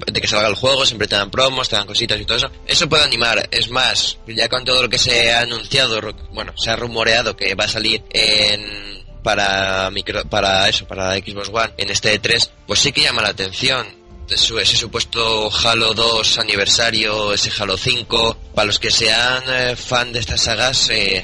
de 0.07 0.21
que 0.21 0.27
salga 0.29 0.49
el 0.49 0.57
juego, 0.57 0.85
siempre 0.85 1.07
te 1.09 1.15
dan 1.17 1.31
promos, 1.31 1.69
te 1.69 1.77
dan 1.77 1.87
cositas 1.87 2.21
y 2.21 2.25
todo 2.27 2.37
eso. 2.37 2.51
Eso 2.67 2.89
puede 2.89 3.05
animar, 3.05 3.49
es 3.51 3.71
más, 3.71 4.19
ya 4.27 4.49
con 4.49 4.65
todo 4.65 4.83
lo 4.83 4.89
que 4.89 4.99
se 4.99 5.33
ha 5.33 5.43
anunciado, 5.43 6.01
bueno, 6.33 6.53
se 6.57 6.71
ha 6.71 6.77
rumoreado 6.77 7.37
que 7.37 7.55
va 7.55 7.65
a 7.65 7.69
salir 7.69 8.03
en 8.11 9.03
para 9.23 9.91
micro, 9.91 10.25
para 10.25 10.69
eso, 10.69 10.87
para 10.87 11.15
Xbox 11.17 11.49
One 11.49 11.73
en 11.77 11.91
este 11.91 12.21
E3, 12.21 12.51
pues 12.67 12.81
sí 12.81 12.93
que 12.93 13.03
llama 13.03 13.23
la 13.23 13.29
atención. 13.29 13.87
Ese 14.29 14.77
supuesto 14.77 15.51
Halo 15.53 15.93
2 15.93 16.39
aniversario, 16.39 17.35
ese 17.35 17.51
Halo 17.59 17.77
5, 17.77 18.37
para 18.55 18.67
los 18.67 18.79
que 18.79 18.91
sean 18.91 19.43
eh, 19.47 19.77
fan 19.77 20.13
de 20.13 20.21
estas 20.21 20.41
sagas, 20.41 20.89
eh, 20.89 21.23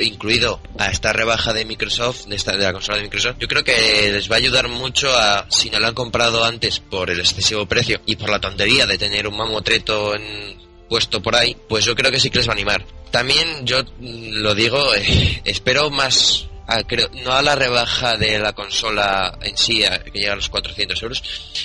incluido 0.00 0.60
a 0.78 0.86
esta 0.86 1.12
rebaja 1.12 1.52
de 1.52 1.64
Microsoft, 1.64 2.26
de, 2.26 2.36
esta, 2.36 2.56
de 2.56 2.64
la 2.64 2.72
consola 2.72 2.98
de 2.98 3.04
Microsoft, 3.04 3.36
yo 3.40 3.48
creo 3.48 3.64
que 3.64 4.10
les 4.12 4.30
va 4.30 4.36
a 4.36 4.38
ayudar 4.38 4.68
mucho 4.68 5.16
a, 5.16 5.46
si 5.50 5.68
no 5.70 5.80
lo 5.80 5.88
han 5.88 5.94
comprado 5.94 6.44
antes 6.44 6.78
por 6.78 7.10
el 7.10 7.18
excesivo 7.18 7.66
precio 7.66 8.00
y 8.06 8.16
por 8.16 8.30
la 8.30 8.40
tontería 8.40 8.86
de 8.86 8.98
tener 8.98 9.26
un 9.26 9.36
mamotreto 9.36 10.14
en, 10.14 10.56
puesto 10.88 11.22
por 11.22 11.34
ahí, 11.34 11.56
pues 11.68 11.84
yo 11.84 11.94
creo 11.94 12.10
que 12.10 12.20
sí 12.20 12.30
que 12.30 12.38
les 12.38 12.48
va 12.48 12.52
a 12.52 12.54
animar. 12.54 12.84
También 13.10 13.66
yo 13.66 13.82
mm, 13.82 14.34
lo 14.34 14.54
digo, 14.54 14.80
espero 15.44 15.90
más, 15.90 16.46
a- 16.66 16.82
creo, 16.84 17.08
no 17.24 17.32
a 17.32 17.42
la 17.42 17.54
rebaja 17.54 18.16
de 18.16 18.38
la 18.38 18.52
consola 18.52 19.36
en 19.42 19.56
sí, 19.56 19.84
a- 19.84 20.02
que 20.02 20.18
llega 20.18 20.32
a 20.32 20.36
los 20.36 20.48
400 20.48 21.02
euros, 21.02 21.22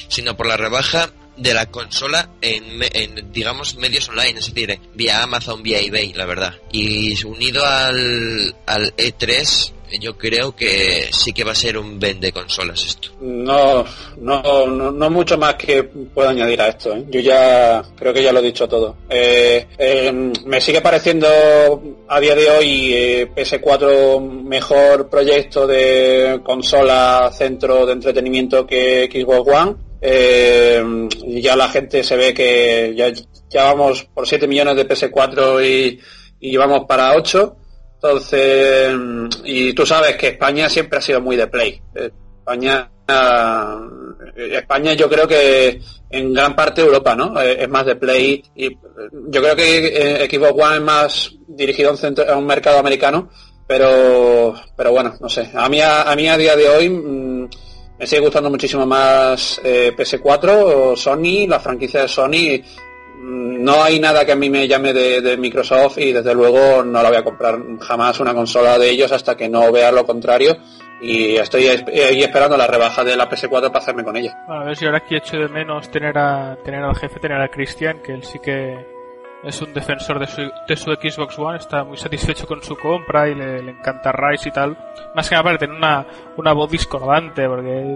sino 0.08 0.36
por 0.38 0.48
la 0.48 0.58
rebaja 0.58 1.10
de 1.38 1.54
la 1.54 1.68
consola 1.68 2.30
en, 2.42 2.82
en, 2.94 3.32
digamos, 3.32 3.76
medios 3.76 4.10
online, 4.10 4.40
es 4.40 4.54
decir, 4.54 4.78
vía 4.94 5.24
Amazon, 5.24 5.64
vía 5.64 5.80
eBay, 5.80 6.12
la 6.14 6.26
verdad. 6.26 6.56
Y 6.72 7.24
unido 7.24 7.66
al, 7.66 8.56
al 8.66 8.94
E3, 8.98 9.72
yo 10.00 10.18
creo 10.18 10.56
que 10.56 11.10
sí 11.12 11.34
que 11.34 11.44
va 11.44 11.54
a 11.54 11.56
ser 11.56 11.78
un 11.78 12.00
vende 12.00 12.32
consolas 12.32 12.86
esto. 12.86 13.10
No, 13.22 13.86
no, 14.18 14.68
no, 14.68 14.92
no 14.92 15.10
mucho 15.10 15.38
más 15.38 15.56
que 15.56 15.84
puedo 15.84 16.30
añadir 16.30 16.62
a 16.62 16.68
esto. 16.68 16.96
¿eh? 16.96 17.06
Yo 17.10 17.20
ya 17.20 17.84
creo 17.96 18.14
que 18.14 18.24
ya 18.24 18.32
lo 18.32 18.40
he 18.40 18.44
dicho 18.44 18.68
todo. 18.68 18.98
Eh, 19.10 19.68
eh, 19.78 20.32
me 20.46 20.62
sigue 20.62 20.82
pareciendo 20.82 21.28
a 22.08 22.20
día 22.20 22.36
de 22.36 22.50
hoy 22.50 22.94
eh, 22.94 23.32
PS4 23.36 24.20
mejor 24.44 25.10
proyecto 25.10 25.66
de 25.66 26.42
consola 26.44 27.32
centro 27.34 27.86
de 27.86 27.94
entretenimiento 27.94 28.66
que 28.66 29.10
Xbox 29.12 29.52
One. 29.52 29.76
Eh, 30.02 30.82
ya 31.42 31.56
la 31.56 31.68
gente 31.70 32.04
se 32.04 32.16
ve 32.16 32.34
que 32.34 32.94
ya, 32.96 33.12
ya 33.50 33.64
vamos 33.66 34.06
por 34.14 34.28
7 34.28 34.48
millones 34.48 34.76
de 34.78 34.88
PS4 34.88 35.66
y, 35.66 36.00
y 36.40 36.52
llevamos 36.52 36.86
para 36.86 37.16
8. 37.16 37.56
Entonces, 38.02 38.96
y 39.44 39.74
tú 39.74 39.86
sabes 39.86 40.16
que 40.16 40.30
España 40.30 40.70
siempre 40.70 41.00
ha 41.00 41.02
sido 41.02 41.20
muy 41.20 41.36
de 41.36 41.48
play. 41.48 41.82
España, 41.94 42.90
eh, 43.08 44.50
España 44.54 44.94
yo 44.94 45.10
creo 45.10 45.28
que 45.28 45.82
en 46.10 46.34
gran 46.34 46.56
parte 46.56 46.82
Europa, 46.82 47.14
¿no? 47.16 47.40
Eh, 47.42 47.64
es 47.64 47.70
más 47.70 47.86
de 47.86 47.98
play 47.98 48.42
y 48.56 48.68
eh, 48.68 48.78
yo 49.28 49.42
creo 49.42 49.56
que 49.56 50.28
Xbox 50.32 50.64
One 50.64 50.76
es 50.78 50.82
más 50.82 51.32
dirigido 51.48 51.90
a 51.90 51.92
un, 51.92 51.98
centro- 51.98 52.30
a 52.32 52.38
un 52.38 52.46
mercado 52.46 52.80
americano, 52.80 53.30
pero, 53.68 54.56
pero 54.78 54.92
bueno, 54.92 55.16
no 55.20 55.28
sé. 55.28 55.50
A 55.54 55.68
mí 55.68 55.82
a, 55.82 56.04
a 56.04 56.16
mí 56.16 56.28
a 56.30 56.38
día 56.38 56.56
de 56.56 56.70
hoy 56.70 56.90
mm, 56.90 57.50
me 58.00 58.08
sigue 58.08 58.22
gustando 58.22 58.50
muchísimo 58.50 58.86
más 58.86 59.60
eh, 59.64 59.92
PS4 59.96 60.50
o 60.52 60.96
Sony, 60.96 61.46
la 61.48 61.60
franquicia 61.60 62.04
de 62.04 62.08
Sony. 62.08 62.62
No 63.22 63.84
hay 63.84 64.00
nada 64.00 64.26
que 64.26 64.32
a 64.32 64.36
mí 64.36 64.50
me 64.50 64.68
llame 64.68 64.94
de, 64.94 65.22
de 65.22 65.36
Microsoft 65.38 65.98
y 65.98 66.14
desde 66.14 66.34
luego 66.34 66.84
no 66.84 67.04
la 67.04 67.10
voy 67.10 67.18
a 67.18 67.24
comprar 67.24 67.58
jamás 67.82 68.20
una 68.22 68.34
consola 68.34 68.78
de 68.80 68.90
ellos 68.90 69.12
hasta 69.12 69.36
que 69.36 69.50
no 69.50 69.72
vea 69.72 69.92
lo 69.92 70.06
contrario 70.06 70.56
y 71.02 71.36
estoy 71.36 71.66
es- 71.68 71.84
ahí 71.88 72.22
esperando 72.24 72.56
la 72.56 72.68
rebaja 72.68 73.04
de 73.04 73.18
la 73.18 73.28
PS4 73.30 73.68
para 73.68 73.80
hacerme 73.80 74.04
con 74.06 74.16
ella. 74.16 74.38
A 74.48 74.64
ver 74.64 74.76
si 74.78 74.86
ahora 74.86 75.00
aquí 75.00 75.16
echo 75.16 75.38
de 75.38 75.50
menos 75.50 75.90
tener 75.92 76.18
a 76.18 76.58
tener 76.64 76.82
al 76.84 76.96
jefe, 76.96 77.20
tener 77.20 77.42
a 77.42 77.50
Christian, 77.50 78.00
que 78.02 78.14
él 78.14 78.24
sí 78.24 78.40
que 78.40 78.86
es 79.44 79.62
un 79.62 79.74
defensor 79.74 80.20
de 80.20 80.28
su, 80.28 80.42
de 80.68 80.76
su 80.76 80.92
Xbox 80.94 81.38
One, 81.40 81.58
está 81.58 81.84
muy 81.86 81.96
satisfecho 81.98 82.46
con 82.46 82.62
su 82.62 82.78
compra 82.78 83.30
y 83.30 83.36
le, 83.36 83.62
le 83.64 83.72
encanta 83.72 84.12
Rise 84.12 84.50
y 84.50 84.52
tal. 84.52 84.78
Más 85.16 85.28
que 85.30 85.36
nada 85.36 85.44
para 85.44 85.58
tener 85.58 85.76
una, 85.78 86.06
una 86.38 86.52
voz 86.54 86.70
discordante, 86.72 87.48
porque 87.48 87.96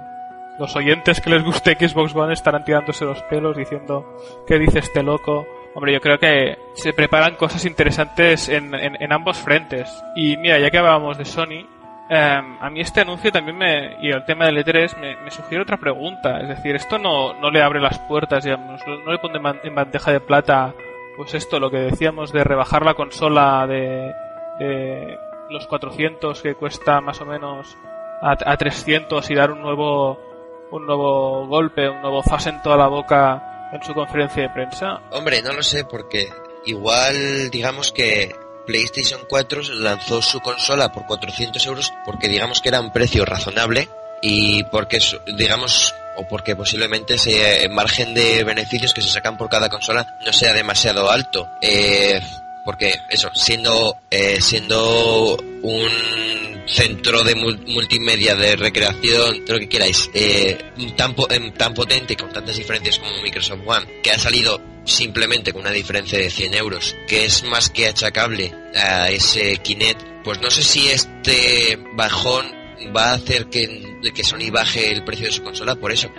los 0.59 0.75
oyentes 0.75 1.19
que 1.19 1.29
les 1.29 1.43
guste 1.43 1.75
Xbox 1.75 2.15
One 2.15 2.33
estarán 2.33 2.63
tirándose 2.63 3.05
los 3.05 3.21
pelos 3.23 3.57
diciendo 3.57 4.17
¿qué 4.45 4.59
dice 4.59 4.79
este 4.79 5.03
loco? 5.03 5.45
Hombre, 5.75 5.93
yo 5.93 6.01
creo 6.01 6.19
que 6.19 6.57
se 6.75 6.93
preparan 6.93 7.35
cosas 7.35 7.65
interesantes 7.65 8.47
en, 8.49 8.75
en, 8.75 9.01
en 9.01 9.11
ambos 9.11 9.37
frentes. 9.37 9.89
Y 10.15 10.37
mira, 10.37 10.59
ya 10.59 10.69
que 10.69 10.77
hablábamos 10.77 11.17
de 11.17 11.25
Sony, 11.25 11.65
Em, 12.09 12.57
a 12.61 12.69
mí 12.69 12.81
este 12.81 13.01
anuncio 13.01 13.31
también 13.31 13.57
me, 13.57 13.97
y 14.01 14.11
el 14.11 14.25
tema 14.25 14.45
del 14.45 14.57
E3 14.57 14.97
me, 14.99 15.15
me 15.23 15.31
sugiere 15.31 15.63
otra 15.63 15.77
pregunta. 15.77 16.39
Es 16.41 16.49
decir, 16.49 16.75
esto 16.75 16.99
no, 16.99 17.33
no 17.33 17.49
le 17.49 17.61
abre 17.61 17.79
las 17.79 17.97
puertas, 17.99 18.43
digamos, 18.43 18.81
no 18.85 19.11
le 19.11 19.17
pone 19.19 19.39
en 19.63 19.75
bandeja 19.75 20.11
de 20.11 20.19
plata, 20.19 20.73
pues 21.15 21.33
esto, 21.33 21.59
lo 21.59 21.71
que 21.71 21.77
decíamos 21.77 22.33
de 22.33 22.43
rebajar 22.43 22.85
la 22.85 22.93
consola 22.93 23.65
de, 23.67 24.13
de 24.59 25.17
los 25.49 25.65
400 25.67 26.41
que 26.41 26.55
cuesta 26.55 26.99
más 27.01 27.21
o 27.21 27.25
menos 27.25 27.77
a, 28.21 28.35
a 28.45 28.57
300 28.57 29.29
y 29.31 29.35
dar 29.35 29.51
un 29.51 29.61
nuevo, 29.61 30.19
un 30.73 30.87
nuevo 30.87 31.45
golpe, 31.47 31.87
un 31.87 32.01
nuevo 32.01 32.23
zas 32.23 32.47
en 32.47 32.61
toda 32.61 32.75
la 32.75 32.87
boca 32.87 33.69
en 33.71 33.83
su 33.83 33.93
conferencia 33.93 34.43
de 34.43 34.49
prensa. 34.49 35.01
Hombre, 35.11 35.41
no 35.41 35.53
lo 35.53 35.61
sé 35.61 35.85
porque 35.85 36.29
igual 36.65 37.49
digamos 37.51 37.91
que 37.91 38.35
PlayStation 38.65 39.21
4 39.29 39.61
lanzó 39.75 40.21
su 40.21 40.39
consola 40.39 40.91
por 40.91 41.05
400 41.05 41.65
euros 41.67 41.93
porque 42.05 42.27
digamos 42.27 42.59
que 42.59 42.69
era 42.69 42.81
un 42.81 42.91
precio 42.91 43.23
razonable 43.23 43.87
y 44.21 44.63
porque 44.63 44.99
digamos 45.37 45.93
o 46.15 46.27
porque 46.27 46.55
posiblemente 46.55 47.15
ese 47.15 47.67
margen 47.69 48.13
de 48.13 48.43
beneficios 48.43 48.93
que 48.93 49.01
se 49.01 49.09
sacan 49.09 49.37
por 49.37 49.49
cada 49.49 49.69
consola 49.69 50.17
no 50.25 50.33
sea 50.33 50.53
demasiado 50.53 51.11
alto. 51.11 51.49
Eh, 51.61 52.21
porque 52.65 52.93
eso, 53.09 53.29
siendo 53.35 53.95
eh, 54.09 54.39
siendo 54.41 55.37
un 55.63 55.89
centro 56.65 57.23
de 57.23 57.35
mul- 57.35 57.59
multimedia 57.67 58.35
de 58.35 58.55
recreación, 58.55 59.43
lo 59.47 59.59
que 59.59 59.67
queráis, 59.67 60.09
eh, 60.13 60.57
tan, 60.95 61.13
po- 61.13 61.27
em, 61.29 61.51
tan 61.53 61.73
potente 61.73 62.15
con 62.15 62.31
tantas 62.31 62.55
diferencias 62.55 62.99
como 62.99 63.21
Microsoft 63.21 63.59
One, 63.65 64.01
que 64.01 64.11
ha 64.11 64.19
salido 64.19 64.61
simplemente 64.85 65.51
con 65.51 65.61
una 65.61 65.71
diferencia 65.71 66.17
de 66.19 66.29
100 66.29 66.53
euros, 66.55 66.95
que 67.07 67.25
es 67.25 67.43
más 67.43 67.69
que 67.69 67.87
achacable 67.87 68.53
a 68.75 69.09
ese 69.09 69.57
Kinect, 69.57 70.23
pues 70.23 70.39
no 70.41 70.49
sé 70.49 70.63
si 70.63 70.87
este 70.87 71.77
bajón 71.95 72.45
va 72.95 73.11
a 73.11 73.13
hacer 73.15 73.47
que, 73.47 73.99
que 74.13 74.23
Sony 74.23 74.49
baje 74.51 74.91
el 74.91 75.03
precio 75.03 75.25
de 75.27 75.31
su 75.33 75.43
consola, 75.43 75.75
por 75.75 75.91
eso. 75.91 76.09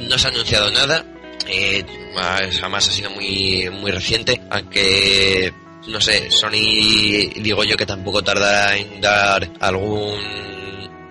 No 0.00 0.18
se 0.18 0.26
ha 0.26 0.30
anunciado 0.30 0.70
nada, 0.72 1.04
eh, 1.48 1.84
jamás 2.60 2.88
ha 2.88 2.92
sido 2.92 3.10
muy, 3.10 3.68
muy 3.70 3.90
reciente, 3.92 4.40
aunque 4.50 5.52
no 5.86 6.00
sé, 6.00 6.30
Sony 6.30 7.30
digo 7.36 7.64
yo 7.64 7.76
que 7.76 7.86
tampoco 7.86 8.22
tardará 8.22 8.76
en 8.76 9.00
dar 9.00 9.50
algún 9.60 10.18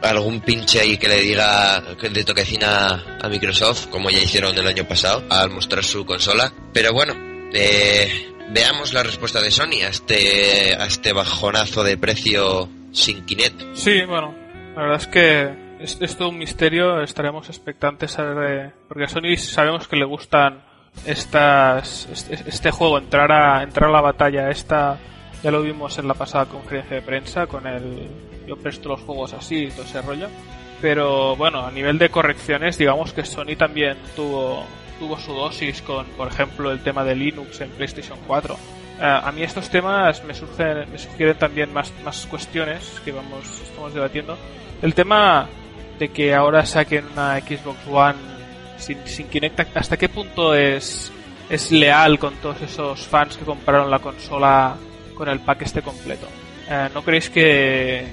algún 0.02 0.42
pinche 0.42 0.82
ahí 0.82 0.98
que 0.98 1.08
le 1.08 1.22
diga 1.22 1.82
de 1.82 2.24
toquecina 2.24 3.18
a 3.22 3.30
Microsoft, 3.30 3.88
como 3.88 4.10
ya 4.10 4.20
hicieron 4.20 4.58
el 4.58 4.68
año 4.68 4.86
pasado, 4.86 5.24
al 5.30 5.50
mostrar 5.50 5.84
su 5.84 6.06
consola. 6.06 6.52
Pero 6.74 6.92
bueno, 6.92 7.14
eh, 7.54 8.34
veamos 8.50 8.94
la 8.94 9.04
respuesta 9.04 9.40
de 9.42 9.50
Sony 9.50 9.82
a 9.86 9.90
este, 9.90 10.76
a 10.76 10.86
este 10.86 11.14
bajonazo 11.14 11.84
de 11.84 11.98
precio 11.98 12.70
sin 12.92 13.26
Kinect. 13.26 13.76
Sí, 13.76 14.02
bueno, 14.06 14.36
la 14.76 14.82
verdad 14.82 14.98
es 14.98 15.08
que 15.08 15.64
es, 15.80 15.98
es 16.02 16.18
todo 16.18 16.30
un 16.30 16.38
misterio, 16.38 17.02
estaremos 17.02 17.48
expectantes 17.48 18.20
a 18.20 18.24
ver, 18.24 18.52
eh, 18.52 18.72
porque 18.90 19.06
a 19.06 19.08
Sony 19.08 19.38
sabemos 19.38 19.88
que 19.88 19.96
le 19.96 20.06
gustan 20.06 20.64
estas 21.06 22.08
este, 22.30 22.72
juego, 22.72 22.98
entrar 22.98 23.32
a 23.32 23.64
entrar 23.64 23.90
a 23.90 23.94
la 23.94 24.02
batalla, 24.02 24.50
esta 24.50 24.98
Ya 25.44 25.52
lo 25.52 25.62
vimos 25.62 25.98
en 25.98 26.08
la 26.08 26.14
pasada 26.14 26.46
conferencia 26.46 26.96
de 26.96 27.02
prensa 27.02 27.48
con 27.48 27.68
el 27.68 28.08
yo 28.48 28.58
presto 28.58 28.90
los 28.90 29.02
juegos 29.02 29.34
así 29.34 29.66
y 29.66 29.72
todo 29.72 29.84
ese 29.84 30.02
rollo. 30.02 30.28
Pero 30.82 31.36
bueno, 31.36 31.66
a 31.66 31.72
nivel 31.72 31.98
de 31.98 32.10
correcciones, 32.10 32.78
digamos 32.78 33.14
que 33.14 33.24
Sony 33.26 33.56
también 33.58 33.98
tuvo, 34.16 34.66
tuvo 35.00 35.18
su 35.18 35.34
dosis 35.34 35.82
con, 35.82 36.06
por 36.18 36.28
ejemplo, 36.28 36.72
el 36.72 36.84
tema 36.84 37.04
de 37.04 37.16
Linux 37.16 37.62
en 37.62 37.70
PlayStation 37.70 38.20
4. 38.28 38.54
Eh, 39.00 39.20
a 39.24 39.32
mí 39.32 39.44
estos 39.44 39.70
temas 39.70 40.24
me, 40.26 40.34
surgen, 40.34 40.92
me 40.92 40.98
sugieren 40.98 41.38
también 41.38 41.74
más, 41.74 41.94
más 42.04 42.26
cuestiones 42.26 43.02
que 43.06 43.12
vamos, 43.12 43.62
estamos 43.62 43.94
debatiendo. 43.94 44.38
El 44.82 44.94
tema 44.94 45.48
de 46.00 46.10
que 46.10 46.34
ahora 46.34 46.66
saquen 46.66 47.06
una 47.14 47.40
Xbox 47.40 47.78
One 47.90 48.33
sin, 48.86 49.28
Kinect, 49.28 49.76
¿hasta 49.76 49.98
qué 49.98 50.10
punto 50.10 50.54
es, 50.54 51.12
es 51.50 51.72
leal 51.72 52.20
con 52.20 52.34
todos 52.36 52.62
esos 52.62 53.02
fans 53.08 53.38
que 53.38 53.46
compraron 53.46 53.90
la 53.90 54.00
consola 54.00 54.76
con 55.16 55.30
el 55.30 55.40
pack 55.40 55.64
este 55.64 55.82
completo? 55.82 56.28
Eh, 56.70 56.90
¿No 56.94 57.04
creéis 57.04 57.30
que 57.30 58.06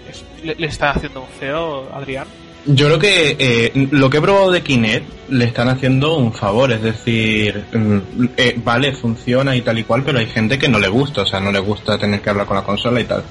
le, 0.45 0.55
le 0.55 0.67
está 0.67 0.91
haciendo 0.91 1.21
un 1.23 1.29
feo, 1.29 1.89
Adrián? 1.93 2.27
Yo 2.67 2.87
creo 2.87 2.99
que 2.99 3.37
eh, 3.39 3.89
lo 3.91 4.11
que 4.11 4.19
he 4.19 4.21
probado 4.21 4.51
de 4.51 4.63
Kinect 4.63 5.31
le 5.31 5.47
están 5.47 5.69
haciendo 5.69 6.17
un 6.17 6.33
favor, 6.33 6.71
es 6.73 6.83
decir, 6.83 7.65
mm, 7.73 8.25
eh, 8.37 8.55
vale, 8.63 8.93
funciona 8.93 9.57
y 9.57 9.63
tal 9.63 9.79
y 9.79 9.85
cual, 9.85 10.03
pero 10.05 10.19
hay 10.19 10.27
gente 10.27 10.59
que 10.59 10.69
no 10.69 10.79
le 10.79 10.89
gusta, 10.89 11.23
o 11.23 11.27
sea, 11.27 11.41
no 11.41 11.51
le 11.51 11.59
gusta 11.59 11.99
tener 11.99 12.21
que 12.21 12.29
hablar 12.29 12.47
con 12.47 12.57
la 12.57 12.63
consola 12.63 13.01
y 13.01 13.05
tal. 13.05 13.25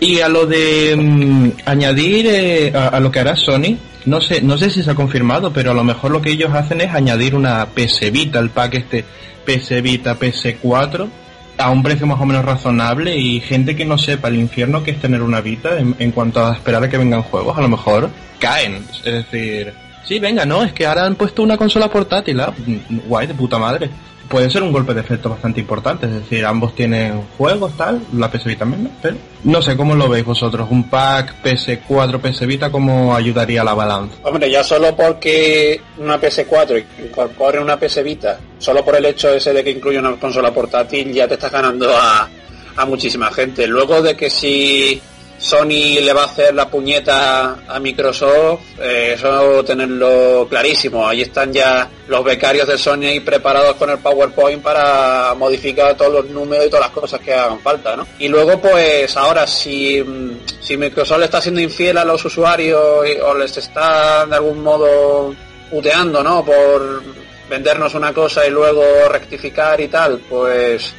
Y 0.00 0.20
a 0.20 0.28
lo 0.28 0.46
de 0.46 0.96
mm, 0.96 1.50
añadir 1.66 2.26
eh, 2.26 2.72
a, 2.74 2.98
lo 3.00 3.10
que 3.10 3.20
hará 3.20 3.36
Sony, 3.36 3.76
no 4.06 4.20
sé, 4.22 4.40
no 4.40 4.56
sé 4.56 4.70
si 4.70 4.82
se 4.82 4.90
ha 4.90 4.94
confirmado, 4.94 5.52
pero 5.52 5.72
a 5.72 5.74
lo 5.74 5.84
mejor 5.84 6.10
lo 6.10 6.22
que 6.22 6.30
ellos 6.30 6.52
hacen 6.54 6.80
es 6.80 6.94
añadir 6.94 7.34
una 7.34 7.66
PS 7.66 8.10
Vita, 8.10 8.38
el 8.38 8.48
pack 8.48 8.74
este 8.74 9.04
PS 9.44 9.82
Vita, 9.82 10.18
PS4, 10.18 11.06
a 11.58 11.70
un 11.70 11.82
precio 11.82 12.06
más 12.06 12.18
o 12.18 12.24
menos 12.24 12.46
razonable 12.46 13.14
y 13.18 13.40
gente 13.40 13.76
que 13.76 13.84
no 13.84 13.98
sepa 13.98 14.28
el 14.28 14.36
infierno 14.36 14.82
que 14.82 14.92
es 14.92 15.00
tener 15.00 15.20
una 15.20 15.42
Vita 15.42 15.78
en, 15.78 15.94
en 15.98 16.12
cuanto 16.12 16.44
a 16.44 16.54
esperar 16.54 16.82
a 16.82 16.88
que 16.88 16.96
vengan 16.96 17.22
juegos, 17.22 17.58
a 17.58 17.60
lo 17.60 17.68
mejor 17.68 18.08
caen. 18.38 18.82
Es 19.04 19.04
decir, 19.04 19.74
sí, 20.02 20.18
venga, 20.18 20.46
no, 20.46 20.64
es 20.64 20.72
que 20.72 20.86
ahora 20.86 21.04
han 21.04 21.14
puesto 21.14 21.42
una 21.42 21.58
consola 21.58 21.90
portátil, 21.90 22.40
ah, 22.40 22.52
mm, 22.66 23.00
guay, 23.06 23.26
de 23.26 23.34
puta 23.34 23.58
madre. 23.58 23.90
Puede 24.30 24.48
ser 24.48 24.62
un 24.62 24.70
golpe 24.70 24.94
de 24.94 25.00
efecto 25.00 25.28
bastante 25.28 25.58
importante, 25.58 26.06
es 26.06 26.12
decir, 26.12 26.46
ambos 26.46 26.72
tienen 26.76 27.20
juegos, 27.36 27.76
tal, 27.76 28.00
la 28.14 28.30
PS 28.30 28.44
Vita 28.44 28.60
también, 28.60 28.88
pero 29.02 29.16
no 29.42 29.60
sé 29.60 29.76
cómo 29.76 29.96
lo 29.96 30.08
veis 30.08 30.24
vosotros, 30.24 30.68
un 30.70 30.88
pack 30.88 31.42
PS4, 31.42 32.20
PS 32.20 32.46
Vita, 32.46 32.70
¿cómo 32.70 33.12
ayudaría 33.12 33.64
la 33.64 33.74
balanza? 33.74 34.14
Hombre, 34.22 34.48
ya 34.48 34.62
solo 34.62 34.94
porque 34.94 35.80
una 35.98 36.20
PS4 36.20 36.84
incorpore 37.06 37.58
una 37.58 37.76
PS 37.76 38.04
Vita, 38.04 38.38
solo 38.56 38.84
por 38.84 38.94
el 38.94 39.06
hecho 39.06 39.34
ese 39.34 39.52
de 39.52 39.64
que 39.64 39.72
incluye 39.72 39.98
una 39.98 40.14
consola 40.14 40.54
portátil, 40.54 41.12
ya 41.12 41.26
te 41.26 41.34
estás 41.34 41.50
ganando 41.50 41.90
a, 41.92 42.28
a 42.76 42.86
muchísima 42.86 43.32
gente. 43.32 43.66
Luego 43.66 44.00
de 44.00 44.16
que 44.16 44.30
si 44.30 45.02
Sony 45.40 46.00
le 46.02 46.12
va 46.12 46.22
a 46.22 46.26
hacer 46.26 46.54
la 46.54 46.68
puñeta 46.68 47.60
a 47.66 47.80
Microsoft, 47.80 48.60
eh, 48.78 49.14
eso 49.14 49.64
tenerlo 49.64 50.46
clarísimo. 50.48 51.08
Ahí 51.08 51.22
están 51.22 51.50
ya 51.50 51.88
los 52.08 52.22
becarios 52.22 52.68
de 52.68 52.76
Sony 52.76 53.20
preparados 53.24 53.76
con 53.76 53.88
el 53.88 53.98
PowerPoint 53.98 54.62
para 54.62 55.34
modificar 55.34 55.96
todos 55.96 56.12
los 56.12 56.26
números 56.26 56.66
y 56.66 56.68
todas 56.68 56.86
las 56.86 56.94
cosas 56.94 57.20
que 57.20 57.32
hagan 57.32 57.58
falta, 57.60 57.96
¿no? 57.96 58.06
Y 58.18 58.28
luego, 58.28 58.60
pues 58.60 59.16
ahora, 59.16 59.46
si, 59.46 60.04
si 60.60 60.76
Microsoft 60.76 61.20
le 61.20 61.24
está 61.24 61.40
siendo 61.40 61.62
infiel 61.62 61.96
a 61.96 62.04
los 62.04 62.22
usuarios 62.22 62.82
o 63.24 63.34
les 63.34 63.56
está 63.56 64.26
de 64.26 64.36
algún 64.36 64.62
modo 64.62 65.34
puteando, 65.70 66.22
¿no? 66.22 66.44
Por 66.44 67.02
vendernos 67.50 67.94
una 67.94 68.14
cosa 68.14 68.46
y 68.46 68.50
luego 68.50 68.82
rectificar 69.10 69.80
y 69.80 69.88
tal, 69.88 70.20
pues 70.28 70.94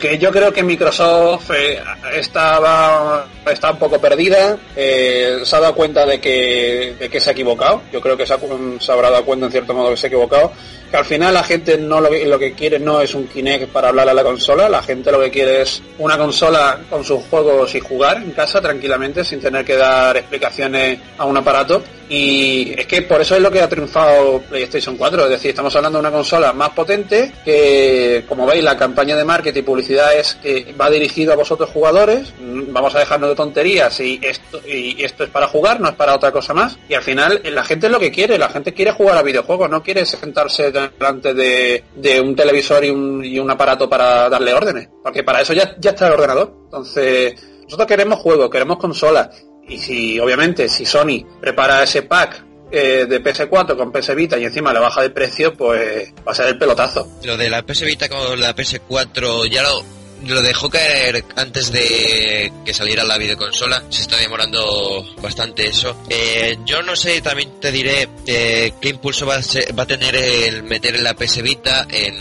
que 0.00 0.16
yo 0.18 0.30
creo 0.30 0.52
que 0.52 0.62
Microsoft 0.62 1.50
eh, 1.54 1.82
estaba 2.14 3.26
está 3.50 3.72
un 3.72 3.78
poco 3.78 4.00
perdida, 4.00 4.56
eh, 4.76 5.40
se 5.44 5.56
ha 5.56 5.60
dado 5.60 5.74
cuenta 5.74 6.06
de 6.06 6.20
que, 6.20 6.94
de 6.98 7.08
que 7.10 7.20
se 7.20 7.30
ha 7.30 7.32
equivocado, 7.32 7.82
yo 7.92 8.00
creo 8.00 8.16
que 8.16 8.26
se, 8.26 8.34
ha- 8.34 8.38
se 8.78 8.92
habrá 8.92 9.10
dado 9.10 9.24
cuenta 9.24 9.46
en 9.46 9.52
cierto 9.52 9.74
modo 9.74 9.90
que 9.90 9.96
se 9.96 10.06
ha 10.06 10.08
equivocado, 10.08 10.52
que 10.90 10.96
al 10.96 11.04
final 11.04 11.34
la 11.34 11.44
gente 11.44 11.78
no 11.78 12.00
lo, 12.00 12.10
lo 12.10 12.38
que 12.38 12.52
quiere 12.52 12.78
no 12.78 13.00
es 13.00 13.14
un 13.14 13.26
Kinect 13.26 13.68
para 13.68 13.88
hablar 13.88 14.08
a 14.08 14.14
la 14.14 14.24
consola, 14.24 14.68
la 14.68 14.82
gente 14.82 15.12
lo 15.12 15.20
que 15.20 15.30
quiere 15.30 15.62
es 15.62 15.82
una 15.98 16.18
consola 16.18 16.80
con 16.88 17.04
sus 17.04 17.22
juegos 17.24 17.74
y 17.74 17.80
jugar 17.80 18.18
en 18.18 18.32
casa 18.32 18.60
tranquilamente 18.60 19.24
sin 19.24 19.40
tener 19.40 19.64
que 19.64 19.76
dar 19.76 20.16
explicaciones 20.16 20.98
a 21.18 21.24
un 21.24 21.36
aparato. 21.36 21.82
Y 22.08 22.74
es 22.76 22.88
que 22.88 23.02
por 23.02 23.20
eso 23.20 23.36
es 23.36 23.40
lo 23.40 23.52
que 23.52 23.60
ha 23.60 23.68
triunfado 23.68 24.40
PlayStation 24.40 24.96
4, 24.96 25.24
es 25.24 25.30
decir, 25.30 25.50
estamos 25.50 25.76
hablando 25.76 25.98
de 25.98 26.00
una 26.00 26.10
consola 26.10 26.52
más 26.52 26.70
potente 26.70 27.30
que 27.44 28.24
como 28.28 28.46
veis 28.46 28.64
la 28.64 28.76
campaña 28.76 29.16
de 29.16 29.24
marketing 29.24 29.60
y 29.60 29.62
publicidad 29.62 30.16
es 30.16 30.34
que 30.34 30.74
va 30.80 30.90
dirigido 30.90 31.32
a 31.32 31.36
vosotros 31.36 31.70
jugadores, 31.70 32.32
Mm, 32.50 32.72
vamos 32.72 32.94
a 32.94 32.98
dejarnos 32.98 33.30
de 33.30 33.36
tonterías 33.36 34.00
y 34.00 34.18
esto, 34.22 34.60
y 34.66 35.02
esto 35.02 35.24
es 35.24 35.30
para 35.30 35.46
jugar, 35.46 35.80
no 35.80 35.88
es 35.88 35.94
para 35.94 36.14
otra 36.14 36.32
cosa 36.32 36.54
más. 36.54 36.78
Y 36.88 36.94
al 36.94 37.02
final 37.02 37.40
la 37.44 37.64
gente 37.64 37.86
es 37.86 37.92
lo 37.92 38.00
que 38.00 38.10
quiere, 38.10 38.38
la 38.38 38.48
gente 38.48 38.72
quiere 38.74 38.92
jugar 38.92 39.18
a 39.18 39.22
videojuegos, 39.22 39.70
no 39.70 39.82
quiere 39.82 40.04
sentarse 40.04 40.70
delante 40.88 41.34
de, 41.34 42.20
un 42.20 42.34
televisor 42.34 42.84
y 42.84 42.90
un, 43.38 43.50
aparato 43.50 43.88
para 43.88 44.28
darle 44.28 44.54
órdenes, 44.54 44.88
porque 45.02 45.22
para 45.22 45.40
eso 45.40 45.52
ya, 45.52 45.76
está 45.80 46.06
el 46.06 46.14
ordenador, 46.14 46.54
entonces 46.64 47.34
nosotros 47.64 47.86
queremos 47.86 48.18
juegos, 48.18 48.50
queremos 48.50 48.78
consolas. 48.78 49.28
Y 49.68 49.78
si 49.78 50.18
obviamente 50.18 50.68
si 50.68 50.84
Sony 50.84 51.24
prepara 51.40 51.84
ese 51.84 52.02
pack 52.02 52.44
eh, 52.72 53.06
de 53.08 53.22
PS4 53.22 53.76
con 53.76 53.92
PS 53.92 54.14
Vita 54.14 54.36
y 54.36 54.44
encima 54.44 54.72
le 54.72 54.80
baja 54.80 55.02
de 55.02 55.10
precio, 55.10 55.54
pues 55.54 56.12
va 56.26 56.32
a 56.32 56.34
ser 56.34 56.48
el 56.48 56.58
pelotazo. 56.58 57.08
Lo 57.24 57.36
de 57.36 57.48
la 57.48 57.62
PS 57.62 57.82
Vita 57.82 58.08
con 58.08 58.40
la 58.40 58.54
PS4 58.54 59.48
ya 59.48 59.62
lo, 59.62 59.84
lo 60.26 60.42
dejó 60.42 60.70
caer 60.70 61.24
antes 61.36 61.72
de 61.72 62.52
que 62.64 62.74
saliera 62.74 63.04
la 63.04 63.18
videoconsola. 63.18 63.84
Se 63.90 64.02
está 64.02 64.16
demorando 64.16 65.14
bastante 65.20 65.66
eso. 65.66 65.96
Eh, 66.08 66.58
yo 66.64 66.82
no 66.82 66.96
sé, 66.96 67.20
también 67.20 67.60
te 67.60 67.72
diré 67.72 68.08
eh, 68.26 68.72
qué 68.80 68.88
impulso 68.88 69.26
va 69.26 69.36
a, 69.36 69.86
tener 69.86 70.16
el 70.16 70.62
meter 70.62 71.00
la 71.00 71.14
PS 71.14 71.42
Vita 71.42 71.86
en, 71.90 72.14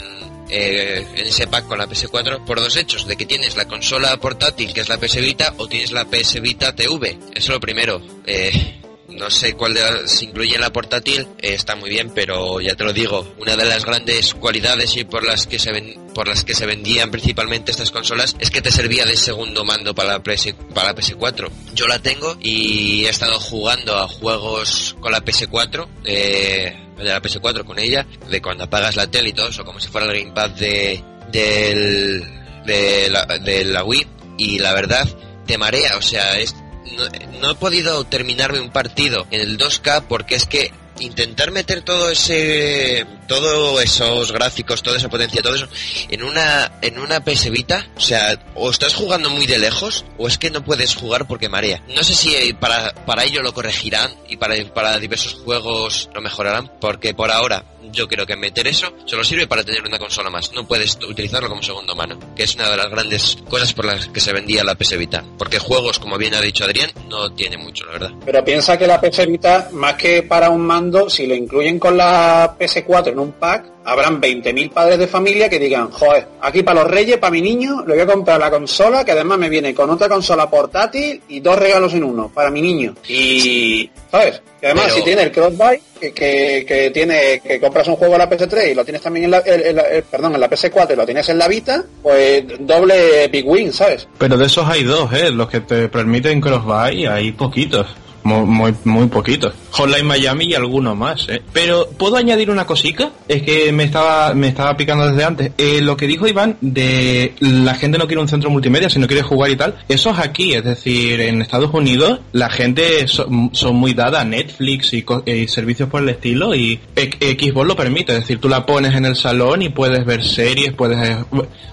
eh, 0.50 1.06
en 1.16 1.28
ese 1.28 1.48
pack 1.48 1.68
con 1.68 1.78
la 1.78 1.88
PS4 1.88 2.46
por 2.46 2.60
dos 2.60 2.76
hechos, 2.76 3.06
de 3.06 3.16
que 3.16 3.26
tienes 3.26 3.56
la 3.56 3.66
consola 3.66 4.16
portátil 4.18 4.74
que 4.74 4.82
es 4.82 4.90
la 4.90 4.98
PS 4.98 5.22
Vita 5.22 5.54
o 5.58 5.68
tienes 5.68 5.92
la 5.92 6.06
PS 6.06 6.42
Vita 6.42 6.76
TV. 6.76 7.10
Eso 7.10 7.20
es 7.36 7.50
lo 7.50 7.60
primero. 7.60 8.02
Eh, 8.26 8.80
no 9.12 9.30
sé 9.30 9.54
cuál 9.54 9.74
de 9.74 9.82
las 9.82 10.12
se 10.12 10.26
incluye 10.26 10.56
en 10.56 10.62
la 10.62 10.72
portátil, 10.72 11.28
eh, 11.39 11.54
está 11.54 11.76
muy 11.76 11.89
bien, 11.89 12.12
pero 12.13 12.62
ya 12.62 12.76
te 12.76 12.84
lo 12.84 12.93
digo, 12.93 13.34
una 13.38 13.56
de 13.56 13.65
las 13.65 13.86
grandes 13.86 14.34
cualidades 14.34 14.95
y 14.98 15.04
por 15.04 15.24
las 15.24 15.48
que 15.48 15.60
se 15.60 15.72
ven, 15.72 16.10
por 16.13 16.28
las 16.28 16.43
que 16.43 16.56
se 16.56 16.65
vendían 16.65 17.12
principalmente 17.12 17.72
estas 17.72 17.91
consolas 17.91 18.36
es 18.39 18.52
que 18.52 18.62
te 18.62 18.72
servía 18.72 19.06
de 19.06 19.15
segundo 19.15 19.63
mando 19.63 19.93
para 19.93 20.13
la, 20.13 20.24
PS, 20.24 20.56
para 20.74 20.89
la 20.89 20.95
PS4. 20.95 21.50
Yo 21.74 21.88
la 21.88 22.00
tengo 22.00 22.38
y 22.41 23.06
he 23.06 23.10
estado 23.10 23.39
jugando 23.39 23.98
a 23.98 24.08
juegos 24.08 24.95
con 25.00 25.12
la 25.12 25.24
PS4, 25.24 25.88
eh, 26.06 26.76
de 26.98 27.04
la 27.04 27.22
PS4 27.22 27.63
con 27.63 27.80
ella, 27.80 28.06
de 28.30 28.41
cuando 28.41 28.65
apagas 28.65 28.95
la 28.95 29.08
tele 29.08 29.30
y 29.30 29.34
todo 29.34 29.50
eso, 29.50 29.63
como 29.63 29.80
si 29.80 29.88
fuera 29.88 30.08
el 30.08 30.19
gamepad 30.19 30.52
de, 30.52 31.04
de, 31.32 32.26
de 32.65 33.65
la 33.65 33.84
Wii, 33.84 34.08
y 34.38 34.60
la 34.60 34.74
verdad, 34.74 35.08
te 35.45 35.58
marea, 35.58 35.98
o 35.98 36.02
sea, 36.02 36.39
es, 36.39 36.56
no, 36.97 37.39
no 37.39 37.52
he 37.52 37.56
podido 37.56 38.04
terminarme 38.04 38.60
un 38.60 38.71
partido 38.71 39.28
en 39.32 39.41
el 39.41 39.58
2K 39.58 40.04
porque 40.08 40.36
es 40.36 40.45
que 40.45 40.71
intentar 41.00 41.52
meter 41.52 41.82
todo 41.82 42.10
ese 42.10 43.06
todos 43.28 43.82
esos 43.84 44.32
gráficos 44.32 44.82
toda 44.82 44.98
esa 44.98 45.10
potencia 45.10 45.42
todo 45.42 45.56
eso 45.56 45.68
en 46.10 46.24
una 46.24 46.80
en 46.82 47.00
una 47.00 47.24
PS 47.24 47.52
Vita 47.52 47.88
o 47.96 48.00
sea 48.00 48.40
o 48.56 48.70
estás 48.70 48.96
jugando 48.96 49.30
muy 49.30 49.46
de 49.46 49.60
lejos 49.60 50.06
o 50.18 50.28
es 50.28 50.38
que 50.38 50.50
no 50.50 50.64
puedes 50.64 50.96
jugar 50.96 51.28
porque 51.28 51.50
marea 51.50 51.84
no 51.96 52.04
sé 52.04 52.14
si 52.16 52.36
eh, 52.36 52.56
para 52.60 52.94
para 53.06 53.24
ello 53.24 53.42
lo 53.42 53.54
corregirán 53.54 54.12
y 54.28 54.38
para 54.38 54.56
para 54.74 54.98
diversos 55.00 55.36
juegos 55.36 56.10
lo 56.14 56.22
mejorarán 56.22 56.72
porque 56.80 57.14
por 57.14 57.32
ahora 57.32 57.66
yo 57.92 58.08
creo 58.08 58.26
que 58.26 58.36
meter 58.36 58.68
eso 58.68 58.94
solo 59.06 59.24
sirve 59.24 59.48
para 59.48 59.64
tener 59.64 59.84
una 59.86 59.98
consola 59.98 60.30
más. 60.30 60.52
No 60.54 60.68
puedes 60.68 60.98
utilizarlo 61.08 61.50
como 61.50 61.62
segundo 61.62 61.96
mano 61.96 62.20
que 62.36 62.44
es 62.44 62.56
una 62.56 62.70
de 62.70 62.78
las 62.78 62.90
grandes 62.90 63.38
cosas 63.50 63.74
por 63.74 63.86
las 63.86 64.08
que 64.08 64.20
se 64.20 64.34
vendía 64.34 64.64
la 64.64 64.76
PS 64.76 64.98
Vita 64.98 65.24
porque 65.38 65.60
juegos 65.60 66.00
como 66.00 66.18
bien 66.18 66.34
ha 66.34 66.42
dicho 66.42 66.64
Adrián 66.64 66.92
no 67.08 67.32
tiene 67.34 67.58
mucho 67.58 67.86
la 67.86 67.94
verdad. 67.94 68.12
Pero 68.26 68.44
piensa 68.44 68.78
que 68.78 68.88
la 68.88 69.00
PS 69.00 69.28
Vita, 69.28 69.70
más 69.72 69.96
que 69.96 70.24
para 70.24 70.50
un 70.50 70.62
mando, 70.62 70.88
si 71.10 71.28
lo 71.28 71.36
incluyen 71.36 71.80
con 71.80 71.97
la 71.97 72.56
PS4 72.60 73.08
en 73.10 73.19
un 73.19 73.32
pack, 73.34 73.65
habrán 73.86 74.21
20.000 74.21 74.71
padres 74.71 74.99
de 74.99 75.08
familia 75.08 75.49
que 75.49 75.58
digan, 75.60 75.90
joder, 75.90 76.27
aquí 76.42 76.62
para 76.63 76.81
los 76.83 76.92
reyes, 76.92 77.17
para 77.17 77.31
mi 77.31 77.42
niño, 77.42 77.83
le 77.87 77.94
voy 77.94 78.02
a 78.04 78.06
comprar 78.06 78.40
la 78.40 78.52
consola, 78.52 79.04
que 79.04 79.12
además 79.13 79.37
me 79.40 79.50
viene 79.50 79.73
con 79.73 79.90
otra 79.90 80.08
consola 80.08 80.50
portátil 80.50 81.21
y 81.27 81.40
dos 81.40 81.58
regalos 81.58 81.94
en 81.94 82.04
uno, 82.04 82.29
para 82.33 82.52
mi 82.52 82.62
niño. 82.62 82.94
Y, 83.08 83.90
¿sabes? 84.12 84.42
Y 84.62 84.65
además, 84.65 84.85
Pero- 84.85 84.96
si 84.98 85.04
tiene 85.04 85.21
el 85.23 85.31
crossbuy, 85.31 85.79
que, 86.00 86.13
que, 86.13 86.65
que 86.67 86.92
tiene, 86.92 87.42
que 87.46 87.60
compras 87.60 87.87
un 87.87 87.96
juego 87.96 88.13
en 88.13 88.19
la 88.19 88.29
PS3 88.29 88.71
y 88.71 88.75
lo 88.75 88.83
tienes 88.85 89.02
también 89.02 89.25
en 89.25 89.31
la, 89.31 89.42
en 89.46 89.75
la- 89.75 89.90
eh, 89.92 90.04
perdón, 90.10 90.35
en 90.35 90.42
la 90.42 90.50
PS4 90.50 90.94
y 90.94 90.96
lo 90.96 91.06
tienes 91.06 91.27
en 91.29 91.37
la 91.37 91.48
Vita, 91.48 91.83
pues 92.04 92.44
doble 92.60 93.27
big 93.29 93.48
win, 93.48 93.73
¿sabes? 93.73 94.08
Pero 94.17 94.37
de 94.37 94.46
esos 94.46 94.67
hay 94.67 94.83
dos, 94.83 95.12
¿eh? 95.13 95.31
Los 95.31 95.50
que 95.50 95.62
te 95.62 95.90
permiten 95.90 96.40
crossbuy 96.42 97.06
hay 97.06 97.31
poquitos, 97.31 97.87
muy, 98.23 98.46
muy, 98.46 98.73
muy 98.83 99.08
poquitos. 99.08 99.54
Hotline 99.72 100.06
Miami 100.06 100.46
y 100.46 100.54
alguno 100.56 100.96
más, 100.96 101.28
¿eh? 101.30 101.42
Pero, 101.54 101.90
¿puedo 101.98 102.17
añadir 102.17 102.50
una 102.50 102.65
cosica? 102.65 103.12
Es 103.28 103.44
que 103.44 103.72
me 103.72 103.84
estaba, 103.84 104.34
me 104.34 104.48
estaba 104.48 104.76
picando 104.76 105.08
desde 105.08 105.24
antes. 105.24 105.52
Eh, 105.58 105.82
lo 105.82 105.96
que 105.98 106.08
dijo 106.08 106.28
Iván 106.28 106.58
de 106.62 107.34
la 107.40 107.76
gente 107.76 107.98
no 107.98 108.08
quiere 108.08 108.22
un 108.22 108.28
centro 108.28 108.50
multimedia, 108.50 108.90
sino 108.90 109.08
quiere 109.08 109.24
jugar 109.24 109.52
y 109.52 109.56
tal. 109.56 109.76
Eso 109.88 110.12
es 110.12 110.20
aquí, 110.20 110.54
es 110.54 110.63
decir, 110.63 111.22
en 111.22 111.42
Estados 111.42 111.74
Unidos 111.74 112.20
la 112.32 112.50
gente 112.50 113.08
son, 113.08 113.52
muy 113.74 113.94
dada 113.94 114.22
a 114.22 114.26
Netflix 114.26 114.94
y, 114.94 115.06
y 115.26 115.48
servicios 115.48 115.90
por 115.90 116.02
el 116.02 116.10
estilo 116.10 116.56
y 116.56 116.80
Xbox 116.96 117.67
lo 117.67 117.76
permite. 117.76 118.13
Es 118.13 118.20
decir, 118.22 118.40
tú 118.40 118.50
la 118.50 118.65
pones 118.65 118.96
en 118.96 119.06
el 119.06 119.15
salón 119.15 119.62
y 119.62 119.70
puedes 119.70 120.06
ver 120.06 120.24
series, 120.24 120.74
puedes 120.74 120.98
eh, 121.08 121.17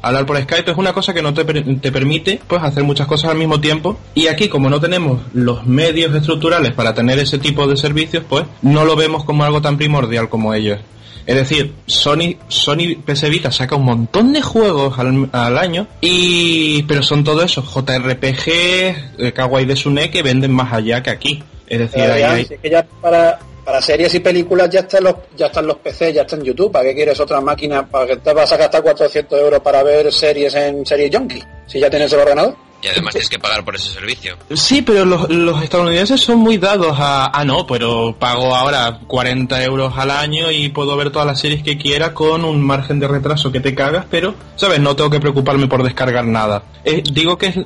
hablar 0.02 0.26
por 0.26 0.40
Skype. 0.40 0.70
Es 0.70 0.76
una 0.76 0.92
cosa 0.92 1.14
que 1.14 1.22
no 1.22 1.34
te, 1.34 1.44
te 1.44 1.92
permite 1.92 2.40
pues 2.46 2.62
hacer 2.62 2.84
muchas 2.84 3.06
cosas 3.06 3.30
al 3.30 3.38
mismo 3.38 3.60
tiempo. 3.60 3.98
Y 4.14 4.28
aquí, 4.28 4.48
como 4.48 4.70
no 4.70 4.80
tenemos 4.80 5.20
los 5.32 5.66
medios 5.66 6.14
estructurales 6.14 6.72
para 6.72 6.94
tener 6.94 7.18
ese 7.18 7.38
tipo 7.38 7.66
de 7.66 7.76
servicios, 7.86 8.24
pues 8.28 8.44
no 8.62 8.84
lo 8.84 8.96
vemos 8.96 9.24
como 9.24 9.44
algo 9.44 9.60
tan 9.62 9.76
primordial 9.76 10.28
como 10.28 10.52
ellos. 10.54 10.78
Es 11.26 11.34
decir, 11.34 11.72
Sony, 11.86 12.36
Sony 12.46 12.94
PS 13.04 13.28
Vita 13.28 13.50
saca 13.50 13.74
un 13.74 13.84
montón 13.84 14.32
de 14.32 14.42
juegos 14.42 14.96
al, 14.98 15.28
al 15.32 15.58
año 15.58 15.88
y 16.00 16.82
pero 16.84 17.02
son 17.02 17.24
todo 17.24 17.42
esos 17.42 17.64
JRPG, 17.64 18.48
eh, 18.48 19.32
Kawaii 19.34 19.66
de 19.66 19.74
Sune 19.76 20.10
que 20.10 20.22
venden 20.22 20.52
más 20.52 20.72
allá 20.72 21.02
que 21.02 21.10
aquí. 21.10 21.42
Es 21.66 21.78
decir, 21.80 22.00
ahí 22.02 22.20
ya, 22.20 22.32
hay- 22.32 22.44
si 22.44 22.54
es 22.54 22.60
que 22.60 22.70
ya 22.70 22.86
para, 23.02 23.40
para 23.64 23.82
series 23.82 24.14
y 24.14 24.20
películas 24.20 24.70
ya 24.70 24.80
están 24.80 25.02
los 25.02 25.14
ya 25.36 25.46
están 25.46 25.66
los 25.66 25.78
PC, 25.78 26.12
ya 26.12 26.22
está 26.22 26.36
en 26.36 26.44
YouTube. 26.44 26.70
¿Para 26.70 26.84
qué 26.84 26.94
quieres 26.94 27.18
otra 27.18 27.40
máquina? 27.40 27.84
¿Para 27.84 28.06
que 28.06 28.16
te 28.18 28.32
vas 28.32 28.52
a 28.52 28.56
gastar 28.56 28.82
400 28.82 29.40
euros 29.40 29.60
para 29.60 29.82
ver 29.82 30.12
series 30.12 30.54
en 30.54 30.86
Series 30.86 31.10
Junkie? 31.16 31.42
Si 31.66 31.80
ya 31.80 31.90
tienes 31.90 32.12
el 32.12 32.20
ordenador. 32.20 32.54
Y 32.86 32.88
además 32.88 33.14
tienes 33.14 33.28
que 33.28 33.38
pagar 33.40 33.64
por 33.64 33.74
ese 33.74 33.92
servicio. 33.92 34.36
Sí, 34.54 34.80
pero 34.82 35.04
los, 35.04 35.28
los 35.28 35.60
estadounidenses 35.62 36.20
son 36.20 36.38
muy 36.38 36.56
dados 36.56 36.96
a, 36.98 37.26
ah, 37.26 37.44
no, 37.44 37.66
pero 37.66 38.14
pago 38.16 38.54
ahora 38.54 39.00
40 39.08 39.64
euros 39.64 39.92
al 39.98 40.12
año 40.12 40.52
y 40.52 40.68
puedo 40.68 40.96
ver 40.96 41.10
todas 41.10 41.26
las 41.26 41.40
series 41.40 41.64
que 41.64 41.76
quiera 41.76 42.14
con 42.14 42.44
un 42.44 42.64
margen 42.64 43.00
de 43.00 43.08
retraso 43.08 43.50
que 43.50 43.58
te 43.58 43.74
cagas, 43.74 44.06
pero, 44.08 44.34
¿sabes? 44.54 44.78
No 44.78 44.94
tengo 44.94 45.10
que 45.10 45.18
preocuparme 45.18 45.66
por 45.66 45.82
descargar 45.82 46.24
nada. 46.26 46.62
Eh, 46.84 47.02
digo 47.12 47.36
que 47.36 47.46
es, 47.46 47.56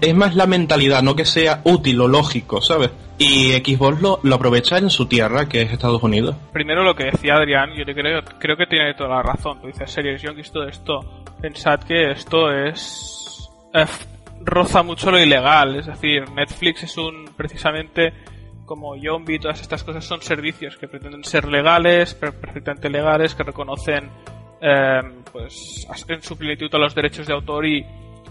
es 0.00 0.14
más 0.14 0.34
la 0.36 0.46
mentalidad, 0.46 1.02
no 1.02 1.14
que 1.14 1.26
sea 1.26 1.60
útil 1.64 2.00
o 2.00 2.08
lógico, 2.08 2.62
¿sabes? 2.62 2.90
Y 3.18 3.52
Xbox 3.52 4.00
lo, 4.00 4.20
lo 4.22 4.34
aprovecha 4.36 4.78
en 4.78 4.88
su 4.88 5.04
tierra, 5.06 5.48
que 5.48 5.60
es 5.62 5.70
Estados 5.70 6.02
Unidos. 6.02 6.34
Primero 6.52 6.82
lo 6.82 6.94
que 6.94 7.04
decía 7.04 7.34
Adrián, 7.34 7.70
yo 7.76 7.84
te 7.84 7.94
creo, 7.94 8.22
creo 8.38 8.56
que 8.56 8.66
tiene 8.66 8.94
toda 8.94 9.10
la 9.10 9.22
razón. 9.22 9.60
Tú 9.60 9.66
dices 9.66 9.90
series 9.90 10.22
yonkis, 10.22 10.50
todo 10.50 10.66
esto. 10.66 11.00
Pensad 11.40 11.80
que 11.80 12.10
esto 12.12 12.50
es... 12.50 13.48
eh, 13.74 13.84
roza 14.44 14.82
mucho 14.82 15.10
lo 15.10 15.18
ilegal. 15.20 15.76
Es 15.76 15.86
decir, 15.86 16.28
Netflix 16.30 16.82
es 16.84 16.96
un... 16.98 17.26
precisamente 17.36 18.12
como 18.64 18.96
Yombi 18.96 19.38
todas 19.38 19.60
estas 19.60 19.82
cosas 19.84 20.04
son 20.04 20.22
servicios 20.22 20.76
que 20.76 20.88
pretenden 20.88 21.24
ser 21.24 21.46
legales, 21.46 22.14
per- 22.14 22.32
perfectamente 22.40 22.88
legales, 22.88 23.34
que 23.34 23.42
reconocen 23.42 24.08
eh, 24.60 25.00
pues 25.32 25.86
en 26.08 26.22
su 26.22 26.38
plenitud 26.38 26.72
a 26.74 26.78
los 26.78 26.94
derechos 26.94 27.26
de 27.26 27.34
autor 27.34 27.66
y 27.66 27.84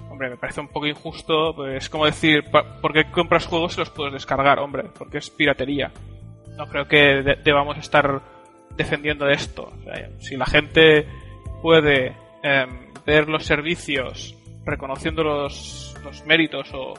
hombre 0.09 0.29
me 0.29 0.37
parece 0.37 0.61
un 0.61 0.69
poco 0.69 0.87
injusto 0.87 1.53
pues 1.53 1.89
como 1.89 2.05
decir 2.05 2.45
¿por 2.81 2.93
qué 2.93 3.11
compras 3.11 3.45
juegos 3.45 3.75
y 3.75 3.79
los 3.81 3.89
puedes 3.89 4.13
descargar? 4.13 4.59
hombre 4.59 4.85
porque 4.97 5.17
es 5.17 5.29
piratería 5.29 5.91
no 6.57 6.65
creo 6.67 6.87
que 6.87 7.21
de- 7.21 7.37
debamos 7.43 7.77
estar 7.77 8.21
defendiendo 8.77 9.27
esto. 9.27 9.71
Si 10.19 10.37
la 10.37 10.45
gente 10.45 11.05
puede 11.61 12.15
em, 12.41 12.87
ver 13.05 13.27
los 13.27 13.43
servicios 13.45 14.35
reconociendo 14.65 15.23
los, 15.23 15.90
los 16.03 16.25
méritos 16.25 16.71
o, 16.73 16.93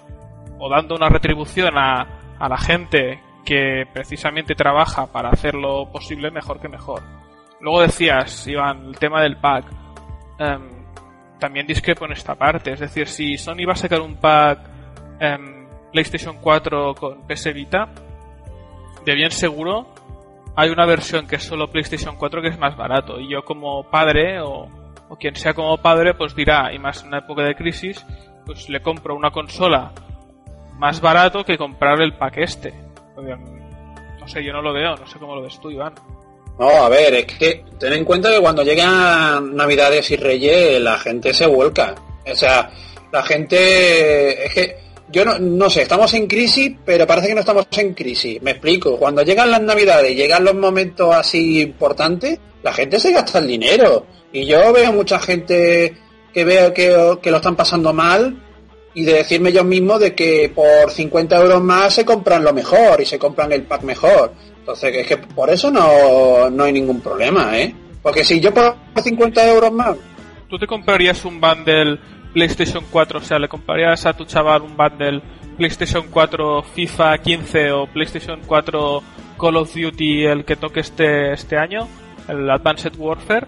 dando 0.68 0.94
una 0.94 1.08
retribución 1.08 1.76
a, 1.76 2.06
la 2.40 2.58
gente 2.58 3.20
que 3.44 3.84
precisamente 3.92 4.54
trabaja 4.54 5.06
para 5.06 5.30
hacerlo 5.30 5.88
posible, 5.90 6.30
mejor 6.30 6.60
que 6.60 6.68
mejor. 6.68 7.02
Luego 7.60 7.82
decías, 7.82 8.46
Iván, 8.46 8.86
el 8.86 8.98
tema 8.98 9.22
del 9.22 9.36
pack. 9.36 9.66
Em, 10.38 10.82
también 11.38 11.66
discrepo 11.66 12.04
en 12.04 12.12
esta 12.12 12.34
parte. 12.34 12.72
Es 12.72 12.80
decir, 12.80 13.06
si 13.06 13.36
Sony 13.36 13.64
va 13.66 13.72
a 13.72 13.76
sacar 13.76 14.00
un 14.00 14.16
pack 14.16 14.60
em, 15.20 15.66
PlayStation 15.92 16.38
4 16.40 16.94
con 16.94 17.26
PS 17.26 17.52
Vita, 17.52 17.88
de 19.04 19.14
bien 19.14 19.30
seguro 19.30 19.86
hay 20.54 20.70
una 20.70 20.86
versión 20.86 21.26
que 21.26 21.36
es 21.36 21.42
solo 21.44 21.70
PlayStation 21.70 22.16
4 22.16 22.42
que 22.42 22.48
es 22.48 22.58
más 22.58 22.76
barato. 22.76 23.20
Y 23.20 23.28
yo 23.28 23.44
como 23.44 23.84
padre 23.84 24.40
o, 24.40 24.68
o 25.08 25.16
quien 25.16 25.34
sea 25.34 25.54
como 25.54 25.76
padre, 25.78 26.14
pues 26.14 26.34
dirá, 26.34 26.72
y 26.72 26.78
más 26.78 27.02
en 27.02 27.08
una 27.08 27.18
época 27.18 27.42
de 27.42 27.54
crisis, 27.54 28.04
pues 28.44 28.68
le 28.68 28.80
compro 28.80 29.14
una 29.14 29.30
consola 29.30 29.92
más 30.78 31.00
barato 31.00 31.44
que 31.44 31.56
comprar 31.56 32.00
el 32.00 32.14
pack 32.14 32.38
este. 32.38 32.72
Mm, 33.16 34.20
no 34.20 34.28
sé, 34.28 34.44
yo 34.44 34.52
no 34.52 34.62
lo 34.62 34.72
veo, 34.72 34.96
no 34.96 35.06
sé 35.06 35.18
cómo 35.18 35.34
lo 35.34 35.42
ves 35.42 35.60
tú, 35.60 35.70
Iván. 35.70 35.94
No, 36.58 36.68
a 36.68 36.88
ver, 36.88 37.14
es 37.14 37.26
que 37.26 37.64
ten 37.78 37.92
en 37.92 38.04
cuenta 38.04 38.30
que 38.30 38.40
cuando 38.40 38.62
llegan 38.62 39.54
Navidades 39.56 40.10
y 40.10 40.16
Reyes 40.16 40.80
la 40.80 40.98
gente 40.98 41.32
se 41.32 41.46
vuelca. 41.46 41.94
O 42.30 42.34
sea, 42.34 42.70
la 43.10 43.22
gente... 43.22 44.46
Es 44.46 44.54
que 44.54 44.76
yo 45.08 45.24
no, 45.24 45.38
no 45.38 45.68
sé, 45.68 45.82
estamos 45.82 46.12
en 46.14 46.26
crisis, 46.26 46.72
pero 46.84 47.06
parece 47.06 47.28
que 47.28 47.34
no 47.34 47.40
estamos 47.40 47.66
en 47.76 47.94
crisis. 47.94 48.40
Me 48.42 48.52
explico, 48.52 48.98
cuando 48.98 49.22
llegan 49.22 49.50
las 49.50 49.60
Navidades, 49.60 50.16
llegan 50.16 50.44
los 50.44 50.54
momentos 50.54 51.14
así 51.14 51.60
importantes, 51.60 52.38
la 52.62 52.72
gente 52.72 52.98
se 52.98 53.12
gasta 53.12 53.38
el 53.38 53.46
dinero. 53.46 54.06
Y 54.32 54.46
yo 54.46 54.72
veo 54.72 54.92
mucha 54.92 55.18
gente 55.18 55.94
que 56.32 56.44
veo 56.44 56.72
que, 56.72 57.18
que 57.22 57.30
lo 57.30 57.36
están 57.36 57.56
pasando 57.56 57.92
mal 57.92 58.36
y 58.94 59.04
de 59.04 59.14
decirme 59.14 59.50
ellos 59.50 59.64
mismos 59.64 60.00
de 60.00 60.14
que 60.14 60.52
por 60.54 60.90
50 60.90 61.36
euros 61.36 61.62
más 61.62 61.94
se 61.94 62.04
compran 62.04 62.44
lo 62.44 62.52
mejor 62.52 63.00
y 63.00 63.06
se 63.06 63.18
compran 63.18 63.52
el 63.52 63.62
pack 63.62 63.82
mejor. 63.82 64.32
Entonces, 64.58 64.94
es 64.94 65.06
que 65.06 65.16
por 65.16 65.50
eso 65.50 65.70
no, 65.70 66.50
no 66.50 66.64
hay 66.64 66.72
ningún 66.72 67.00
problema, 67.00 67.58
¿eh? 67.58 67.74
Porque 68.02 68.24
si 68.24 68.40
yo 68.40 68.52
por 68.52 68.76
50 69.02 69.48
euros 69.48 69.72
más 69.72 69.96
¿Tú 70.52 70.58
te 70.58 70.66
comprarías 70.66 71.24
un 71.24 71.40
bundle 71.40 71.98
PlayStation 72.34 72.84
4? 72.90 73.18
O 73.18 73.22
sea, 73.22 73.38
¿le 73.38 73.48
comprarías 73.48 74.04
a 74.04 74.12
tu 74.12 74.26
chaval 74.26 74.60
un 74.60 74.76
bundle 74.76 75.22
PlayStation 75.56 76.08
4 76.10 76.62
FIFA 76.62 77.16
15 77.16 77.72
o 77.72 77.86
PlayStation 77.86 78.38
4 78.46 79.02
Call 79.40 79.56
of 79.56 79.74
Duty 79.74 80.26
el 80.26 80.44
que 80.44 80.56
toque 80.56 80.80
este, 80.80 81.32
este 81.32 81.56
año? 81.56 81.88
El 82.28 82.50
Advanced 82.50 82.92
Warfare. 82.98 83.46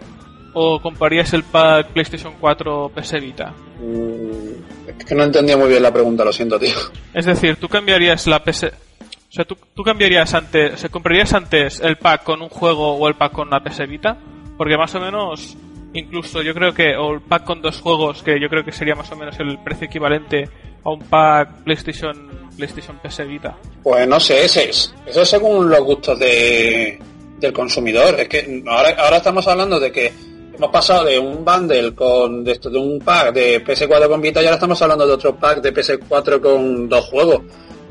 ¿O 0.55 0.81
comprarías 0.81 1.33
el 1.35 1.43
pack 1.43 1.89
PlayStation 1.89 2.35
4 2.41 2.93
PS 2.95 3.21
Vita? 3.21 3.53
Mm, 3.81 4.89
Es 4.99 5.05
que 5.05 5.15
no 5.15 5.25
entendía 5.25 5.57
muy 5.57 5.69
bien 5.69 5.83
la 5.83 5.93
pregunta, 5.93 6.25
lo 6.25 6.33
siento, 6.33 6.59
tío. 6.59 6.75
Es 7.13 7.27
decir, 7.27 7.57
tú 7.57 7.69
cambiarías 7.69 8.27
la 8.27 8.43
PS... 8.43 8.65
O 8.67 9.33
sea, 9.37 9.45
tú, 9.45 9.57
tú 9.75 9.83
cambiarías 9.83 10.33
antes... 10.35 10.75
O 10.75 10.77
sea, 10.77 10.89
comprarías 10.91 11.33
antes 11.35 11.81
el 11.81 11.97
pack 11.97 12.23
con 12.23 12.41
un 12.41 12.49
juego 12.49 12.95
o 12.95 13.09
el 13.09 13.15
pack 13.15 13.33
con 13.33 13.49
una 13.49 13.63
PS 13.65 13.89
Vita? 13.89 14.17
Porque 14.57 14.77
más 14.77 14.95
o 14.95 15.01
menos... 15.01 15.57
Incluso 15.93 16.41
yo 16.43 16.55
creo 16.55 16.73
que... 16.73 16.97
O 16.97 17.15
el 17.15 17.21
pack 17.21 17.45
con 17.45 17.61
dos 17.61 17.81
juegos, 17.81 18.23
que 18.23 18.41
yo 18.41 18.49
creo 18.49 18.65
que 18.65 18.71
sería 18.73 18.95
más 18.95 19.11
o 19.11 19.17
menos 19.17 19.39
el 19.41 19.59
precio 19.59 19.87
equivalente 19.89 20.49
a 20.85 20.91
un 20.91 21.01
pack 21.01 21.65
PlayStation... 21.65 22.45
PlayStation 22.57 23.01
PS 23.03 23.27
Vita. 23.27 23.57
Pues 23.83 24.07
no 24.07 24.21
sé, 24.21 24.45
ese 24.45 24.71
es. 24.71 24.95
Eso 25.05 25.23
es 25.23 25.29
según 25.29 25.69
los 25.69 25.81
gustos 25.81 26.17
de, 26.21 27.01
del 27.41 27.53
consumidor. 27.53 28.15
Es 28.21 28.29
que 28.29 28.63
ahora, 28.69 28.91
ahora 28.99 29.17
estamos 29.17 29.49
hablando 29.49 29.81
de 29.81 29.91
que 29.91 30.13
hemos 30.57 30.71
pasado 30.71 31.05
de 31.05 31.19
un 31.19 31.45
bundle 31.45 31.95
con 31.95 32.45
de, 32.45 32.59
de 32.59 32.79
un 32.79 32.99
pack 33.01 33.33
de 33.33 33.65
PS4 33.65 34.09
con 34.09 34.21
Vita 34.21 34.41
y 34.41 34.45
ahora 34.45 34.55
estamos 34.55 34.81
hablando 34.83 35.07
de 35.07 35.13
otro 35.13 35.37
pack 35.37 35.61
de 35.61 35.75
PS4 35.75 36.41
con 36.41 36.89
dos 36.89 37.05
juegos. 37.07 37.43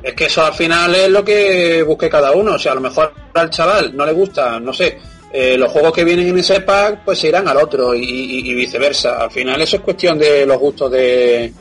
Es 0.02 0.14
que 0.14 0.26
eso 0.26 0.46
al 0.46 0.54
final 0.54 0.94
es 0.96 1.10
lo 1.10 1.24
que 1.24 1.84
busque 1.84 2.10
cada 2.10 2.32
uno. 2.34 2.54
O 2.56 2.60
sea, 2.60 2.74
a 2.74 2.76
lo 2.76 2.82
mejor 2.82 3.14
al 3.34 3.50
chaval 3.50 3.96
no 3.96 4.06
le 4.06 4.12
gusta, 4.12 4.60
no 4.60 4.74
sé, 4.74 4.98
eh, 5.32 5.58
los 5.58 5.72
juegos 5.72 5.94
que 5.94 6.04
vienen 6.04 6.28
en 6.28 6.38
ese 6.40 6.62
pack 6.62 7.04
pues 7.06 7.20
se 7.20 7.30
irán 7.30 7.48
al 7.48 7.58
otro 7.58 7.96
y, 7.96 8.54
viceversa. 8.54 9.24
Al 9.24 9.32
final 9.32 9.62
eso 9.62 9.78
es 9.78 9.82
cuestión 9.82 10.18
de 10.18 10.46
los 10.46 10.58
gustos 10.58 10.92
de, 10.92 11.54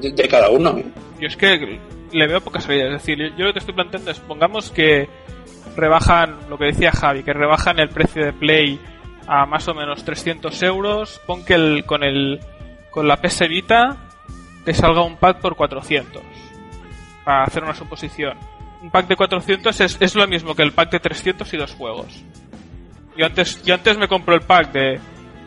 de, 0.00 0.12
de 0.12 0.28
cada 0.28 0.50
uno. 0.50 0.78
¿eh? 0.78 0.84
Yo 1.20 1.28
es 1.28 1.36
que 1.36 1.78
le 2.12 2.26
veo 2.26 2.40
pocas 2.40 2.64
salidas. 2.64 2.94
Es 2.94 3.02
decir, 3.02 3.34
yo 3.36 3.46
lo 3.46 3.52
que 3.52 3.58
estoy 3.58 3.74
planteando 3.74 4.10
es, 4.10 4.18
pongamos 4.20 4.70
que 4.70 5.08
rebajan, 5.76 6.36
lo 6.48 6.58
que 6.58 6.66
decía 6.66 6.92
Javi, 6.92 7.22
que 7.22 7.32
rebajan 7.32 7.78
el 7.78 7.88
precio 7.88 8.24
de 8.24 8.32
Play 8.32 8.80
a 9.26 9.46
más 9.46 9.66
o 9.68 9.74
menos 9.74 10.04
300 10.04 10.62
euros, 10.62 11.20
pon 11.26 11.44
que 11.44 11.54
el, 11.54 11.84
con 11.84 12.02
el 12.02 12.40
con 12.90 13.06
la 13.06 13.16
PS 13.20 13.48
Vita 13.48 13.96
te 14.64 14.74
salga 14.74 15.02
un 15.02 15.16
pack 15.16 15.38
por 15.40 15.54
400, 15.56 16.22
para 17.24 17.44
hacer 17.44 17.62
una 17.62 17.74
suposición. 17.74 18.36
Un 18.82 18.90
pack 18.90 19.06
de 19.08 19.16
400 19.16 19.80
es, 19.80 19.96
es 20.00 20.14
lo 20.14 20.26
mismo 20.26 20.54
que 20.54 20.62
el 20.62 20.72
pack 20.72 20.90
de 20.92 21.00
300 21.00 21.52
y 21.52 21.56
dos 21.56 21.72
juegos. 21.74 22.22
Yo 23.16 23.26
antes, 23.26 23.62
yo 23.62 23.74
antes 23.74 23.96
me 23.98 24.08
compro 24.08 24.34
el 24.34 24.40
pack 24.40 24.72
de, 24.72 25.00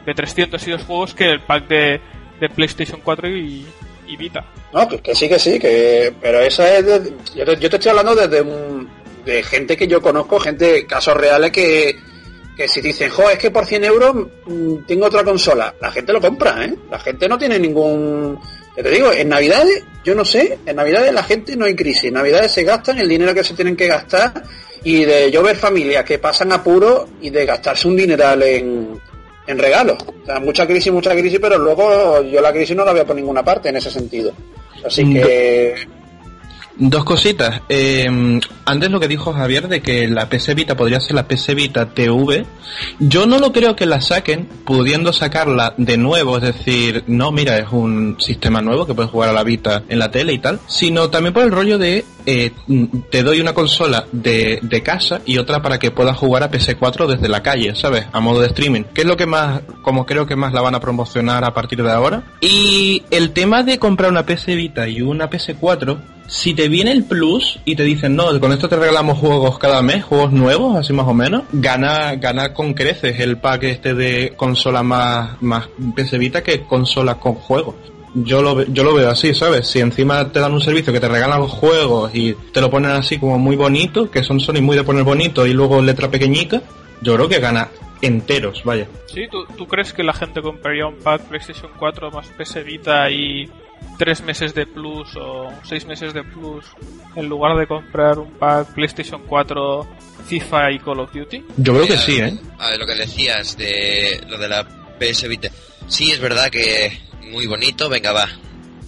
de 0.06 0.14
300 0.14 0.66
y 0.68 0.72
dos 0.72 0.84
juegos 0.84 1.14
que 1.16 1.30
el 1.30 1.42
pack 1.42 1.68
de, 1.68 2.02
de 2.40 2.50
PlayStation 2.50 3.02
4 3.04 3.28
y, 3.30 3.66
y 4.08 4.16
Vita. 4.18 4.46
No, 4.72 4.88
que, 4.88 5.16
sí, 5.16 5.28
que 5.28 5.40
sí, 5.40 5.60
que 5.60 6.14
pero 6.22 6.40
eso 6.40 6.64
es... 6.64 6.86
de- 6.86 7.14
yo, 7.36 7.46
te, 7.46 7.56
yo 7.60 7.70
te 7.70 7.76
estoy 7.78 7.90
hablando 7.90 8.16
desde 8.16 8.42
un, 8.42 8.88
de 9.26 9.42
gente 9.44 9.76
que 9.76 9.88
yo 9.88 10.02
conozco, 10.02 10.40
gente, 10.40 10.86
casos 10.86 11.16
reales 11.18 11.52
que, 11.52 11.96
que 12.56 12.68
si 12.68 12.82
dicen, 12.82 13.10
jo, 13.10 13.30
es 13.30 13.38
que 13.38 13.52
por 13.52 13.66
100 13.66 13.84
euros 13.84 14.16
mm, 14.46 14.76
tengo 14.88 15.06
otra 15.08 15.24
consola, 15.24 15.74
la 15.82 15.92
gente 15.92 16.14
lo 16.14 16.22
compra, 16.22 16.64
¿eh? 16.66 16.74
La 16.92 17.00
gente 17.00 17.28
no 17.28 17.38
tiene 17.38 17.58
ningún... 17.60 18.40
Te 18.76 18.90
digo, 18.90 19.12
en 19.12 19.30
Navidades, 19.30 19.84
yo 20.04 20.16
no 20.16 20.26
sé, 20.26 20.58
en 20.66 20.76
Navidades 20.76 21.14
la 21.14 21.24
gente 21.24 21.56
no 21.56 21.66
hay 21.66 21.76
crisis, 21.76 22.06
en 22.06 22.16
Navidades 22.16 22.52
se 22.52 22.64
gastan 22.64 22.98
el 22.98 23.08
dinero 23.08 23.34
que 23.34 23.44
se 23.44 23.54
tienen 23.54 23.76
que 23.76 23.88
gastar 23.88 24.44
y 24.84 25.06
de 25.06 25.30
yo 25.32 25.44
ver 25.44 25.56
familias 25.56 26.04
que 26.04 26.18
pasan 26.18 26.52
apuro 26.52 27.08
y 27.22 27.30
de 27.30 27.46
gastarse 27.46 27.88
un 27.88 27.96
dineral 27.96 28.42
en, 28.42 29.00
en 29.46 29.60
regalos. 29.60 29.98
O 30.24 30.26
sea, 30.26 30.40
mucha 30.40 30.66
crisis, 30.66 30.92
mucha 30.92 31.12
crisis, 31.12 31.38
pero 31.40 31.58
luego 31.60 32.24
yo 32.24 32.42
la 32.42 32.52
crisis 32.52 32.76
no 32.76 32.84
la 32.84 32.94
veo 32.94 33.06
por 33.06 33.16
ninguna 33.16 33.44
parte 33.44 33.70
en 33.70 33.78
ese 33.78 33.92
sentido. 33.92 34.34
Así 34.86 35.06
Mm. 35.06 35.14
que 35.14 35.76
Dos 36.76 37.04
cositas. 37.04 37.62
Eh, 37.70 38.40
antes 38.66 38.90
lo 38.90 39.00
que 39.00 39.08
dijo 39.08 39.34
Javier 39.34 39.68
de 39.68 39.82
que 39.82 40.08
la 40.08 40.28
PS 40.28 40.56
Vita 40.56 40.76
podría 40.76 41.00
ser 41.00 41.16
la 41.16 41.28
PS 41.28 41.54
Vita 41.54 41.90
TV. 41.94 42.46
Yo 43.00 43.28
no 43.28 43.38
lo 43.38 43.52
creo 43.52 43.76
que 43.76 43.86
la 43.86 44.02
saquen 44.02 44.48
pudiendo 44.66 45.14
sacarla 45.14 45.76
de 45.78 45.98
nuevo. 45.98 46.38
Es 46.38 46.44
decir, 46.44 47.04
no, 47.08 47.32
mira, 47.32 47.58
es 47.58 47.68
un 47.72 48.18
sistema 48.20 48.62
nuevo 48.62 48.88
que 48.88 48.96
puedes 48.96 49.12
jugar 49.12 49.30
a 49.30 49.34
la 49.34 49.44
Vita 49.44 49.84
en 49.88 50.00
la 50.00 50.10
tele 50.10 50.34
y 50.34 50.40
tal. 50.40 50.60
Sino 50.68 51.10
también 51.10 51.34
por 51.34 51.44
el 51.44 51.52
rollo 51.52 51.78
de 51.78 52.06
eh, 52.26 52.52
te 53.12 53.22
doy 53.22 53.40
una 53.40 53.54
consola 53.54 54.06
de, 54.12 54.60
de 54.62 54.82
casa 54.82 55.22
y 55.26 55.38
otra 55.38 55.62
para 55.62 55.78
que 55.78 55.92
puedas 55.92 56.18
jugar 56.18 56.42
a 56.42 56.50
PS4 56.50 57.06
desde 57.06 57.30
la 57.30 57.44
calle, 57.44 57.76
¿sabes? 57.76 58.08
A 58.12 58.20
modo 58.20 58.42
de 58.42 58.48
streaming. 58.48 58.84
Que 58.84 59.02
es 59.02 59.08
lo 59.08 59.18
que 59.18 59.28
más, 59.28 59.62
como 59.84 60.08
creo 60.08 60.26
que 60.26 60.36
más 60.36 60.54
la 60.54 60.62
van 60.62 60.74
a 60.74 60.80
promocionar 60.80 61.44
a 61.44 61.54
partir 61.54 61.84
de 61.84 61.92
ahora. 61.92 62.24
Y 62.42 63.04
el 63.12 63.32
tema 63.32 63.62
de 63.62 63.78
comprar 63.78 64.10
una 64.10 64.26
PS 64.26 64.48
Vita 64.48 64.88
y 64.88 65.02
una 65.02 65.30
PS4 65.30 66.13
si 66.28 66.54
te 66.54 66.68
viene 66.68 66.92
el 66.92 67.04
plus 67.04 67.60
y 67.66 67.76
te 67.76 67.84
dicen, 67.84 68.16
no, 68.16 68.40
con 68.40 68.52
esto 68.52 68.70
te 68.70 68.76
regalamos 68.76 69.18
juegos 69.18 69.60
cada 69.60 69.82
mes, 69.82 70.04
juegos 70.04 70.32
nuevos, 70.32 70.78
así 70.78 70.94
más 70.94 71.08
o 71.08 71.14
menos, 71.14 71.44
gana, 71.52 72.16
gana 72.16 72.54
con 72.54 72.74
creces 72.74 73.20
el 73.20 73.38
pack 73.38 73.64
este 73.64 73.94
de 73.94 74.34
consola 74.36 74.84
más, 74.84 75.42
más 75.42 75.70
Vita 76.14 76.42
que 76.42 76.62
consola 76.62 77.16
con 77.16 77.36
juegos. 77.36 77.76
Yo 78.16 78.42
lo, 78.44 78.64
yo 78.66 78.84
lo 78.84 78.94
veo 78.94 79.10
así, 79.10 79.34
¿sabes? 79.34 79.68
Si 79.68 79.80
encima 79.80 80.32
te 80.32 80.40
dan 80.40 80.54
un 80.54 80.62
servicio 80.62 80.94
que 80.94 81.00
te 81.00 81.08
regalan 81.08 81.40
los 81.40 81.52
juegos 81.52 82.14
y 82.14 82.34
te 82.54 82.62
lo 82.62 82.70
ponen 82.70 82.92
así 82.92 83.18
como 83.18 83.40
muy 83.40 83.56
bonito, 83.56 84.12
que 84.12 84.24
son 84.24 84.40
Sony 84.40 84.62
muy 84.62 84.78
de 84.78 84.84
poner 84.84 85.04
bonito 85.04 85.48
y 85.48 85.54
luego 85.54 85.82
letra 85.82 86.10
pequeñica, 86.12 86.62
yo 87.02 87.16
creo 87.16 87.28
que 87.28 87.40
gana 87.40 87.70
enteros, 88.02 88.64
vaya. 88.64 88.88
¿Sí? 89.08 89.28
¿Tú, 89.32 89.46
tú 89.58 89.68
crees 89.68 89.94
que 89.94 90.04
la 90.04 90.14
gente 90.14 90.42
compraría 90.42 90.86
un 90.86 90.98
pack 90.98 91.24
PlayStation 91.24 91.72
4 91.78 92.12
más 92.12 92.28
PS 92.38 92.64
Vita 92.64 93.10
y 93.10 93.50
tres 93.98 94.22
meses 94.22 94.54
de 94.54 94.66
plus 94.66 95.16
o 95.16 95.50
seis 95.64 95.86
meses 95.86 96.14
de 96.14 96.24
plus 96.24 96.66
en 97.16 97.28
lugar 97.28 97.58
de 97.58 97.68
comprar 97.68 98.20
un 98.20 98.32
pack 98.32 98.74
PlayStation 98.74 99.22
4 99.28 99.88
FIFA 100.28 100.72
y 100.72 100.80
Call 100.80 101.00
of 101.00 101.14
Duty? 101.14 101.44
Yo 101.58 101.74
creo 101.74 101.88
que 101.88 101.98
sí, 101.98 102.18
¿eh? 102.18 102.34
A 102.60 102.70
ver, 102.70 102.80
lo 102.80 102.86
que 102.86 102.96
decías 102.96 103.58
de 103.58 104.22
lo 104.28 104.38
de 104.38 104.50
la 104.50 104.68
PS 105.00 105.28
Vita. 105.28 105.50
Sí, 105.88 106.12
es 106.12 106.20
verdad 106.20 106.50
que 106.50 107.00
muy 107.32 107.46
bonito, 107.46 107.90
venga, 107.90 108.12
va. 108.12 108.30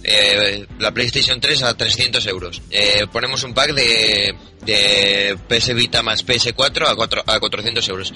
Eh, 0.08 0.64
la 0.78 0.92
PlayStation 0.92 1.40
3 1.40 1.62
a 1.64 1.76
300 1.76 2.24
euros. 2.26 2.62
Eh, 2.70 3.06
ponemos 3.10 3.42
un 3.42 3.52
pack 3.52 3.74
de, 3.74 4.34
de 4.64 5.36
PS 5.48 5.74
Vita 5.74 6.02
más 6.02 6.24
PS4 6.24 6.86
a, 6.86 6.94
4, 6.94 7.24
a 7.26 7.40
400 7.40 7.88
euros. 7.88 8.14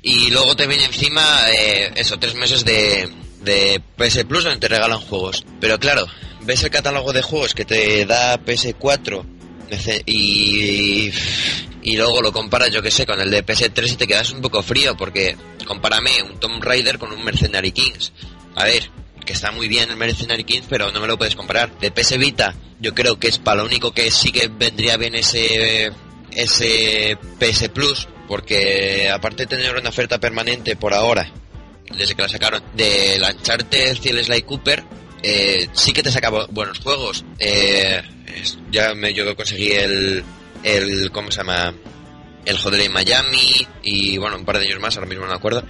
Y 0.00 0.30
luego 0.30 0.54
te 0.54 0.66
viene 0.66 0.84
encima, 0.84 1.50
eh, 1.50 1.90
eso, 1.96 2.18
tres 2.18 2.34
meses 2.34 2.64
de, 2.64 3.08
de 3.44 3.80
PS 3.96 4.24
Plus 4.24 4.44
donde 4.44 4.60
te 4.60 4.68
regalan 4.68 5.00
juegos. 5.00 5.44
Pero 5.60 5.78
claro, 5.78 6.06
ves 6.42 6.62
el 6.64 6.70
catálogo 6.70 7.12
de 7.12 7.22
juegos 7.22 7.54
que 7.54 7.64
te 7.64 8.04
da 8.06 8.38
PS4 8.38 9.24
nece- 9.70 10.02
y, 10.06 11.10
y 11.82 11.96
luego 11.96 12.20
lo 12.22 12.32
comparas, 12.32 12.70
yo 12.70 12.82
que 12.82 12.90
sé, 12.90 13.06
con 13.06 13.20
el 13.20 13.30
de 13.30 13.44
PS3 13.44 13.92
y 13.92 13.96
te 13.96 14.06
quedas 14.06 14.30
un 14.32 14.40
poco 14.40 14.62
frío 14.62 14.96
porque 14.96 15.36
compárame 15.66 16.22
un 16.22 16.38
Tomb 16.40 16.62
Raider 16.62 16.98
con 16.98 17.12
un 17.12 17.22
Mercenary 17.24 17.72
Kings. 17.72 18.12
A 18.56 18.64
ver, 18.64 18.90
que 19.24 19.32
está 19.32 19.50
muy 19.52 19.68
bien 19.68 19.90
el 19.90 19.96
Mercenary 19.96 20.44
Kings, 20.44 20.66
pero 20.68 20.92
no 20.92 21.00
me 21.00 21.06
lo 21.06 21.16
puedes 21.18 21.34
comparar. 21.36 21.78
De 21.78 21.90
PS 21.90 22.18
Vita, 22.18 22.54
yo 22.80 22.94
creo 22.94 23.18
que 23.18 23.28
es 23.28 23.38
para 23.38 23.58
lo 23.62 23.66
único 23.66 23.92
que 23.92 24.10
sí 24.10 24.30
que 24.32 24.48
vendría 24.48 24.96
bien 24.96 25.14
ese 25.14 25.92
ese 26.30 27.16
PS 27.38 27.68
Plus, 27.68 28.08
porque 28.26 29.08
aparte 29.08 29.44
de 29.44 29.56
tener 29.56 29.76
una 29.76 29.88
oferta 29.88 30.18
permanente 30.18 30.74
por 30.76 30.92
ahora, 30.92 31.30
desde 31.96 32.14
que 32.14 32.22
la 32.22 32.28
sacaron, 32.28 32.62
de 32.74 33.18
la 33.18 33.30
Uncharted 33.32 33.96
y 34.02 34.08
el 34.08 34.24
Sly 34.24 34.42
Cooper, 34.42 34.84
eh, 35.22 35.68
sí 35.72 35.92
que 35.92 36.02
te 36.02 36.10
saca 36.10 36.30
bu- 36.30 36.46
buenos 36.50 36.78
juegos. 36.80 37.24
Eh, 37.38 38.02
ya 38.70 38.94
me 38.94 39.12
yo 39.14 39.34
conseguí 39.36 39.72
el, 39.72 40.24
el, 40.62 41.10
¿cómo 41.12 41.30
se 41.30 41.38
llama? 41.38 41.74
El 42.44 42.58
Hotline 42.58 42.92
Miami 42.92 43.66
y 43.82 44.18
bueno, 44.18 44.36
un 44.36 44.44
par 44.44 44.58
de 44.58 44.66
años 44.66 44.80
más, 44.80 44.96
ahora 44.96 45.08
mismo 45.08 45.24
no 45.24 45.30
me 45.30 45.36
acuerdo. 45.36 45.64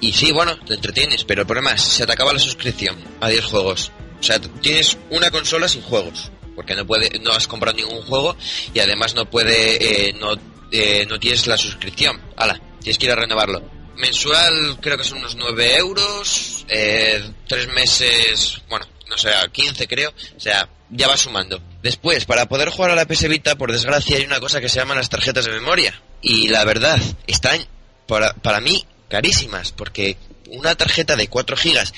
Y 0.00 0.12
sí, 0.12 0.32
bueno, 0.32 0.58
te 0.66 0.74
entretienes, 0.74 1.24
pero 1.24 1.42
el 1.42 1.46
problema 1.46 1.72
es, 1.72 1.82
se 1.82 2.04
te 2.04 2.12
acaba 2.12 2.32
la 2.32 2.38
suscripción 2.40 2.96
a 3.20 3.28
10 3.28 3.44
juegos. 3.44 3.92
O 4.18 4.22
sea, 4.22 4.38
tienes 4.40 4.98
una 5.10 5.30
consola 5.30 5.68
sin 5.68 5.82
juegos, 5.82 6.30
porque 6.56 6.74
no 6.74 6.84
puede, 6.86 7.18
no 7.20 7.32
has 7.32 7.46
comprado 7.46 7.76
ningún 7.76 8.02
juego 8.02 8.36
y 8.74 8.80
además 8.80 9.14
no 9.14 9.28
puede, 9.30 10.08
eh, 10.08 10.12
no, 10.14 10.32
eh, 10.72 11.06
no 11.08 11.18
tienes 11.20 11.46
la 11.46 11.56
suscripción. 11.56 12.20
Hala, 12.36 12.60
tienes 12.80 12.98
que 12.98 13.06
ir 13.06 13.12
a 13.12 13.16
renovarlo. 13.16 13.62
Mensual 13.96 14.78
creo 14.80 14.96
que 14.98 15.04
son 15.04 15.18
unos 15.18 15.36
9 15.36 15.76
euros, 15.76 16.64
eh, 16.68 17.22
tres 17.46 17.68
meses, 17.68 18.62
bueno, 18.68 18.86
no 19.08 19.16
sé, 19.16 19.30
a 19.30 19.48
15 19.48 19.86
creo, 19.86 20.10
o 20.10 20.40
sea, 20.40 20.68
ya 20.90 21.08
va 21.08 21.16
sumando. 21.16 21.60
Después, 21.82 22.24
para 22.24 22.46
poder 22.46 22.70
jugar 22.70 22.90
a 22.90 22.94
la 22.94 23.06
PS 23.06 23.28
Vita, 23.28 23.56
por 23.56 23.72
desgracia, 23.72 24.16
hay 24.16 24.24
una 24.24 24.40
cosa 24.40 24.60
que 24.60 24.68
se 24.68 24.78
llaman 24.78 24.96
las 24.96 25.08
tarjetas 25.10 25.44
de 25.44 25.52
memoria. 25.52 26.00
Y 26.20 26.48
la 26.48 26.64
verdad, 26.64 27.00
están, 27.26 27.66
para, 28.06 28.32
para 28.34 28.60
mí, 28.60 28.84
carísimas, 29.08 29.72
porque 29.72 30.16
una 30.48 30.74
tarjeta 30.74 31.16
de 31.16 31.28
4 31.28 31.56
gigas, 31.56 31.92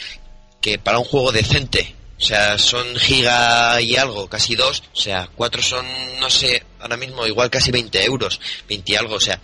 que 0.60 0.78
para 0.78 0.98
un 0.98 1.04
juego 1.04 1.32
decente, 1.32 1.94
o 2.18 2.22
sea, 2.22 2.58
son 2.58 2.96
giga 2.96 3.80
y 3.80 3.96
algo, 3.96 4.28
casi 4.28 4.54
dos, 4.56 4.82
o 4.92 4.96
sea, 4.96 5.28
4 5.36 5.62
son, 5.62 5.86
no 6.18 6.30
sé, 6.30 6.64
ahora 6.80 6.96
mismo 6.96 7.26
igual 7.26 7.50
casi 7.50 7.70
20 7.70 8.04
euros, 8.04 8.40
20 8.68 8.92
y 8.92 8.96
algo, 8.96 9.16
o 9.16 9.20
sea, 9.20 9.40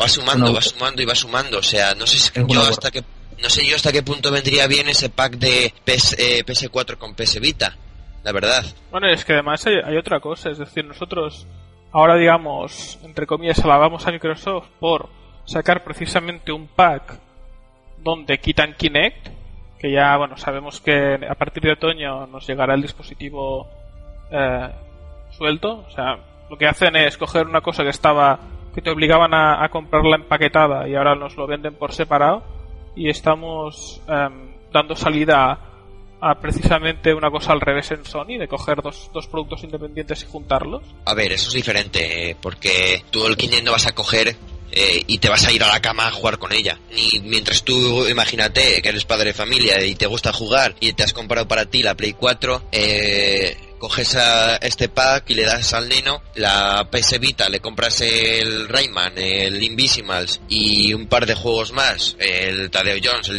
va 0.00 0.08
sumando, 0.08 0.52
va 0.54 0.60
sumando 0.62 1.02
y 1.02 1.04
va 1.04 1.14
sumando, 1.14 1.58
o 1.58 1.62
sea, 1.62 1.94
no 1.94 2.06
sé 2.06 2.18
si- 2.18 2.30
yo 2.48 2.60
hasta 2.62 2.90
qué, 2.90 3.02
no 3.42 3.48
sé 3.50 3.66
yo 3.66 3.76
hasta 3.76 3.92
qué 3.92 4.02
punto 4.02 4.30
vendría 4.30 4.66
bien 4.66 4.88
ese 4.88 5.08
pack 5.10 5.34
de 5.34 5.72
PS, 5.84 6.16
eh, 6.18 6.44
PS4 6.44 6.96
con 6.98 7.14
PS 7.14 7.40
Vita, 7.40 7.76
la 8.24 8.32
verdad. 8.32 8.64
Bueno, 8.90 9.08
es 9.08 9.24
que 9.24 9.32
además 9.34 9.64
hay, 9.66 9.74
hay 9.84 9.96
otra 9.96 10.20
cosa, 10.20 10.50
es 10.50 10.58
decir, 10.58 10.84
nosotros 10.84 11.46
ahora 11.92 12.16
digamos, 12.16 12.98
entre 13.02 13.26
comillas, 13.26 13.58
alabamos 13.64 14.06
a 14.06 14.12
Microsoft 14.12 14.68
por 14.80 15.08
sacar 15.44 15.84
precisamente 15.84 16.52
un 16.52 16.66
pack 16.68 17.18
donde 17.98 18.38
quitan 18.38 18.74
Kinect, 18.74 19.28
que 19.78 19.92
ya, 19.92 20.16
bueno, 20.16 20.36
sabemos 20.36 20.80
que 20.80 21.18
a 21.28 21.34
partir 21.34 21.62
de 21.64 21.72
otoño 21.72 22.26
nos 22.28 22.46
llegará 22.46 22.74
el 22.74 22.82
dispositivo 22.82 23.68
eh, 24.30 24.68
suelto, 25.36 25.84
o 25.86 25.90
sea, 25.90 26.16
lo 26.48 26.56
que 26.56 26.66
hacen 26.66 26.94
es 26.96 27.16
coger 27.18 27.46
una 27.46 27.60
cosa 27.60 27.82
que 27.82 27.90
estaba, 27.90 28.38
que 28.74 28.82
te 28.82 28.90
obligaban 28.90 29.34
a, 29.34 29.68
comprarla 29.70 30.16
empaquetada 30.16 30.88
y 30.88 30.94
ahora 30.94 31.14
nos 31.14 31.36
lo 31.36 31.46
venden 31.46 31.74
por 31.74 31.92
separado 31.92 32.42
y 32.96 33.08
estamos 33.08 34.00
em, 34.08 34.54
dando 34.72 34.94
salida 34.96 35.58
a, 36.20 36.34
precisamente 36.36 37.12
una 37.12 37.30
cosa 37.30 37.52
al 37.52 37.60
revés 37.60 37.90
en 37.90 38.04
Sony, 38.04 38.38
de 38.38 38.46
coger 38.48 38.80
dos, 38.82 39.26
productos 39.30 39.64
independientes 39.64 40.22
y 40.22 40.26
juntarlos. 40.26 40.82
A 41.04 41.14
ver, 41.14 41.32
eso 41.32 41.48
es 41.48 41.54
diferente, 41.54 42.30
eh, 42.30 42.36
porque 42.40 43.04
tú 43.10 43.26
el 43.26 43.36
no 43.64 43.72
vas 43.72 43.86
a 43.86 43.92
coger 43.92 44.36
eh, 44.70 45.02
y 45.06 45.18
te 45.18 45.28
vas 45.28 45.46
a 45.46 45.52
ir 45.52 45.62
a 45.62 45.68
la 45.68 45.80
cama 45.80 46.06
a 46.06 46.12
jugar 46.12 46.38
con 46.38 46.52
ella. 46.52 46.78
Ni 46.94 47.20
mientras 47.20 47.62
tú, 47.64 48.06
imagínate 48.08 48.80
que 48.80 48.88
eres 48.88 49.04
padre 49.04 49.26
de 49.26 49.34
familia 49.34 49.84
y 49.84 49.94
te 49.96 50.06
gusta 50.06 50.32
jugar 50.32 50.74
y 50.80 50.92
te 50.92 51.02
has 51.02 51.12
comprado 51.12 51.46
para 51.46 51.66
ti 51.66 51.82
la 51.82 51.94
Play 51.94 52.12
4, 52.14 52.62
eh, 52.72 53.56
coges 53.82 54.14
a 54.14 54.56
este 54.58 54.88
pack 54.88 55.28
y 55.30 55.34
le 55.34 55.42
das 55.42 55.74
al 55.74 55.88
neno 55.88 56.22
la 56.36 56.86
PS 56.88 57.18
Vita, 57.18 57.48
le 57.48 57.58
compras 57.58 58.00
el 58.00 58.68
Rayman, 58.68 59.14
el 59.18 59.60
Invisimals 59.60 60.40
y 60.48 60.94
un 60.94 61.08
par 61.08 61.26
de 61.26 61.34
juegos 61.34 61.72
más, 61.72 62.16
el 62.20 62.70
Tadeo 62.70 62.98
Jones, 63.02 63.32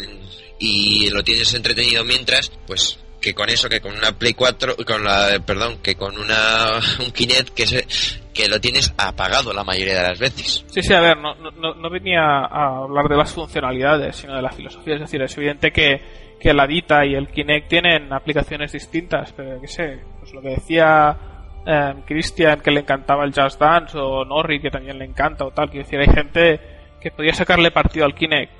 y 0.59 1.09
lo 1.11 1.23
tienes 1.23 1.53
entretenido 1.53 2.03
mientras, 2.03 2.51
pues 2.67 2.99
que 3.21 3.33
con 3.33 3.49
eso, 3.49 3.69
que 3.69 3.79
con 3.79 3.93
una 3.97 4.11
Play 4.19 4.33
4, 4.33 4.75
con 4.85 5.05
la, 5.05 5.39
perdón, 5.45 5.77
que 5.81 5.95
con 5.95 6.17
una, 6.17 6.81
un 6.99 7.11
Kinect 7.13 7.51
que, 7.53 7.65
se, 7.65 7.87
que 8.33 8.49
lo 8.49 8.59
tienes 8.59 8.93
apagado 8.97 9.53
la 9.53 9.63
mayoría 9.63 10.01
de 10.03 10.09
las 10.09 10.19
veces. 10.19 10.65
Sí, 10.67 10.83
sí, 10.83 10.93
a 10.93 10.99
ver, 10.99 11.15
no, 11.19 11.35
no, 11.35 11.73
no- 11.73 11.89
venía 11.89 12.19
a 12.21 12.79
hablar 12.83 13.07
de 13.07 13.15
las 13.15 13.31
funcionalidades, 13.31 14.17
sino 14.17 14.35
de 14.35 14.41
la 14.41 14.51
filosofía. 14.51 14.95
Es 14.95 14.99
decir, 14.99 15.21
es 15.21 15.37
evidente 15.37 15.71
que, 15.71 16.01
que 16.37 16.53
la 16.53 16.65
Vita 16.67 17.05
y 17.05 17.15
el 17.15 17.29
Kinect 17.29 17.69
tienen 17.69 18.11
aplicaciones 18.11 18.73
distintas, 18.73 19.31
pero 19.31 19.61
qué 19.61 19.67
sé, 19.69 19.99
pues 20.23 20.33
lo 20.33 20.41
que 20.41 20.49
decía 20.49 21.17
eh, 21.65 21.93
Christian 22.05 22.61
que 22.61 22.71
le 22.71 22.79
encantaba 22.79 23.25
el 23.25 23.33
Just 23.33 23.59
Dance 23.59 23.97
o 23.97 24.23
Norri 24.23 24.61
que 24.61 24.71
también 24.71 24.97
le 24.97 25.05
encanta 25.05 25.45
o 25.45 25.51
tal, 25.51 25.69
que 25.69 25.79
decir, 25.79 25.99
hay 25.99 26.07
gente 26.07 26.59
que 27.01 27.11
podía 27.11 27.33
sacarle 27.33 27.71
partido 27.71 28.05
al 28.05 28.15
Kinect, 28.15 28.53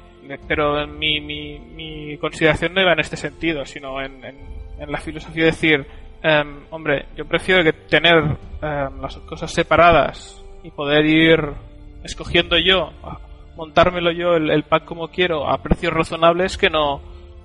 pero 0.45 0.86
mi, 0.88 1.22
mi, 1.22 1.57
mi 1.59 2.18
consideración 2.18 2.74
no 2.74 2.82
iba 2.82 2.91
en 2.91 2.99
este 2.99 3.16
sentido, 3.16 3.66
sino 3.66 4.01
en, 4.01 4.24
en, 4.26 4.36
en 4.78 4.91
la 4.91 4.97
filosofía 4.99 5.45
de 5.45 5.51
decir, 5.51 5.88
em, 6.22 6.66
hombre, 6.70 7.05
yo 7.16 7.26
prefiero 7.26 7.64
que 7.64 7.72
tener 7.72 8.18
em, 8.61 9.01
las 9.01 9.16
cosas 9.20 9.51
separadas 9.51 10.43
y 10.64 10.72
poder 10.72 11.05
ir 11.05 11.39
escogiendo 12.03 12.57
yo, 12.57 12.91
montármelo 13.55 14.11
yo 14.11 14.36
el, 14.36 14.49
el 14.49 14.64
pack 14.64 14.84
como 14.84 15.07
quiero 15.07 15.49
a 15.49 15.64
precios 15.64 15.93
razonables 15.93 16.57
que 16.57 16.70
no 16.70 17.01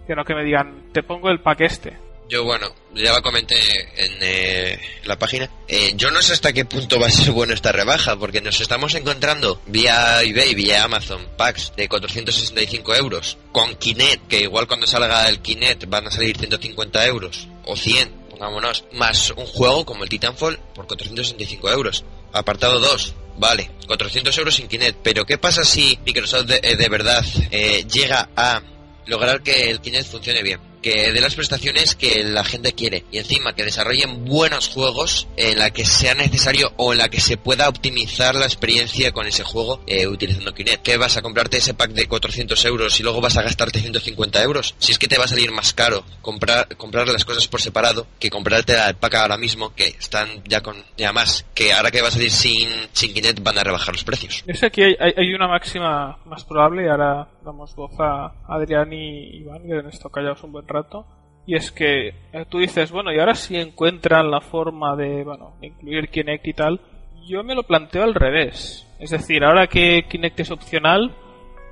que 0.07 0.17
no 0.17 0.25
que 0.25 0.35
me 0.35 0.43
digan 0.43 0.85
te 0.93 1.03
pongo 1.03 1.29
el 1.29 1.41
pack 1.41 1.61
este. 1.61 2.08
Yo, 2.29 2.45
bueno, 2.45 2.75
ya 2.95 3.15
lo 3.15 3.23
comenté 3.23 3.57
en 3.97 4.19
eh, 4.21 4.79
la 5.05 5.19
página. 5.19 5.51
Eh, 5.67 5.95
yo 5.97 6.11
no 6.11 6.21
sé 6.21 6.35
hasta 6.35 6.53
qué 6.53 6.67
punto 6.67 7.01
va 7.01 7.07
a 7.07 7.11
ser 7.11 7.31
bueno 7.31 7.55
esta 7.55 7.73
rebaja, 7.73 8.17
porque 8.19 8.43
nos 8.43 8.61
estamos 8.61 8.95
encontrando 8.95 9.63
vía 9.67 10.23
eBay, 10.23 10.55
vía 10.55 10.85
Amazon, 10.85 11.27
packs 11.39 11.73
de 11.75 11.89
465 11.89 12.95
euros, 12.97 13.39
con 13.51 13.75
Kinect, 13.77 14.29
que 14.29 14.41
igual 14.41 14.67
cuando 14.67 14.87
salga 14.87 15.27
el 15.27 15.41
Kinect 15.41 15.87
van 15.89 16.07
a 16.07 16.11
salir 16.11 16.37
150 16.37 17.07
euros, 17.07 17.49
o 17.65 17.75
100, 17.75 18.11
pongámonos, 18.29 18.85
más 18.93 19.31
un 19.31 19.47
juego 19.47 19.87
como 19.87 20.05
el 20.05 20.11
Titanfall 20.11 20.59
por 20.75 20.87
465 20.87 21.71
euros. 21.71 22.05
Apartado 22.35 22.79
2, 22.79 23.15
vale, 23.39 23.71
400 23.87 24.37
euros 24.37 24.55
sin 24.55 24.69
Kinect, 24.69 24.99
pero 25.03 25.25
¿qué 25.25 25.39
pasa 25.39 25.65
si 25.65 25.99
Microsoft 26.05 26.45
de, 26.45 26.61
eh, 26.63 26.77
de 26.77 26.89
verdad 26.91 27.25
eh, 27.51 27.87
llega 27.91 28.29
a 28.37 28.61
lograr 29.07 29.43
que 29.43 29.71
el 29.71 29.81
Kinect 29.81 30.11
funcione 30.11 30.43
bien? 30.43 30.68
Que 30.83 31.13
dé 31.13 31.21
las 31.21 31.35
prestaciones 31.35 31.95
que 31.95 32.23
la 32.25 32.45
gente 32.45 32.73
quiere 32.73 33.05
y 33.11 33.19
encima 33.19 33.55
que 33.55 33.65
desarrollen 33.65 34.25
buenos 34.25 34.69
juegos 34.69 35.29
en 35.37 35.59
la 35.59 35.71
que 35.71 35.85
sea 35.85 36.15
necesario 36.15 36.73
o 36.77 36.93
en 36.93 36.99
la 36.99 37.09
que 37.09 37.21
se 37.21 37.37
pueda 37.37 37.69
optimizar 37.69 38.35
la 38.35 38.47
experiencia 38.47 39.13
con 39.13 39.27
ese 39.27 39.45
juego 39.45 39.81
eh, 39.87 40.07
utilizando 40.07 40.55
Kinect. 40.55 40.83
¿Qué 40.83 40.97
vas 40.97 41.17
a 41.17 41.23
comprarte 41.23 41.59
ese 41.59 41.75
pack 41.75 41.91
de 41.91 42.07
400 42.07 42.65
euros 42.65 42.99
y 42.99 43.03
luego 43.03 43.21
vas 43.21 43.37
a 43.37 43.43
gastarte 43.43 43.81
150 43.81 44.43
euros? 44.43 44.75
Si 44.79 44.93
es 44.93 44.99
que 44.99 45.09
te 45.09 45.19
va 45.19 45.25
a 45.25 45.29
salir 45.29 45.51
más 45.53 45.73
caro 45.73 46.05
comprar, 46.23 46.77
comprar 46.77 47.09
las 47.09 47.25
cosas 47.25 47.49
por 47.49 47.61
separado 47.61 48.07
que 48.19 48.31
comprarte 48.31 48.75
el 48.75 48.97
pack 48.97 49.15
ahora 49.15 49.37
mismo 49.37 49.75
que 49.75 49.87
están 49.87 50.43
ya 50.45 50.63
con 50.63 50.77
ya 50.97 51.13
más 51.13 51.45
que 51.55 51.73
ahora 51.73 51.91
que 51.91 52.03
va 52.03 52.09
a 52.09 52.13
salir 52.13 52.31
sin, 52.31 52.69
sin 52.93 53.15
Kinect 53.15 53.43
van 53.43 53.59
a 53.59 53.65
rebajar 53.65 53.95
los 53.95 54.05
precios. 54.05 54.45
Es 54.47 54.63
aquí 54.63 54.83
hay 54.83 55.35
una 55.35 55.49
máxima 55.49 56.19
más 56.25 56.45
probable, 56.45 56.85
y 56.85 56.89
ahora 56.89 57.29
damos 57.49 57.75
voz 57.75 57.93
a 57.99 58.33
Adrián 58.47 58.93
y 58.93 59.39
Iván, 59.39 59.67
que 59.67 59.75
han 59.79 59.89
estado 59.89 60.11
callados 60.11 60.43
un 60.45 60.53
buen 60.53 60.69
rato. 60.69 61.07
Y 61.47 61.55
es 61.57 61.73
que 61.73 62.09
eh, 62.33 62.45
tú 62.49 62.59
dices, 62.59 62.93
bueno, 62.93 63.11
y 63.13 63.19
ahora 63.19 63.35
si 63.35 63.57
encuentran 63.57 64.31
la 64.31 64.41
forma 64.41 64.95
de, 64.97 65.25
bueno, 65.25 65.55
incluir 65.63 66.09
Kinect 66.11 66.47
y 66.47 66.53
tal, 66.53 66.81
yo 67.27 67.43
me 67.43 67.55
lo 67.55 67.63
planteo 67.63 68.03
al 68.05 68.15
revés. 68.15 68.87
Es 69.01 69.11
decir, 69.11 69.43
ahora 69.45 69.67
que 69.67 70.05
Kinect 70.09 70.41
es 70.41 70.51
opcional, 70.51 71.13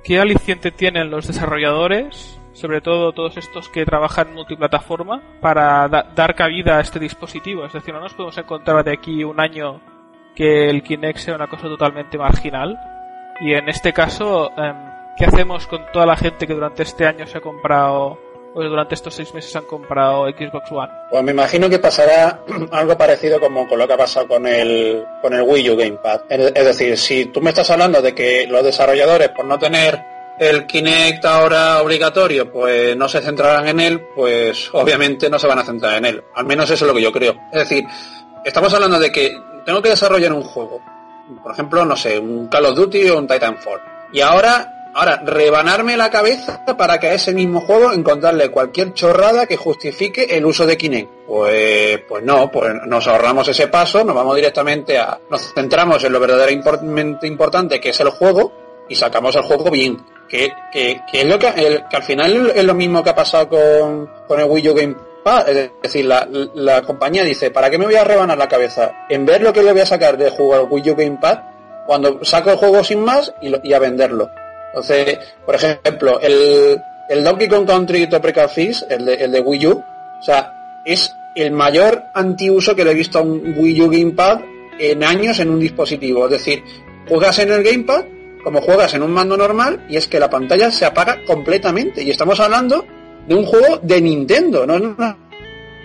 ¿qué 0.03 0.19
aliciente 0.19 0.71
tienen 0.71 1.11
los 1.11 1.27
desarrolladores, 1.27 2.39
sobre 2.53 2.81
todo 2.81 3.11
todos 3.13 3.37
estos 3.37 3.69
que 3.69 3.85
trabajan 3.85 4.33
multiplataforma, 4.33 5.21
para 5.41 5.87
da- 5.87 6.11
dar 6.15 6.33
cabida 6.35 6.77
a 6.77 6.81
este 6.81 6.99
dispositivo? 6.99 7.63
Es 7.65 7.73
decir, 7.73 7.93
no 7.93 7.99
nos 7.99 8.13
podemos 8.15 8.37
encontrar 8.37 8.83
de 8.83 8.93
aquí 8.93 9.23
un 9.23 9.39
año 9.39 9.79
que 10.35 10.69
el 10.69 10.81
Kinect 10.81 11.19
sea 11.19 11.35
una 11.35 11.47
cosa 11.47 11.67
totalmente 11.67 12.17
marginal. 12.17 12.77
Y 13.41 13.53
en 13.53 13.69
este 13.69 13.93
caso, 13.93 14.49
em, 14.57 14.75
¿qué 15.17 15.25
hacemos 15.25 15.67
con 15.67 15.91
toda 15.91 16.05
la 16.05 16.15
gente 16.15 16.45
que 16.47 16.53
durante 16.53 16.83
este 16.83 17.05
año 17.05 17.25
se 17.25 17.39
ha 17.39 17.41
comprado, 17.41 18.19
o 18.53 18.63
durante 18.63 18.95
estos 18.95 19.15
seis 19.15 19.33
meses 19.33 19.55
han 19.55 19.65
comprado 19.65 20.25
Xbox 20.27 20.71
One? 20.71 20.91
Pues 21.09 21.23
me 21.23 21.31
imagino 21.31 21.69
que 21.69 21.79
pasará 21.79 22.43
algo 22.71 22.97
parecido 22.97 23.39
como 23.39 23.67
con 23.67 23.79
lo 23.79 23.87
que 23.87 23.93
ha 23.93 23.97
pasado 23.97 24.27
con 24.27 24.45
el, 24.45 25.03
con 25.21 25.33
el 25.33 25.41
Wii 25.41 25.71
U 25.71 25.75
Gamepad. 25.77 26.21
Es 26.29 26.65
decir, 26.65 26.97
si 26.97 27.25
tú 27.25 27.41
me 27.41 27.49
estás 27.49 27.69
hablando 27.71 28.01
de 28.01 28.13
que 28.13 28.45
los 28.47 28.63
desarrolladores, 28.63 29.29
por 29.29 29.45
no 29.45 29.57
tener 29.57 29.99
el 30.39 30.67
Kinect 30.67 31.25
ahora 31.25 31.81
obligatorio, 31.81 32.51
pues 32.51 32.95
no 32.95 33.09
se 33.09 33.21
centrarán 33.21 33.67
en 33.67 33.79
él, 33.79 34.01
pues 34.15 34.69
obviamente 34.71 35.31
no 35.31 35.39
se 35.39 35.47
van 35.47 35.59
a 35.59 35.63
centrar 35.63 35.97
en 35.97 36.05
él. 36.05 36.23
Al 36.35 36.45
menos 36.45 36.69
eso 36.69 36.85
es 36.85 36.87
lo 36.87 36.93
que 36.93 37.01
yo 37.01 37.11
creo. 37.11 37.35
Es 37.51 37.67
decir, 37.67 37.85
estamos 38.45 38.71
hablando 38.73 38.99
de 38.99 39.11
que 39.11 39.35
tengo 39.65 39.81
que 39.81 39.89
desarrollar 39.89 40.31
un 40.31 40.43
juego. 40.43 40.79
Por 41.41 41.51
ejemplo, 41.51 41.83
no 41.83 41.95
sé, 41.95 42.19
un 42.19 42.47
Call 42.47 42.67
of 42.67 42.75
Duty 42.75 43.09
o 43.09 43.17
un 43.17 43.27
Titanfall. 43.27 43.81
Y 44.13 44.21
ahora 44.21 44.76
Ahora, 44.99 45.21
rebanarme 45.23 45.95
la 45.95 46.09
cabeza 46.09 46.65
para 46.75 46.99
que 46.99 47.05
a 47.07 47.13
ese 47.13 47.31
mismo 47.31 47.61
juego 47.61 47.93
encontrarle 47.93 48.49
cualquier 48.49 48.93
chorrada 48.93 49.45
que 49.45 49.55
justifique 49.55 50.25
el 50.35 50.43
uso 50.43 50.65
de 50.65 50.75
Kinect. 50.75 51.09
Pues, 51.27 51.99
pues 52.07 52.23
no, 52.23 52.49
pues 52.49 52.73
nos 52.87 53.05
ahorramos 53.07 53.47
ese 53.47 53.67
paso, 53.67 54.03
nos 54.03 54.15
vamos 54.15 54.35
directamente 54.35 54.97
a, 54.97 55.19
nos 55.29 55.53
centramos 55.53 56.03
en 56.03 56.13
lo 56.13 56.19
verdaderamente 56.19 57.27
importante 57.27 57.79
que 57.79 57.89
es 57.89 57.99
el 57.99 58.09
juego 58.09 58.51
y 58.89 58.95
sacamos 58.95 59.35
el 59.35 59.43
juego 59.43 59.69
bien. 59.69 60.03
Que, 60.27 60.51
que, 60.73 60.99
que 61.11 61.21
es 61.21 61.27
lo 61.27 61.37
que, 61.37 61.47
al 61.47 62.03
final 62.03 62.51
es 62.55 62.63
lo 62.63 62.73
mismo 62.73 63.03
que 63.03 63.11
ha 63.11 63.15
pasado 63.15 63.49
con, 63.49 64.39
el 64.39 64.45
Wii 64.45 64.69
U 64.69 64.73
Gamepad. 64.73 65.47
Es 65.47 65.71
decir, 65.83 66.05
la, 66.05 66.27
la 66.55 66.81
compañía 66.81 67.23
dice, 67.23 67.51
¿para 67.51 67.69
qué 67.69 67.77
me 67.77 67.85
voy 67.85 67.95
a 67.97 68.03
rebanar 68.03 68.37
la 68.39 68.47
cabeza? 68.47 69.05
En 69.09 69.27
ver 69.27 69.43
lo 69.43 69.53
que 69.53 69.61
le 69.61 69.73
voy 69.73 69.81
a 69.81 69.85
sacar 69.85 70.17
de 70.17 70.31
jugar 70.31 70.63
Wii 70.67 70.89
U 70.89 70.95
Gamepad 70.95 71.39
cuando 71.85 72.25
saco 72.25 72.49
el 72.49 72.57
juego 72.57 72.83
sin 72.83 73.01
más 73.05 73.31
y, 73.43 73.49
lo- 73.49 73.59
y 73.63 73.73
a 73.73 73.79
venderlo. 73.79 74.29
Entonces, 74.67 75.19
por 75.45 75.55
ejemplo, 75.55 76.19
el, 76.19 76.81
el 77.09 77.23
Donkey 77.23 77.47
Kong 77.47 77.65
Country 77.65 78.07
Tropical 78.07 78.49
Freeze, 78.49 78.85
el 78.89 79.05
de, 79.05 79.13
el 79.15 79.31
de 79.31 79.39
Wii 79.39 79.67
U, 79.67 79.71
o 80.19 80.23
sea, 80.23 80.81
es 80.85 81.15
el 81.35 81.51
mayor 81.51 82.03
antiuso 82.13 82.75
que 82.75 82.83
le 82.83 82.91
he 82.91 82.95
visto 82.95 83.19
a 83.19 83.21
un 83.21 83.55
Wii 83.57 83.81
U 83.81 83.89
Gamepad 83.89 84.41
en 84.79 85.03
años 85.03 85.39
en 85.39 85.49
un 85.49 85.59
dispositivo. 85.59 86.25
Es 86.25 86.31
decir, 86.31 86.63
juegas 87.07 87.39
en 87.39 87.51
el 87.51 87.63
Gamepad 87.63 88.05
como 88.43 88.61
juegas 88.61 88.93
en 88.93 89.03
un 89.03 89.11
mando 89.11 89.35
normal 89.35 89.85
y 89.89 89.97
es 89.97 90.07
que 90.07 90.19
la 90.19 90.29
pantalla 90.29 90.71
se 90.71 90.85
apaga 90.85 91.17
completamente. 91.25 92.01
Y 92.01 92.09
estamos 92.09 92.39
hablando 92.39 92.85
de 93.27 93.35
un 93.35 93.45
juego 93.45 93.79
de 93.81 94.01
Nintendo, 94.01 94.65
no, 94.65 94.95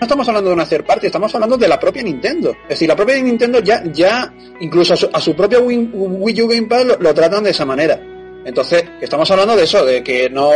estamos 0.00 0.28
hablando 0.28 0.50
de 0.50 0.54
una 0.54 0.66
third 0.66 0.84
party, 0.84 1.06
estamos 1.06 1.34
hablando 1.34 1.56
de 1.56 1.68
la 1.68 1.78
propia 1.78 2.02
Nintendo. 2.02 2.50
Es 2.64 2.70
decir, 2.70 2.88
la 2.88 2.96
propia 2.96 3.20
Nintendo 3.20 3.60
ya, 3.60 3.82
ya 3.92 4.32
incluso 4.60 4.94
a 5.12 5.20
su, 5.20 5.34
propio 5.34 5.62
Wii, 5.62 5.90
Wii 5.92 6.42
U 6.42 6.48
Gamepad 6.48 6.84
lo, 6.84 6.96
lo 6.98 7.14
tratan 7.14 7.44
de 7.44 7.50
esa 7.50 7.64
manera. 7.64 8.00
Entonces, 8.44 8.84
estamos 9.00 9.30
hablando 9.30 9.56
de 9.56 9.64
eso, 9.64 9.84
de 9.84 10.02
que 10.02 10.28
no. 10.28 10.50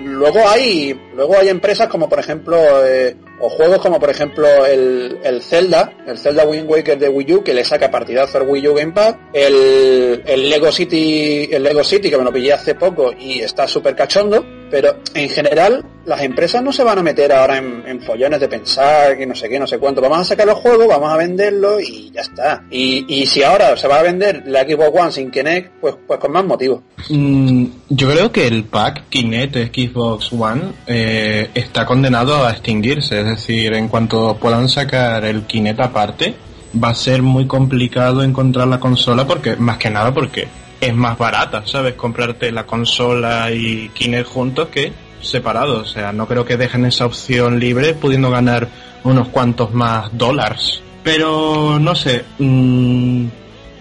Luego 0.00 0.40
hay, 0.48 0.98
luego 1.14 1.36
hay 1.38 1.48
empresas 1.48 1.88
como 1.88 2.08
por 2.08 2.18
ejemplo, 2.18 2.56
eh, 2.86 3.16
o 3.40 3.48
juegos 3.48 3.78
como 3.78 4.00
por 4.00 4.10
ejemplo 4.10 4.46
el, 4.66 5.18
el 5.22 5.42
Zelda, 5.42 5.92
el 6.06 6.18
Zelda 6.18 6.46
Wind 6.46 6.68
Waker 6.68 6.98
de 6.98 7.08
Wii 7.08 7.34
U, 7.34 7.44
que 7.44 7.54
le 7.54 7.64
saca 7.64 7.90
partidazo 7.90 8.38
al 8.38 8.48
Wii 8.48 8.68
U 8.68 8.74
Gamepad, 8.74 9.16
el, 9.32 10.22
el 10.26 10.48
Lego 10.50 10.72
City, 10.72 11.48
el 11.50 11.62
Lego 11.62 11.84
City 11.84 12.10
que 12.10 12.18
me 12.18 12.24
lo 12.24 12.32
pillé 12.32 12.52
hace 12.52 12.74
poco 12.74 13.12
y 13.18 13.40
está 13.40 13.68
súper 13.68 13.94
cachondo, 13.94 14.44
pero 14.74 14.96
en 15.14 15.28
general 15.28 15.84
las 16.04 16.20
empresas 16.22 16.60
no 16.60 16.72
se 16.72 16.82
van 16.82 16.98
a 16.98 17.02
meter 17.04 17.32
ahora 17.32 17.58
en, 17.58 18.02
follones 18.02 18.40
de 18.40 18.48
pensar 18.48 19.16
que 19.16 19.24
no 19.24 19.36
sé 19.36 19.48
qué, 19.48 19.60
no 19.60 19.68
sé 19.68 19.78
cuánto. 19.78 20.00
Vamos 20.00 20.18
a 20.18 20.24
sacar 20.24 20.48
los 20.48 20.58
juegos, 20.58 20.88
vamos 20.88 21.12
a 21.12 21.16
venderlos 21.16 21.80
y 21.80 22.10
ya 22.10 22.22
está. 22.22 22.64
Y, 22.72 23.04
y 23.06 23.24
si 23.26 23.44
ahora 23.44 23.76
se 23.76 23.86
va 23.86 24.00
a 24.00 24.02
vender 24.02 24.42
la 24.46 24.64
Xbox 24.64 25.00
One 25.00 25.12
sin 25.12 25.30
Kinect, 25.30 25.74
pues, 25.80 25.94
pues 26.04 26.18
con 26.18 26.32
más 26.32 26.44
motivo. 26.44 26.82
Mm, 27.08 27.66
yo 27.90 28.10
creo 28.10 28.32
que 28.32 28.48
el 28.48 28.64
pack 28.64 29.04
Kinect 29.10 29.54
Xbox 29.72 30.32
One 30.32 30.62
eh, 30.88 31.50
está 31.54 31.86
condenado 31.86 32.44
a 32.44 32.50
extinguirse. 32.50 33.20
Es 33.20 33.26
decir, 33.26 33.74
en 33.74 33.86
cuanto 33.86 34.36
puedan 34.40 34.68
sacar 34.68 35.24
el 35.24 35.44
Kinect 35.44 35.78
aparte, 35.78 36.34
va 36.82 36.88
a 36.88 36.94
ser 36.96 37.22
muy 37.22 37.46
complicado 37.46 38.24
encontrar 38.24 38.66
la 38.66 38.80
consola 38.80 39.24
porque, 39.24 39.54
más 39.54 39.78
que 39.78 39.90
nada 39.90 40.12
porque 40.12 40.48
es 40.86 40.94
más 40.94 41.18
barata, 41.18 41.62
¿sabes? 41.66 41.94
Comprarte 41.94 42.52
la 42.52 42.64
consola 42.64 43.50
y 43.50 43.90
Kinect 43.94 44.28
juntos 44.28 44.68
que 44.68 44.92
separados. 45.20 45.90
O 45.90 45.92
sea, 45.92 46.12
no 46.12 46.26
creo 46.26 46.44
que 46.44 46.56
dejen 46.56 46.84
esa 46.84 47.06
opción 47.06 47.58
libre 47.58 47.94
pudiendo 47.94 48.30
ganar 48.30 48.68
unos 49.02 49.28
cuantos 49.28 49.72
más 49.72 50.08
dólares. 50.16 50.80
Pero, 51.02 51.78
no 51.78 51.94
sé. 51.94 52.24
mm, 52.38 53.26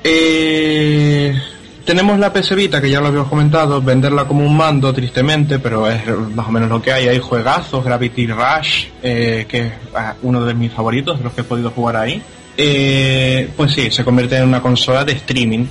eh, 0.04 1.42
tenemos 1.86 2.18
la 2.20 2.32
PS 2.32 2.56
Vita, 2.56 2.82
que 2.82 2.90
ya 2.90 3.02
lo 3.02 3.08
habíamos 3.08 3.30
comentado, 3.30 3.82
venderla 3.82 4.26
como 4.26 4.46
un 4.46 4.56
mando, 4.56 4.94
tristemente, 4.94 5.60
pero 5.60 5.90
es 5.90 6.02
más 6.34 6.48
o 6.48 6.52
menos 6.52 6.70
lo 6.70 6.82
que 6.82 6.92
hay. 6.92 7.08
Hay 7.08 7.20
juegazos, 7.20 7.84
Gravity 7.84 8.28
Rush, 8.28 8.88
eh, 9.02 9.46
que 9.48 9.60
es 9.60 9.74
ah, 9.96 10.16
uno 10.22 10.46
de 10.46 10.54
mis 10.54 10.72
favoritos, 10.72 11.18
de 11.18 11.24
los 11.26 11.34
que 11.34 11.42
he 11.42 11.44
podido 11.46 11.72
jugar 11.72 11.98
ahí. 11.98 12.22
Eh, 12.56 13.50
pues 13.58 13.72
sí, 13.74 13.90
se 13.90 14.04
convierte 14.04 14.38
en 14.38 14.48
una 14.48 14.62
consola 14.62 15.04
de 15.04 15.14
streaming, 15.14 15.66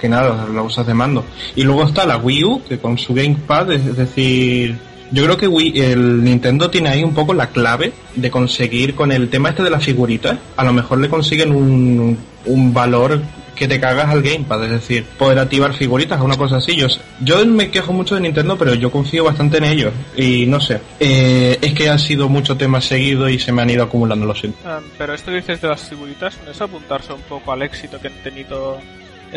que 0.00 0.08
nada, 0.08 0.46
la 0.52 0.62
usas 0.62 0.86
de 0.86 0.94
mando. 0.94 1.24
Y 1.54 1.62
luego 1.62 1.84
está 1.84 2.06
la 2.06 2.16
Wii 2.16 2.44
U, 2.44 2.62
que 2.66 2.78
con 2.78 2.96
su 2.96 3.14
Gamepad, 3.14 3.72
es 3.72 3.96
decir, 3.96 4.76
yo 5.10 5.24
creo 5.24 5.36
que 5.36 5.48
Wii, 5.48 5.80
el 5.80 6.24
Nintendo 6.24 6.70
tiene 6.70 6.88
ahí 6.88 7.04
un 7.04 7.14
poco 7.14 7.34
la 7.34 7.48
clave 7.48 7.92
de 8.16 8.30
conseguir 8.30 8.94
con 8.94 9.12
el 9.12 9.28
tema 9.28 9.50
este 9.50 9.62
de 9.62 9.70
las 9.70 9.84
figuritas, 9.84 10.38
a 10.56 10.64
lo 10.64 10.72
mejor 10.72 10.98
le 10.98 11.08
consiguen 11.08 11.54
un, 11.54 12.16
un 12.46 12.74
valor 12.74 13.20
que 13.54 13.68
te 13.68 13.80
cagas 13.80 14.08
al 14.08 14.22
Gamepad, 14.22 14.64
es 14.64 14.70
decir, 14.70 15.04
poder 15.18 15.38
activar 15.38 15.74
figuritas 15.74 16.20
o 16.20 16.24
una 16.24 16.36
cosa 16.36 16.56
así. 16.56 16.76
Yo, 16.76 16.86
yo 17.20 17.44
me 17.46 17.70
quejo 17.70 17.92
mucho 17.92 18.14
de 18.14 18.22
Nintendo, 18.22 18.56
pero 18.58 18.74
yo 18.74 18.90
confío 18.90 19.24
bastante 19.24 19.58
en 19.58 19.64
ellos. 19.64 19.92
Y 20.16 20.46
no 20.46 20.60
sé, 20.60 20.80
eh, 21.00 21.58
es 21.60 21.74
que 21.74 21.88
ha 21.88 21.98
sido 21.98 22.28
mucho 22.28 22.56
tema 22.56 22.80
seguido 22.80 23.28
y 23.28 23.38
se 23.38 23.52
me 23.52 23.62
han 23.62 23.70
ido 23.70 23.84
acumulando, 23.84 24.26
lo 24.26 24.34
siento. 24.34 24.58
Um, 24.64 24.84
pero 24.98 25.14
esto 25.14 25.30
que 25.30 25.38
dices 25.38 25.60
de 25.60 25.68
las 25.68 25.88
figuritas, 25.88 26.38
¿no 26.44 26.50
es 26.50 26.60
apuntarse 26.60 27.12
un 27.12 27.22
poco 27.22 27.52
al 27.52 27.62
éxito 27.62 28.00
que 28.00 28.08
han 28.08 28.22
tenido 28.22 28.78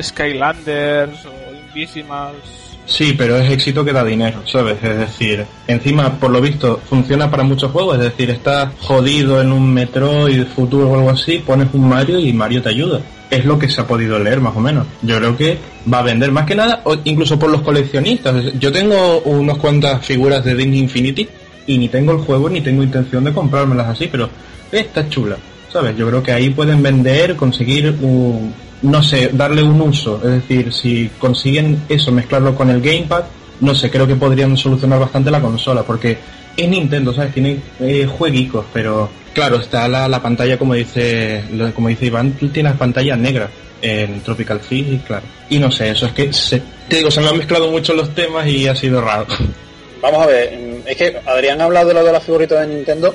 Skylanders 0.01 1.25
o 1.25 1.33
Invisimals? 1.67 2.67
Sí, 2.87 3.13
pero 3.17 3.35
es 3.35 3.51
éxito 3.51 3.83
que 3.83 3.91
da 3.91 4.03
dinero, 4.03 4.41
¿sabes? 4.45 4.81
Es 4.81 4.97
decir, 4.97 5.45
encima, 5.67 6.17
por 6.17 6.31
lo 6.31 6.39
visto, 6.39 6.79
funciona 6.89 7.29
para 7.29 7.43
muchos 7.43 7.69
juegos, 7.69 7.97
es 7.97 8.03
decir, 8.03 8.29
estás 8.29 8.69
jodido 8.79 9.41
en 9.41 9.51
un 9.51 9.73
Metroid 9.73 10.45
futuro 10.45 10.89
o 10.89 10.95
algo 10.95 11.09
así, 11.09 11.39
pones 11.39 11.67
un 11.73 11.89
Mario 11.89 12.17
y 12.17 12.31
Mario 12.31 12.61
te 12.61 12.69
ayuda. 12.69 13.01
Es 13.29 13.45
lo 13.45 13.59
que 13.59 13.69
se 13.69 13.81
ha 13.81 13.87
podido 13.87 14.17
leer, 14.19 14.39
más 14.39 14.55
o 14.55 14.59
menos. 14.59 14.87
Yo 15.01 15.17
creo 15.17 15.35
que 15.35 15.57
va 15.91 15.99
a 15.99 16.03
vender 16.03 16.31
más 16.31 16.45
que 16.45 16.55
nada, 16.55 16.81
o 16.85 16.95
incluso 17.03 17.37
por 17.37 17.49
los 17.49 17.61
coleccionistas. 17.61 18.53
Yo 18.59 18.71
tengo 18.71 19.19
unas 19.21 19.57
cuantas 19.57 20.05
figuras 20.05 20.43
de 20.45 20.55
Disney 20.55 20.79
Infinity 20.79 21.27
y 21.67 21.77
ni 21.77 21.89
tengo 21.89 22.13
el 22.13 22.19
juego 22.19 22.49
ni 22.49 22.61
tengo 22.61 22.81
intención 22.81 23.23
de 23.25 23.33
comprármelas 23.33 23.87
así, 23.87 24.07
pero 24.09 24.29
está 24.71 25.07
chula, 25.09 25.37
¿sabes? 25.71 25.95
Yo 25.97 26.07
creo 26.07 26.23
que 26.23 26.31
ahí 26.31 26.49
pueden 26.49 26.81
vender, 26.81 27.35
conseguir 27.35 27.95
un, 28.01 28.53
no 28.81 29.03
sé, 29.03 29.31
darle 29.33 29.61
un 29.61 29.81
uso, 29.81 30.21
es 30.23 30.31
decir, 30.31 30.73
si 30.73 31.09
consiguen 31.19 31.83
eso, 31.89 32.11
mezclarlo 32.11 32.55
con 32.55 32.69
el 32.69 32.81
gamepad, 32.81 33.25
no 33.59 33.75
sé, 33.75 33.89
creo 33.89 34.07
que 34.07 34.15
podrían 34.15 34.55
solucionar 34.55 34.99
bastante 34.99 35.31
la 35.31 35.41
consola, 35.41 35.83
porque 35.83 36.17
es 36.55 36.69
Nintendo, 36.69 37.13
¿sabes? 37.13 37.33
Tiene 37.33 37.59
eh, 37.79 38.05
jueguicos, 38.05 38.65
pero 38.73 39.09
claro, 39.37 39.57
está 39.57 39.87
la, 39.87 40.07
la 40.07 40.19
pantalla, 40.19 40.57
como 40.57 40.73
dice 40.73 41.43
como 41.75 41.89
dice 41.89 42.07
Iván, 42.07 42.31
tiene 42.31 42.69
las 42.69 42.77
pantallas 42.79 43.19
negras 43.19 43.51
en 43.83 44.21
Tropical 44.21 44.59
Freeze, 44.59 44.99
claro. 45.05 45.27
Y 45.47 45.59
no 45.59 45.71
sé, 45.71 45.91
eso 45.91 46.07
es 46.07 46.13
que 46.13 46.33
se, 46.33 46.59
te 46.89 46.95
digo, 46.95 47.11
se 47.11 47.21
me 47.21 47.29
han 47.29 47.37
mezclado 47.37 47.69
mucho 47.69 47.93
los 47.93 48.15
temas 48.15 48.47
y 48.47 48.67
ha 48.67 48.75
sido 48.75 48.99
raro. 48.99 49.27
Vamos 50.01 50.23
a 50.23 50.25
ver, 50.25 50.81
es 50.87 50.97
que 50.97 51.19
Adrián 51.23 51.61
ha 51.61 51.65
hablado 51.65 51.89
de 51.89 51.93
lo 51.93 52.03
de 52.03 52.11
las 52.11 52.23
figuritas 52.23 52.67
de 52.67 52.73
Nintendo. 52.73 53.13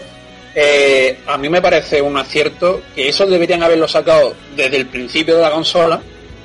Eh, 0.54 1.18
a 1.26 1.36
mí 1.36 1.48
me 1.48 1.60
parece 1.60 2.00
un 2.00 2.16
acierto 2.16 2.82
que 2.94 3.08
eso 3.08 3.26
deberían 3.26 3.64
haberlo 3.64 3.88
sacado 3.88 4.36
desde 4.54 4.76
el 4.76 4.86
principio 4.86 5.34
de 5.34 5.42
la 5.42 5.50
consola, 5.50 6.00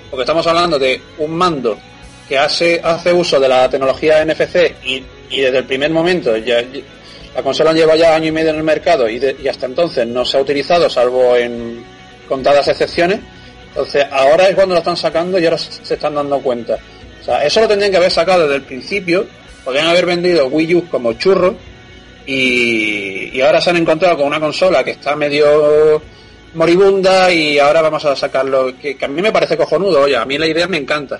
porque 0.10 0.24
estamos 0.24 0.48
hablando 0.48 0.80
de 0.80 1.00
un 1.20 1.36
mando 1.36 1.78
que 2.28 2.36
hace, 2.36 2.82
hace 2.84 3.14
uso 3.14 3.40
de 3.40 3.48
la 3.48 3.70
tecnología 3.70 4.26
NFC 4.26 4.74
y, 4.84 5.04
desde 5.30 5.60
el 5.60 5.66
primer 5.66 5.92
momento 5.92 6.36
ya, 6.38 6.64
la 7.38 7.44
consola 7.44 7.72
lleva 7.72 7.96
ya 7.96 8.14
año 8.14 8.28
y 8.28 8.32
medio 8.34 8.50
en 8.50 8.58
el 8.58 8.64
mercado 8.64 9.08
y, 9.10 9.22
y 9.42 9.48
hasta 9.48 9.66
entonces 9.66 10.06
no 10.06 10.26
se 10.26 10.38
ha 10.38 10.42
utilizado 10.42 10.90
salvo 10.90 11.38
en 11.38 11.84
contadas 12.28 12.68
excepciones 12.68 13.20
entonces, 13.78 14.08
ahora 14.10 14.50
es 14.50 14.56
cuando 14.56 14.74
lo 14.74 14.80
están 14.80 14.98
sacando 14.98 15.38
y 15.38 15.46
ahora 15.46 15.60
se 15.60 15.94
están 15.94 16.16
dando 16.16 16.40
cuenta. 16.40 16.80
O 17.22 17.24
sea, 17.24 17.46
eso 17.46 17.62
lo 17.62 17.68
tendrían 17.68 17.92
que 17.92 17.98
haber 17.98 18.10
sacado 18.10 18.42
desde 18.42 18.56
el 18.56 18.64
principio. 18.64 19.28
Podrían 19.64 19.86
haber 19.86 20.08
vendido 20.08 20.48
Wii 20.48 20.74
U 20.74 20.90
como 20.90 21.14
churro. 21.14 21.54
Y, 22.26 23.40
ahora 23.40 23.62
se 23.62 23.70
han 23.70 23.78
encontrado 23.78 24.18
con 24.18 24.26
una 24.26 24.40
consola 24.40 24.84
que 24.84 24.92
está 24.92 25.16
medio 25.16 26.02
moribunda 26.56 27.32
y 27.32 27.60
ahora 27.60 27.84
vamos 27.84 28.04
a 28.06 28.16
sacarlo. 28.16 28.74
Que, 28.82 28.98
a 29.00 29.08
mí 29.08 29.22
me 29.22 29.32
parece 29.32 29.56
cojonudo, 29.56 30.02
oye, 30.02 30.18
a 30.18 30.26
mí 30.26 30.40
la 30.40 30.48
idea 30.48 30.68
me 30.68 30.78
encanta. 30.78 31.20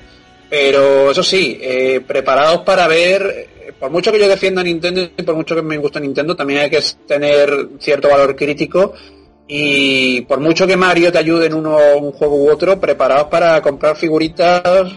Pero 0.50 1.12
eso 1.12 1.22
sí, 1.22 1.60
eh, 1.62 2.02
preparados 2.08 2.62
para 2.62 2.88
ver, 2.88 3.50
por 3.80 3.92
mucho 3.92 4.12
que 4.12 4.20
yo 4.20 4.28
defienda 4.28 4.64
Nintendo 4.64 5.10
y 5.18 5.24
por 5.24 5.36
mucho 5.36 5.56
que 5.56 5.62
me 5.62 5.78
guste 5.78 6.00
Nintendo, 6.00 6.36
también 6.36 6.62
hay 6.62 6.70
que 6.70 6.82
tener 7.06 7.70
cierto 7.80 8.10
valor 8.10 8.36
crítico 8.36 8.94
y 9.48 10.22
por 10.22 10.40
mucho 10.40 10.68
que 10.68 10.76
Mario 10.76 11.12
te 11.12 11.20
ayude 11.20 11.46
en 11.46 11.54
uno, 11.54 11.78
un 11.98 12.12
juego 12.12 12.36
u 12.36 12.52
otro, 12.52 12.80
preparados 12.80 13.28
para 13.28 13.62
comprar 13.62 13.96
figuritas 13.96 14.92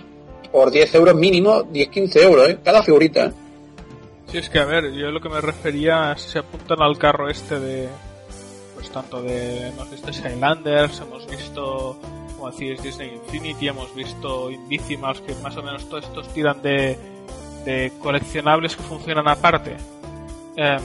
por 0.51 0.71
10 0.71 0.95
euros 0.97 1.15
mínimo, 1.15 1.65
10-15 1.65 2.17
euros, 2.23 2.49
¿eh? 2.49 2.59
cada 2.65 2.83
figurita. 2.83 3.33
Sí, 4.27 4.39
es 4.39 4.49
que 4.49 4.59
a 4.59 4.65
ver, 4.65 4.93
yo 4.93 5.11
lo 5.11 5.21
que 5.21 5.29
me 5.29 5.41
refería, 5.41 6.17
se 6.17 6.41
apuntan 6.41 6.83
al 6.83 6.99
carro 6.99 7.29
este 7.29 7.61
de, 7.61 7.89
pues 8.75 8.91
tanto 8.91 9.23
de, 9.23 9.69
hemos 9.69 9.91
visto 9.91 10.13
Skylanders, 10.13 11.01
hemos 11.01 11.29
visto, 11.29 11.99
como 12.37 12.51
decís, 12.51 12.83
Disney 12.83 13.13
Infinity, 13.15 13.69
hemos 13.69 13.95
visto 13.95 14.51
Invisimals, 14.51 15.21
que 15.21 15.35
más 15.37 15.57
o 15.57 15.63
menos 15.63 15.89
todos 15.89 16.05
estos 16.05 16.29
tiran 16.33 16.61
de, 16.63 16.99
de 17.65 17.93
coleccionables 18.01 18.77
que 18.77 18.83
funcionan 18.83 19.29
aparte. 19.29 19.77
Eh, 20.57 20.79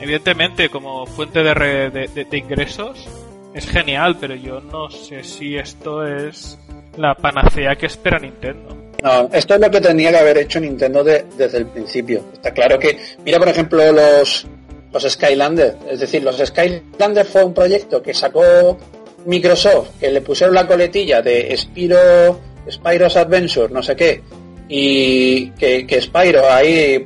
evidentemente 0.00 0.68
como 0.68 1.06
fuente 1.06 1.42
de, 1.42 1.90
de, 1.90 2.38
ingresos 2.38 3.06
es 3.54 3.66
genial, 3.66 4.16
pero 4.20 4.34
yo 4.34 4.60
no 4.60 4.90
sé 4.90 5.24
si 5.24 5.56
esto 5.56 6.06
es 6.06 6.58
la 6.96 7.14
panacea 7.14 7.76
que 7.76 7.86
espera 7.86 8.18
Nintendo. 8.18 8.76
No, 9.02 9.28
esto 9.32 9.54
es 9.54 9.60
lo 9.60 9.70
que 9.70 9.80
tenía 9.80 10.10
que 10.10 10.18
haber 10.18 10.38
hecho 10.38 10.60
Nintendo 10.60 11.04
desde 11.04 11.58
el 11.58 11.66
principio. 11.66 12.24
Está 12.32 12.52
claro 12.52 12.78
que, 12.78 12.98
mira 13.24 13.38
por 13.38 13.48
ejemplo 13.48 13.92
los, 13.92 14.46
los 14.92 15.02
Skylanders, 15.02 15.76
es 15.88 16.00
decir, 16.00 16.22
los 16.22 16.36
Skylanders 16.36 17.28
fue 17.28 17.44
un 17.44 17.54
proyecto 17.54 18.02
que 18.02 18.12
sacó 18.14 18.78
Microsoft, 19.26 19.90
que 20.00 20.10
le 20.10 20.20
pusieron 20.20 20.54
la 20.54 20.66
coletilla 20.66 21.22
de 21.22 21.56
Spyro, 21.56 22.40
Spyro's 22.70 23.16
Adventure, 23.16 23.72
no 23.72 23.82
sé 23.82 23.94
qué, 23.94 24.22
y 24.68 25.50
que, 25.52 25.86
que 25.86 26.00
Spyro 26.00 26.50
ahí 26.50 27.04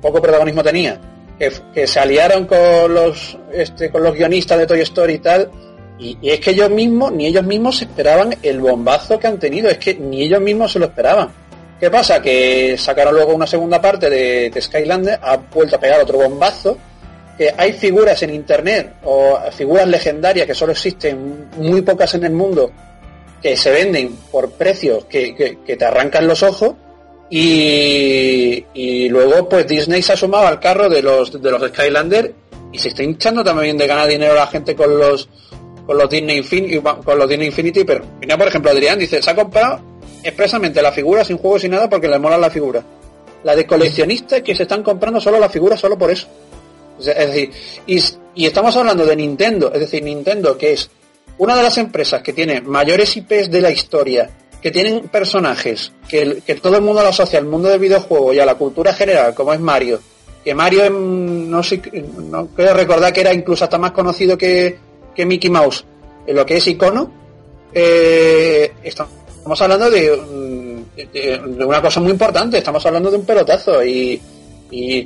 poco 0.00 0.20
protagonismo 0.20 0.62
tenía 0.62 1.00
que, 1.38 1.86
se 1.86 2.00
aliaron 2.00 2.46
con 2.46 2.92
los 2.92 3.36
este, 3.52 3.90
con 3.90 4.02
los 4.02 4.14
guionistas 4.14 4.58
de 4.58 4.66
Toy 4.66 4.80
Story 4.80 5.14
y 5.14 5.18
tal 5.18 5.50
y, 5.98 6.18
es 6.22 6.40
que 6.40 6.50
ellos 6.50 6.70
mismos 6.70 7.12
ni 7.12 7.26
ellos 7.26 7.44
mismos 7.44 7.80
esperaban 7.82 8.36
el 8.42 8.60
bombazo 8.60 9.18
que 9.18 9.26
han 9.26 9.38
tenido 9.38 9.70
es 9.70 9.78
que 9.78 9.94
ni 9.94 10.22
ellos 10.22 10.40
mismos 10.40 10.72
se 10.72 10.78
lo 10.78 10.86
esperaban 10.86 11.30
¿qué 11.78 11.90
pasa? 11.90 12.20
que 12.20 12.76
sacaron 12.78 13.14
luego 13.14 13.34
una 13.34 13.46
segunda 13.46 13.80
parte 13.80 14.10
de, 14.10 14.50
de 14.50 14.60
Skylander 14.60 15.18
ha 15.22 15.36
vuelto 15.36 15.76
a 15.76 15.80
pegar 15.80 16.00
otro 16.00 16.18
bombazo 16.18 16.76
que 17.38 17.52
hay 17.56 17.72
figuras 17.72 18.22
en 18.22 18.32
internet 18.32 18.94
o 19.04 19.38
figuras 19.50 19.88
legendarias 19.88 20.46
que 20.46 20.54
solo 20.54 20.72
existen 20.72 21.48
muy 21.58 21.82
pocas 21.82 22.14
en 22.14 22.24
el 22.24 22.32
mundo 22.32 22.70
que 23.42 23.56
se 23.56 23.70
venden 23.70 24.16
por 24.30 24.52
precios 24.52 25.04
que, 25.04 25.34
que 25.34 25.76
te 25.76 25.84
arrancan 25.84 26.26
los 26.26 26.42
ojos 26.42 26.74
y, 27.36 29.08
luego 29.08 29.48
pues 29.48 29.66
Disney 29.66 30.02
se 30.02 30.12
ha 30.12 30.16
sumado 30.16 30.46
al 30.46 30.60
carro 30.60 30.88
de 30.88 31.02
los 31.02 31.42
de 31.42 31.50
los 31.50 31.68
Skylander 31.68 32.32
y 32.72 32.78
se 32.78 32.88
está 32.88 33.02
hinchando 33.02 33.42
también 33.42 33.76
de 33.76 33.88
ganar 33.88 34.08
dinero 34.08 34.34
la 34.34 34.46
gente 34.46 34.76
con 34.76 34.96
los 34.96 35.28
con 35.84 35.98
los 35.98 36.08
Disney 36.08 36.38
Infinity, 36.38 36.80
con 36.80 37.18
los 37.18 37.28
Disney 37.28 37.48
Infinity, 37.48 37.82
pero 37.84 38.04
mira 38.20 38.38
por 38.38 38.46
ejemplo 38.46 38.70
Adrián 38.70 39.00
dice, 39.00 39.20
se 39.20 39.30
ha 39.30 39.34
comprado 39.34 39.80
expresamente 40.22 40.80
la 40.80 40.92
figura 40.92 41.24
sin 41.24 41.38
juego 41.38 41.58
sin 41.58 41.72
nada 41.72 41.90
porque 41.90 42.08
le 42.08 42.18
mola 42.20 42.38
la 42.38 42.50
figura. 42.50 42.84
La 43.42 43.56
de 43.56 43.66
coleccionistas 43.66 44.42
que 44.42 44.54
se 44.54 44.62
están 44.62 44.82
comprando 44.82 45.20
solo 45.20 45.38
la 45.40 45.48
figura 45.48 45.76
solo 45.76 45.98
por 45.98 46.10
eso. 46.10 46.28
Es 46.98 47.04
decir, 47.04 47.50
y, 47.86 48.00
y 48.36 48.46
estamos 48.46 48.76
hablando 48.76 49.04
de 49.04 49.16
Nintendo, 49.16 49.72
es 49.74 49.80
decir, 49.80 50.02
Nintendo 50.02 50.56
que 50.56 50.72
es 50.72 50.88
una 51.38 51.56
de 51.56 51.62
las 51.64 51.76
empresas 51.78 52.22
que 52.22 52.32
tiene 52.32 52.60
mayores 52.60 53.16
IPs 53.16 53.50
de 53.50 53.60
la 53.60 53.70
historia 53.72 54.30
que 54.64 54.70
tienen 54.70 55.08
personajes 55.08 55.92
que, 56.08 56.42
todo 56.62 56.76
el 56.76 56.82
mundo 56.82 57.02
lo 57.02 57.08
asocia 57.08 57.38
al 57.38 57.44
mundo 57.44 57.68
del 57.68 57.78
videojuego 57.78 58.32
y 58.32 58.38
a 58.38 58.46
la 58.46 58.54
cultura 58.54 58.94
general, 58.94 59.34
como 59.34 59.52
es 59.52 59.60
Mario, 59.60 60.00
que 60.42 60.54
Mario 60.54 60.88
no 60.88 61.62
sé, 61.62 61.82
no 62.16 62.48
recordar 62.56 63.12
que 63.12 63.20
era 63.20 63.34
incluso 63.34 63.64
hasta 63.64 63.76
más 63.76 63.90
conocido 63.90 64.38
que, 64.38 64.78
Mickey 65.18 65.50
Mouse. 65.50 65.84
En 66.26 66.36
lo 66.36 66.46
que 66.46 66.56
es 66.56 66.66
icono, 66.66 67.12
eh, 67.74 68.72
estamos 68.82 69.60
hablando 69.60 69.90
de, 69.90 70.12
una 71.62 71.82
cosa 71.82 72.00
muy 72.00 72.12
importante, 72.12 72.56
estamos 72.56 72.86
hablando 72.86 73.10
de 73.10 73.18
un 73.18 73.26
pelotazo 73.26 73.84
y, 73.84 74.18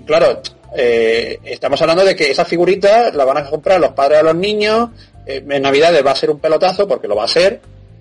claro, 0.07 0.41
eh, 0.77 1.41
estamos 1.43 1.83
hablando 1.83 2.05
de 2.05 2.15
que 2.15 2.31
esa 2.31 2.45
figurita 2.45 3.11
la 3.11 3.25
van 3.25 3.39
a 3.39 3.51
comprar 3.51 3.81
los 3.81 3.91
padres 3.91 4.21
a 4.21 4.23
los 4.23 4.37
niños, 4.37 4.91
eh, 5.27 5.45
en 5.49 5.63
Navidades 5.63 6.07
va 6.07 6.13
a 6.13 6.17
ser 6.17 6.31
un 6.31 6.39
pelotazo 6.39 6.87
porque 6.87 7.09
lo 7.09 7.17
va 7.17 7.25
a 7.25 7.29
ser, 7.29 7.61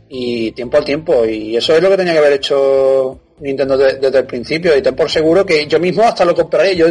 y 0.10 0.52
tiempo 0.52 0.78
al 0.78 0.86
tiempo. 0.86 1.26
Y 1.26 1.56
eso 1.56 1.76
es 1.76 1.82
lo 1.82 1.90
que 1.90 1.98
tenía 1.98 2.14
que 2.14 2.20
haber 2.20 2.34
hecho 2.34 3.20
Nintendo 3.40 3.78
desde 3.78 4.20
el 4.20 4.26
principio. 4.26 4.78
Y 4.78 4.82
ten 4.82 4.96
por 4.96 5.10
seguro 5.10 5.46
que 5.46 5.68
yo 5.68 5.80
mismo 5.80 6.04
hasta 6.04 6.26
lo 6.26 6.36
compraré. 6.36 6.76
Yo, 6.76 6.88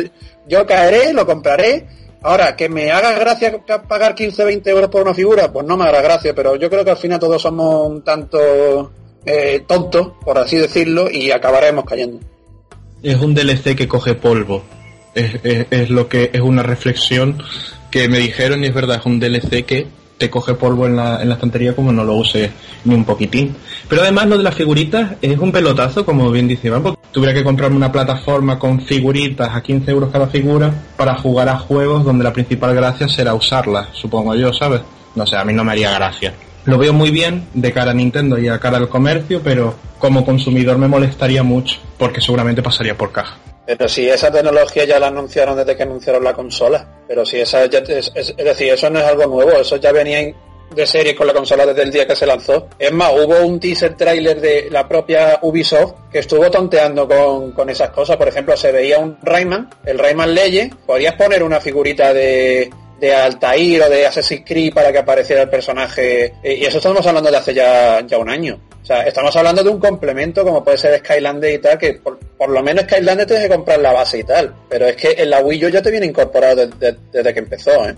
yo 0.46 0.66
caeré, 0.66 1.12
lo 1.12 1.26
compraré. 1.26 1.86
Ahora, 2.22 2.56
que 2.56 2.68
me 2.68 2.90
haga 2.90 3.12
gracia 3.18 3.60
pagar 3.88 4.14
15, 4.14 4.44
20 4.44 4.70
euros 4.70 4.90
por 4.90 5.02
una 5.02 5.14
figura, 5.14 5.52
pues 5.52 5.64
no 5.66 5.76
me 5.76 5.84
hará 5.84 6.00
gracia, 6.02 6.34
pero 6.34 6.56
yo 6.56 6.68
creo 6.68 6.84
que 6.84 6.90
al 6.90 6.96
final 6.96 7.20
todos 7.20 7.40
somos 7.40 7.86
un 7.86 8.02
tanto 8.02 8.90
eh, 9.24 9.62
tontos, 9.66 10.12
por 10.24 10.36
así 10.38 10.56
decirlo, 10.56 11.08
y 11.10 11.30
acabaremos 11.30 11.84
cayendo. 11.84 12.18
Es 13.02 13.16
un 13.16 13.34
DLC 13.34 13.76
que 13.76 13.86
coge 13.86 14.14
polvo. 14.14 14.64
Es, 15.14 15.36
es 15.44 15.88
lo 15.88 16.08
que 16.08 16.30
es 16.32 16.40
una 16.40 16.62
reflexión 16.62 17.42
que 17.90 18.08
me 18.08 18.18
dijeron 18.18 18.64
y 18.64 18.66
es 18.66 18.74
verdad, 18.74 18.98
es 18.98 19.06
un 19.06 19.20
DLC 19.20 19.64
que 19.64 19.86
te 20.18 20.30
coge 20.30 20.54
polvo 20.54 20.86
en 20.86 20.96
la, 20.96 21.20
en 21.22 21.28
la 21.28 21.34
estantería 21.34 21.74
como 21.74 21.92
no 21.92 22.04
lo 22.04 22.14
use 22.14 22.50
ni 22.84 22.94
un 22.94 23.04
poquitín. 23.04 23.54
Pero 23.88 24.02
además 24.02 24.26
lo 24.26 24.38
de 24.38 24.44
las 24.44 24.54
figuritas 24.54 25.12
es 25.20 25.38
un 25.38 25.52
pelotazo, 25.52 26.04
como 26.04 26.30
bien 26.30 26.48
dice 26.48 26.68
Iván, 26.68 26.82
porque 26.82 27.00
tuviera 27.12 27.34
que 27.34 27.44
comprarme 27.44 27.76
una 27.76 27.92
plataforma 27.92 28.58
con 28.58 28.80
figuritas 28.80 29.54
a 29.54 29.62
15 29.62 29.90
euros 29.90 30.10
cada 30.10 30.26
figura 30.28 30.72
para 30.96 31.16
jugar 31.16 31.48
a 31.48 31.58
juegos 31.58 32.04
donde 32.04 32.24
la 32.24 32.32
principal 32.32 32.74
gracia 32.74 33.08
será 33.08 33.34
usarlas, 33.34 33.88
supongo 33.92 34.34
yo, 34.34 34.52
¿sabes? 34.52 34.80
No 35.14 35.26
sé, 35.26 35.36
a 35.36 35.44
mí 35.44 35.52
no 35.52 35.64
me 35.64 35.72
haría 35.72 35.92
gracia. 35.92 36.34
Lo 36.66 36.78
veo 36.78 36.92
muy 36.92 37.10
bien 37.10 37.46
de 37.54 37.72
cara 37.72 37.92
a 37.92 37.94
Nintendo 37.94 38.38
y 38.38 38.48
a 38.48 38.58
cara 38.58 38.78
al 38.78 38.88
comercio, 38.88 39.40
pero 39.42 39.76
como 39.98 40.24
consumidor 40.24 40.78
me 40.78 40.88
molestaría 40.88 41.42
mucho 41.42 41.78
porque 41.96 42.20
seguramente 42.20 42.62
pasaría 42.62 42.96
por 42.96 43.12
caja. 43.12 43.36
Pero 43.66 43.88
si 43.88 44.08
esa 44.08 44.30
tecnología 44.30 44.84
ya 44.84 45.00
la 45.00 45.08
anunciaron 45.08 45.56
desde 45.56 45.76
que 45.76 45.82
anunciaron 45.82 46.22
la 46.22 46.32
consola. 46.32 46.86
Pero 47.08 47.26
si 47.26 47.40
esa 47.40 47.66
ya 47.66 47.80
es, 47.80 48.12
decir, 48.36 48.72
eso 48.72 48.90
no 48.90 49.00
es 49.00 49.04
algo 49.04 49.26
nuevo, 49.26 49.52
eso 49.52 49.76
ya 49.76 49.92
venía 49.92 50.32
de 50.74 50.86
serie 50.86 51.14
con 51.14 51.26
la 51.26 51.32
consola 51.32 51.64
desde 51.66 51.82
el 51.82 51.90
día 51.90 52.06
que 52.06 52.16
se 52.16 52.26
lanzó. 52.26 52.68
Es 52.78 52.92
más, 52.92 53.12
hubo 53.12 53.44
un 53.44 53.58
teaser 53.58 53.96
trailer 53.96 54.40
de 54.40 54.68
la 54.70 54.88
propia 54.88 55.38
Ubisoft 55.42 55.94
que 56.10 56.20
estuvo 56.20 56.50
tonteando 56.50 57.08
con, 57.54 57.70
esas 57.70 57.90
cosas. 57.90 58.16
Por 58.16 58.28
ejemplo, 58.28 58.56
se 58.56 58.72
veía 58.72 58.98
un 58.98 59.18
Rayman, 59.22 59.70
el 59.84 59.98
Rayman 59.98 60.34
Leye, 60.34 60.70
podías 60.86 61.14
poner 61.14 61.42
una 61.42 61.60
figurita 61.60 62.12
de, 62.12 62.70
de 63.00 63.14
Altair 63.14 63.82
o 63.82 63.90
de 63.90 64.06
Assassin's 64.06 64.42
Creed 64.46 64.72
para 64.72 64.90
que 64.92 64.98
apareciera 64.98 65.42
el 65.42 65.48
personaje. 65.50 66.34
Y 66.42 66.64
eso 66.64 66.78
estamos 66.78 67.06
hablando 67.06 67.30
de 67.30 67.36
hace 67.36 67.54
ya, 67.54 68.04
un 68.18 68.28
año. 68.30 68.58
O 68.82 68.86
sea, 68.86 69.02
estamos 69.02 69.34
hablando 69.36 69.62
de 69.64 69.70
un 69.70 69.80
complemento 69.80 70.44
como 70.44 70.62
puede 70.62 70.78
ser 70.78 70.98
Skylander 71.00 71.54
y 71.54 71.58
tal, 71.58 71.76
que 71.78 71.94
por, 71.94 72.18
por 72.18 72.48
lo 72.50 72.62
menos 72.62 72.84
Skylander 72.84 73.26
tienes 73.26 73.48
que 73.48 73.54
comprar 73.54 73.80
la 73.80 73.92
base 73.92 74.18
y 74.20 74.24
tal. 74.24 74.54
Pero 74.68 74.86
es 74.86 74.96
que 74.96 75.14
en 75.18 75.30
la 75.30 75.40
Wii 75.40 75.64
U 75.66 75.68
ya 75.68 75.82
te 75.82 75.90
viene 75.90 76.06
incorporado 76.06 76.54
de- 76.54 76.66
de- 76.92 76.96
desde 77.12 77.32
que 77.34 77.40
empezó, 77.40 77.88
¿eh? 77.88 77.94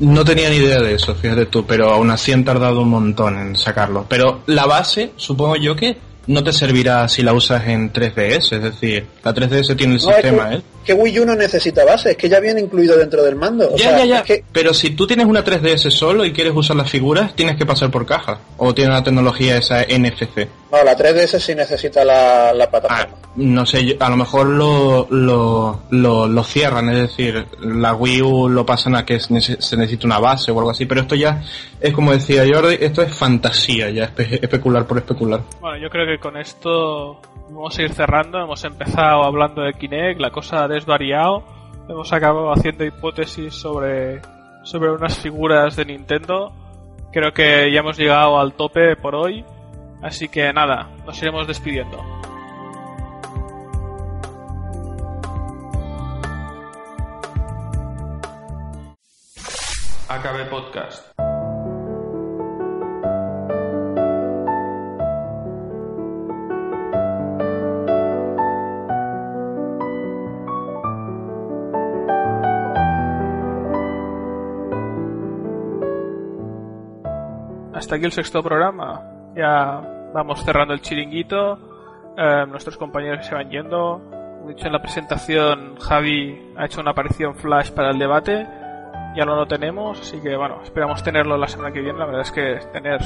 No 0.00 0.24
tenía 0.24 0.48
ni 0.48 0.56
idea 0.58 0.78
de 0.80 0.94
eso, 0.94 1.12
fíjate 1.16 1.46
tú, 1.46 1.66
pero 1.66 1.90
aún 1.90 2.08
así 2.12 2.32
han 2.32 2.44
tardado 2.44 2.82
un 2.82 2.88
montón 2.88 3.36
en 3.36 3.56
sacarlo. 3.56 4.06
Pero 4.08 4.42
la 4.46 4.64
base, 4.64 5.10
supongo 5.16 5.56
yo 5.56 5.74
que 5.74 5.96
no 6.28 6.44
te 6.44 6.52
servirá 6.52 7.08
si 7.08 7.22
la 7.22 7.32
usas 7.32 7.66
en 7.66 7.92
3DS, 7.92 8.52
es 8.56 8.62
decir, 8.62 9.06
la 9.24 9.34
3DS 9.34 9.76
tiene 9.76 9.94
el 9.96 10.00
No, 10.02 10.08
es 10.10 10.14
sistema, 10.16 10.48
que, 10.50 10.54
¿eh? 10.56 10.62
que 10.84 10.92
Wii 10.94 11.20
U 11.20 11.26
no 11.26 11.34
necesita 11.34 11.84
base, 11.84 12.12
es 12.12 12.16
que 12.16 12.28
ya 12.28 12.38
viene 12.40 12.60
incluido 12.60 12.96
dentro 12.96 13.22
del 13.24 13.34
mando. 13.34 13.68
O 13.72 13.76
Ya, 13.76 13.90
sea, 13.90 13.98
ya, 13.98 14.04
ya. 14.04 14.18
es 14.20 14.22
que 14.24 14.44
Pero 14.52 14.72
si 14.72 14.90
tú 14.90 15.06
tienes 15.06 15.26
una 15.26 15.44
3DS 15.44 15.90
solo 15.90 16.24
y 16.24 16.32
quieres 16.32 16.52
usar 16.54 16.76
las 16.76 16.88
figuras, 16.90 17.34
tienes 17.34 17.56
que 17.56 17.66
pasar 17.66 17.90
por 17.90 18.06
caja. 18.06 18.38
O 18.56 18.72
tiene 18.74 18.92
la 18.92 19.02
tecnología 19.02 19.56
esa 19.58 19.82
NFC. 19.82 20.46
no, 20.70 20.82
la 20.84 20.96
3DS 20.96 21.38
sí 21.40 21.54
necesita 21.54 22.04
la, 22.04 22.52
la 22.52 22.64
Ah, 22.64 22.70
plataforma. 22.70 23.16
no 23.36 23.64
sé, 23.66 23.84
yo- 23.86 23.94
a 24.00 24.08
lo 24.10 24.16
mejor 24.16 24.46
lo, 24.46 25.06
lo, 25.10 25.82
lo, 25.90 26.26
lo 26.28 26.44
cierran, 26.44 26.88
es 26.90 27.08
decir, 27.08 27.46
la 27.62 27.94
Wii 27.94 28.22
U 28.22 28.48
lo 28.48 28.64
pasan 28.66 28.94
a 28.96 29.04
que 29.06 29.14
es 29.16 29.24
se 29.24 29.76
necesita 29.76 30.06
una 30.06 30.18
base 30.18 30.50
o 30.50 30.58
algo 30.58 30.70
así, 30.70 30.84
pero 30.86 31.00
esto 31.02 31.14
ya 31.14 31.42
es 31.80 31.92
como 31.94 32.12
decía 32.12 32.44
Jordi, 32.50 32.76
esto 32.80 33.00
es 33.02 33.14
fantasía, 33.14 33.88
ya 33.90 34.12
espe- 34.14 34.38
especular 34.42 34.86
por 34.86 34.98
especular. 34.98 35.40
Bueno, 35.60 35.78
yo 35.78 35.88
creo 35.90 36.06
que 36.06 36.17
con 36.18 36.36
esto 36.36 37.20
vamos 37.50 37.78
a 37.78 37.82
ir 37.82 37.92
cerrando. 37.92 38.38
Hemos 38.38 38.64
empezado 38.64 39.24
hablando 39.24 39.62
de 39.62 39.74
Kinect, 39.74 40.20
la 40.20 40.30
cosa 40.30 40.64
ha 40.64 40.68
desvariado. 40.68 41.44
Hemos 41.88 42.12
acabado 42.12 42.52
haciendo 42.52 42.84
hipótesis 42.84 43.54
sobre, 43.54 44.20
sobre 44.62 44.90
unas 44.90 45.18
figuras 45.18 45.76
de 45.76 45.84
Nintendo. 45.84 46.52
Creo 47.12 47.32
que 47.32 47.72
ya 47.72 47.80
hemos 47.80 47.96
llegado 47.96 48.38
al 48.38 48.52
tope 48.54 48.96
por 48.96 49.14
hoy. 49.14 49.44
Así 50.02 50.28
que 50.28 50.52
nada, 50.52 50.90
nos 51.06 51.20
iremos 51.22 51.46
despidiendo. 51.46 51.98
AKB 60.08 60.48
Podcast. 60.48 61.27
Hasta 77.88 77.96
aquí 77.96 78.04
el 78.04 78.12
sexto 78.12 78.42
programa. 78.42 79.00
Ya 79.34 79.80
vamos 80.12 80.44
cerrando 80.44 80.74
el 80.74 80.82
chiringuito. 80.82 81.58
Eh, 82.18 82.44
nuestros 82.46 82.76
compañeros 82.76 83.24
se 83.24 83.34
van 83.34 83.48
yendo. 83.48 84.02
Como 84.02 84.50
he 84.50 84.52
dicho 84.52 84.66
en 84.66 84.74
la 84.74 84.82
presentación, 84.82 85.76
Javi 85.80 86.52
ha 86.58 86.66
hecho 86.66 86.82
una 86.82 86.90
aparición 86.90 87.34
flash 87.34 87.70
para 87.70 87.88
el 87.92 87.98
debate. 87.98 88.46
Ya 89.16 89.24
no 89.24 89.36
lo 89.36 89.46
tenemos, 89.46 89.98
así 90.02 90.20
que 90.20 90.36
bueno, 90.36 90.60
esperamos 90.62 91.02
tenerlo 91.02 91.38
la 91.38 91.48
semana 91.48 91.72
que 91.72 91.80
viene. 91.80 91.98
La 91.98 92.04
verdad 92.04 92.20
es 92.20 92.30
que 92.30 92.58
tener 92.74 93.00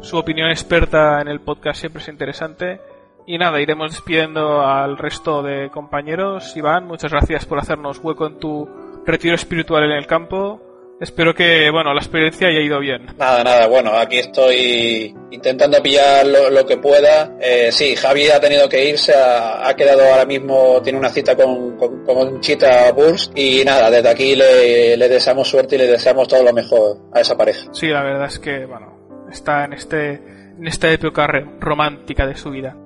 su 0.00 0.18
opinión 0.18 0.50
experta 0.50 1.20
en 1.20 1.28
el 1.28 1.38
podcast 1.38 1.78
siempre 1.78 2.02
es 2.02 2.08
interesante. 2.08 2.80
Y 3.24 3.38
nada, 3.38 3.60
iremos 3.60 3.92
despidiendo 3.92 4.66
al 4.66 4.98
resto 4.98 5.44
de 5.44 5.70
compañeros. 5.70 6.56
Iván, 6.56 6.88
muchas 6.88 7.12
gracias 7.12 7.46
por 7.46 7.60
hacernos 7.60 8.00
hueco 8.02 8.26
en 8.26 8.40
tu 8.40 8.68
retiro 9.06 9.36
espiritual 9.36 9.84
en 9.84 9.92
el 9.92 10.08
campo. 10.08 10.67
Espero 11.00 11.32
que, 11.32 11.70
bueno, 11.70 11.94
la 11.94 12.00
experiencia 12.00 12.48
haya 12.48 12.60
ido 12.60 12.80
bien. 12.80 13.06
Nada, 13.16 13.44
nada, 13.44 13.68
bueno, 13.68 13.92
aquí 13.92 14.18
estoy 14.18 15.14
intentando 15.30 15.80
pillar 15.80 16.26
lo, 16.26 16.50
lo 16.50 16.66
que 16.66 16.76
pueda. 16.76 17.36
Eh, 17.40 17.70
sí, 17.70 17.94
Javi 17.94 18.28
ha 18.30 18.40
tenido 18.40 18.68
que 18.68 18.88
irse, 18.88 19.14
ha, 19.14 19.68
ha 19.68 19.76
quedado 19.76 20.02
ahora 20.02 20.24
mismo, 20.24 20.80
tiene 20.82 20.98
una 20.98 21.10
cita 21.10 21.36
con, 21.36 21.76
con, 21.76 22.04
con 22.04 22.40
Chita 22.40 22.90
Burst 22.90 23.38
y 23.38 23.64
nada, 23.64 23.90
desde 23.90 24.08
aquí 24.08 24.34
le, 24.34 24.96
le 24.96 25.08
deseamos 25.08 25.48
suerte 25.48 25.76
y 25.76 25.78
le 25.78 25.86
deseamos 25.86 26.26
todo 26.26 26.42
lo 26.42 26.52
mejor 26.52 26.96
a 27.14 27.20
esa 27.20 27.36
pareja. 27.36 27.68
Sí, 27.72 27.86
la 27.86 28.02
verdad 28.02 28.26
es 28.26 28.40
que, 28.40 28.66
bueno, 28.66 29.26
está 29.30 29.66
en 29.66 29.74
este 29.74 30.20
en 30.58 30.66
esta 30.66 30.90
época 30.90 31.28
romántica 31.60 32.26
de 32.26 32.34
su 32.34 32.50
vida. 32.50 32.76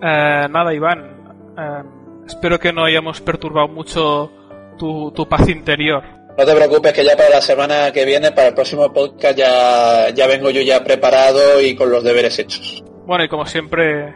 Eh, 0.00 0.46
nada, 0.48 0.72
Iván, 0.72 1.54
eh, 1.58 1.82
espero 2.28 2.60
que 2.60 2.72
no 2.72 2.84
hayamos 2.84 3.20
perturbado 3.20 3.66
mucho 3.66 4.30
tu, 4.78 5.10
tu 5.10 5.28
paz 5.28 5.48
interior. 5.48 6.04
No 6.38 6.44
te 6.44 6.54
preocupes 6.54 6.92
que 6.92 7.04
ya 7.04 7.16
para 7.16 7.30
la 7.30 7.40
semana 7.40 7.90
que 7.92 8.04
viene, 8.04 8.30
para 8.32 8.48
el 8.48 8.54
próximo 8.54 8.92
podcast 8.92 9.38
ya, 9.38 10.10
ya 10.14 10.26
vengo 10.26 10.50
yo 10.50 10.60
ya 10.60 10.84
preparado 10.84 11.60
y 11.60 11.74
con 11.74 11.90
los 11.90 12.04
deberes 12.04 12.38
hechos. 12.38 12.82
Bueno, 13.06 13.24
y 13.24 13.28
como 13.28 13.46
siempre, 13.46 14.14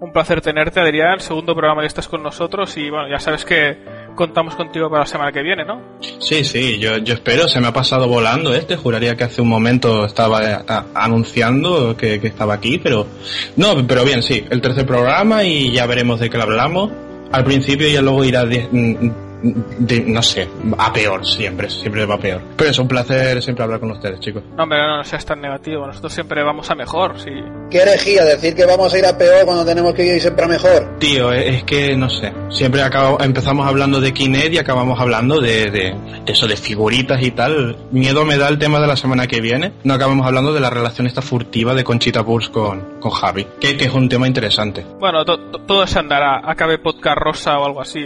un 0.00 0.12
placer 0.12 0.40
tenerte, 0.42 0.80
Adrián. 0.80 1.20
Segundo 1.20 1.54
programa 1.54 1.80
que 1.82 1.86
estás 1.86 2.08
con 2.08 2.22
nosotros 2.22 2.76
y, 2.76 2.90
bueno, 2.90 3.08
ya 3.08 3.18
sabes 3.18 3.44
que 3.46 3.78
contamos 4.14 4.54
contigo 4.54 4.90
para 4.90 5.00
la 5.02 5.06
semana 5.06 5.32
que 5.32 5.42
viene, 5.42 5.64
¿no? 5.64 5.80
Sí, 6.20 6.44
sí, 6.44 6.78
yo, 6.78 6.98
yo 6.98 7.14
espero, 7.14 7.48
se 7.48 7.58
me 7.60 7.68
ha 7.68 7.72
pasado 7.72 8.06
volando 8.06 8.52
este, 8.54 8.76
juraría 8.76 9.16
que 9.16 9.24
hace 9.24 9.40
un 9.40 9.48
momento 9.48 10.04
estaba 10.04 10.44
eh, 10.50 10.58
a- 10.68 10.84
anunciando 10.94 11.96
que, 11.96 12.20
que 12.20 12.26
estaba 12.26 12.52
aquí, 12.52 12.78
pero 12.78 13.06
no, 13.56 13.86
pero 13.86 14.04
bien, 14.04 14.22
sí, 14.22 14.44
el 14.50 14.60
tercer 14.60 14.84
programa 14.84 15.44
y 15.44 15.72
ya 15.72 15.86
veremos 15.86 16.20
de 16.20 16.28
qué 16.28 16.36
lo 16.36 16.42
hablamos. 16.42 16.90
Al 17.32 17.44
principio 17.44 17.88
y 17.88 17.92
ya 17.94 18.02
luego 18.02 18.24
irá 18.24 18.44
de, 18.44 18.68
de- 19.42 20.00
no 20.06 20.22
sé, 20.22 20.48
a 20.78 20.92
peor 20.92 21.26
siempre, 21.26 21.68
siempre 21.70 22.06
va 22.06 22.14
a 22.14 22.18
peor. 22.18 22.40
Pero 22.56 22.70
es 22.70 22.78
un 22.78 22.88
placer 22.88 23.42
siempre 23.42 23.64
hablar 23.64 23.80
con 23.80 23.90
ustedes, 23.90 24.20
chicos. 24.20 24.42
No, 24.56 24.62
hombre, 24.62 24.78
no, 24.78 24.98
no 24.98 25.04
seas 25.04 25.24
tan 25.24 25.40
negativo. 25.40 25.86
Nosotros 25.86 26.12
siempre 26.12 26.42
vamos 26.42 26.70
a 26.70 26.74
mejor, 26.74 27.18
sí. 27.18 27.30
¿Qué 27.70 27.78
herejía 27.78 28.24
decir 28.24 28.54
que 28.54 28.64
vamos 28.66 28.92
a 28.92 28.98
ir 28.98 29.06
a 29.06 29.16
peor 29.16 29.44
cuando 29.44 29.64
tenemos 29.64 29.94
que 29.94 30.04
ir 30.04 30.20
siempre 30.20 30.44
a 30.44 30.48
mejor? 30.48 30.98
Tío, 30.98 31.32
es, 31.32 31.56
es 31.56 31.64
que 31.64 31.96
no 31.96 32.08
sé, 32.10 32.32
siempre 32.50 32.82
acabo, 32.82 33.18
empezamos 33.20 33.66
hablando 33.66 34.00
de 34.00 34.12
Kinect 34.12 34.52
y 34.54 34.58
acabamos 34.58 35.00
hablando 35.00 35.40
de, 35.40 35.70
de, 35.70 35.94
de 36.24 36.32
eso, 36.32 36.46
de 36.46 36.56
figuritas 36.56 37.22
y 37.22 37.30
tal. 37.32 37.76
Miedo 37.90 38.24
me 38.24 38.36
da 38.36 38.48
el 38.48 38.58
tema 38.58 38.80
de 38.80 38.86
la 38.86 38.96
semana 38.96 39.26
que 39.26 39.40
viene. 39.40 39.72
No 39.84 39.94
acabamos 39.94 40.26
hablando 40.26 40.52
de 40.52 40.60
la 40.60 40.70
relación 40.70 41.06
esta 41.06 41.22
furtiva 41.22 41.74
de 41.74 41.84
Conchita 41.84 42.20
Burs 42.22 42.48
con, 42.48 43.00
con 43.00 43.10
Javi, 43.10 43.46
que, 43.60 43.76
que 43.76 43.86
es 43.86 43.92
un 43.94 44.08
tema 44.08 44.26
interesante. 44.26 44.84
Bueno, 45.00 45.24
to- 45.24 45.38
to- 45.38 45.58
todo 45.60 45.86
se 45.86 45.98
andará. 45.98 46.42
Acabe 46.44 46.78
podcast 46.78 47.18
rosa 47.18 47.58
o 47.58 47.64
algo 47.66 47.80
así. 47.80 48.04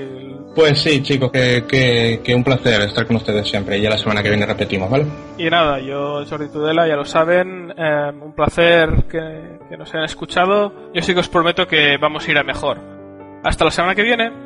Pues 0.54 0.80
sí, 0.80 1.02
chicos, 1.30 1.32
que, 1.32 1.64
que, 1.66 2.20
que 2.22 2.34
un 2.34 2.44
placer 2.44 2.82
estar 2.82 3.06
con 3.06 3.16
ustedes 3.16 3.48
siempre. 3.48 3.78
Y 3.78 3.82
ya 3.82 3.90
la 3.90 3.98
semana 3.98 4.22
que 4.22 4.28
viene 4.28 4.46
repetimos, 4.46 4.90
¿vale? 4.90 5.06
Y 5.38 5.48
nada, 5.50 5.80
yo, 5.80 6.24
Jordi 6.28 6.48
Tudela, 6.48 6.86
ya 6.86 6.96
lo 6.96 7.04
saben, 7.04 7.72
eh, 7.76 8.12
un 8.20 8.32
placer 8.34 9.04
que, 9.10 9.58
que 9.68 9.76
nos 9.76 9.92
hayan 9.94 10.04
escuchado. 10.04 10.72
Yo 10.94 11.02
sí 11.02 11.14
que 11.14 11.20
os 11.20 11.28
prometo 11.28 11.66
que 11.66 11.96
vamos 12.00 12.26
a 12.26 12.30
ir 12.30 12.38
a 12.38 12.42
mejor. 12.42 12.78
Hasta 13.44 13.64
la 13.64 13.70
semana 13.70 13.94
que 13.94 14.02
viene. 14.02 14.45